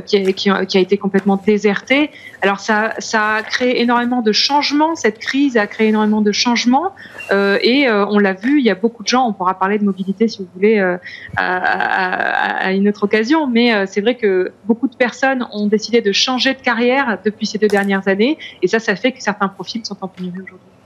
qui, 0.05 0.33
qui, 0.33 0.49
a, 0.49 0.79
été 0.79 0.97
complètement 0.97 1.41
déserté. 1.43 2.11
Alors 2.41 2.59
ça 2.59 2.93
ça 2.99 3.35
a 3.35 3.41
créé 3.41 3.81
énormément 3.81 4.21
de 4.21 4.31
changements. 4.31 4.95
Cette 4.95 5.19
crise 5.19 5.57
a 5.57 5.67
créé 5.67 5.87
énormément 5.89 6.21
de 6.21 6.31
changements 6.31 6.93
et 7.31 7.87
on 7.89 8.19
l'a 8.19 8.33
vu. 8.33 8.59
Il 8.59 8.65
y 8.65 8.69
a 8.69 8.75
beaucoup 8.75 9.03
de 9.03 9.07
gens. 9.07 9.27
On 9.27 9.33
pourra 9.33 9.57
parler 9.57 9.77
de 9.77 9.83
mobilité 9.85 10.27
si 10.27 10.39
vous 10.39 10.47
voulez 10.55 10.79
à, 10.79 12.57
à, 12.65 12.71
une 12.71 12.87
autre 12.89 13.03
occasion. 13.03 13.47
Mais 13.47 13.85
c'est 13.87 14.01
vrai 14.01 14.15
que 14.15 14.51
beaucoup 14.65 14.87
de 14.87 14.95
personnes 14.95 15.47
ont 15.51 15.67
décidé 15.67 16.01
de 16.01 16.11
changer 16.11 16.53
de 16.53 16.61
carrière 16.61 16.78
depuis 17.23 17.45
ces 17.45 17.57
deux 17.57 17.67
dernières 17.67 18.07
années. 18.07 18.37
Et 18.61 18.67
ça, 18.67 18.79
ça 18.79 18.95
fait 18.95 19.11
que 19.11 19.21
certains 19.21 19.47
profils 19.47 19.85
sont 19.85 19.97
en 20.01 20.07
pénurie 20.07 20.41
aujourd'hui. 20.41 20.78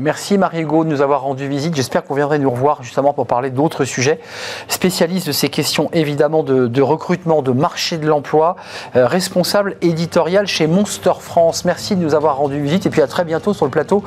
Merci 0.00 0.38
Marie-Hugo 0.38 0.82
de 0.82 0.88
nous 0.88 1.02
avoir 1.02 1.22
rendu 1.22 1.46
visite. 1.46 1.76
J'espère 1.76 2.02
qu'on 2.02 2.14
viendrait 2.14 2.40
nous 2.40 2.50
revoir 2.50 2.82
justement 2.82 3.12
pour 3.12 3.28
parler 3.28 3.50
d'autres 3.50 3.84
sujets. 3.84 4.18
Spécialiste 4.66 5.28
de 5.28 5.32
ces 5.32 5.48
questions 5.48 5.88
évidemment 5.92 6.42
de, 6.42 6.82
recrutement, 6.82 7.42
de 7.42 7.52
marché 7.52 7.96
de 7.96 8.08
l'emploi, 8.08 8.56
euh, 8.96 9.06
responsable 9.06 9.76
éditorial 9.82 10.48
chez 10.48 10.66
Monster 10.66 11.12
France. 11.20 11.64
Merci 11.64 11.94
de 11.94 12.02
nous 12.02 12.16
avoir 12.16 12.38
rendu 12.38 12.60
visite 12.60 12.86
et 12.86 12.90
puis 12.90 13.02
à 13.02 13.06
très 13.06 13.24
bientôt 13.24 13.54
sur 13.54 13.66
le 13.66 13.70
plateau 13.70 14.02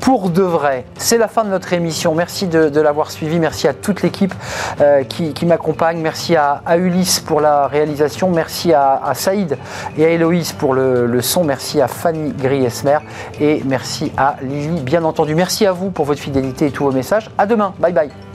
pour 0.00 0.30
de 0.30 0.40
vrai. 0.40 0.86
C'est 0.96 1.18
la 1.18 1.28
fin 1.28 1.44
de 1.44 1.50
notre 1.50 1.70
émission. 1.74 2.14
Merci 2.14 2.46
de, 2.46 2.80
l'avoir 2.80 3.10
suivi. 3.10 3.38
Merci 3.38 3.68
à 3.68 3.74
toute 3.74 4.00
l'équipe 4.00 4.34
euh, 4.80 5.04
qui, 5.04 5.44
m'accompagne. 5.44 5.98
Merci 5.98 6.34
à, 6.34 6.62
Ulysse 6.78 7.20
pour 7.20 7.42
la 7.42 7.66
réalisation. 7.66 8.30
Merci 8.30 8.72
à, 8.72 9.02
à 9.04 9.12
Saïd 9.12 9.58
et 9.98 10.06
à 10.06 10.08
Héloïse 10.08 10.52
pour 10.52 10.72
le, 10.72 11.06
le 11.06 11.20
son. 11.20 11.44
Merci 11.44 11.82
à 11.82 11.88
Fanny 11.88 12.32
Griesmer 12.32 13.00
et 13.38 13.62
merci 13.66 14.12
à 14.16 14.36
Lily 14.40 14.80
bien 14.80 15.04
entendu. 15.04 15.25
Merci 15.34 15.66
à 15.66 15.72
vous 15.72 15.90
pour 15.90 16.04
votre 16.04 16.20
fidélité 16.20 16.66
et 16.66 16.70
tous 16.70 16.84
vos 16.84 16.92
messages. 16.92 17.30
À 17.38 17.46
demain. 17.46 17.74
Bye 17.78 17.92
bye. 17.92 18.25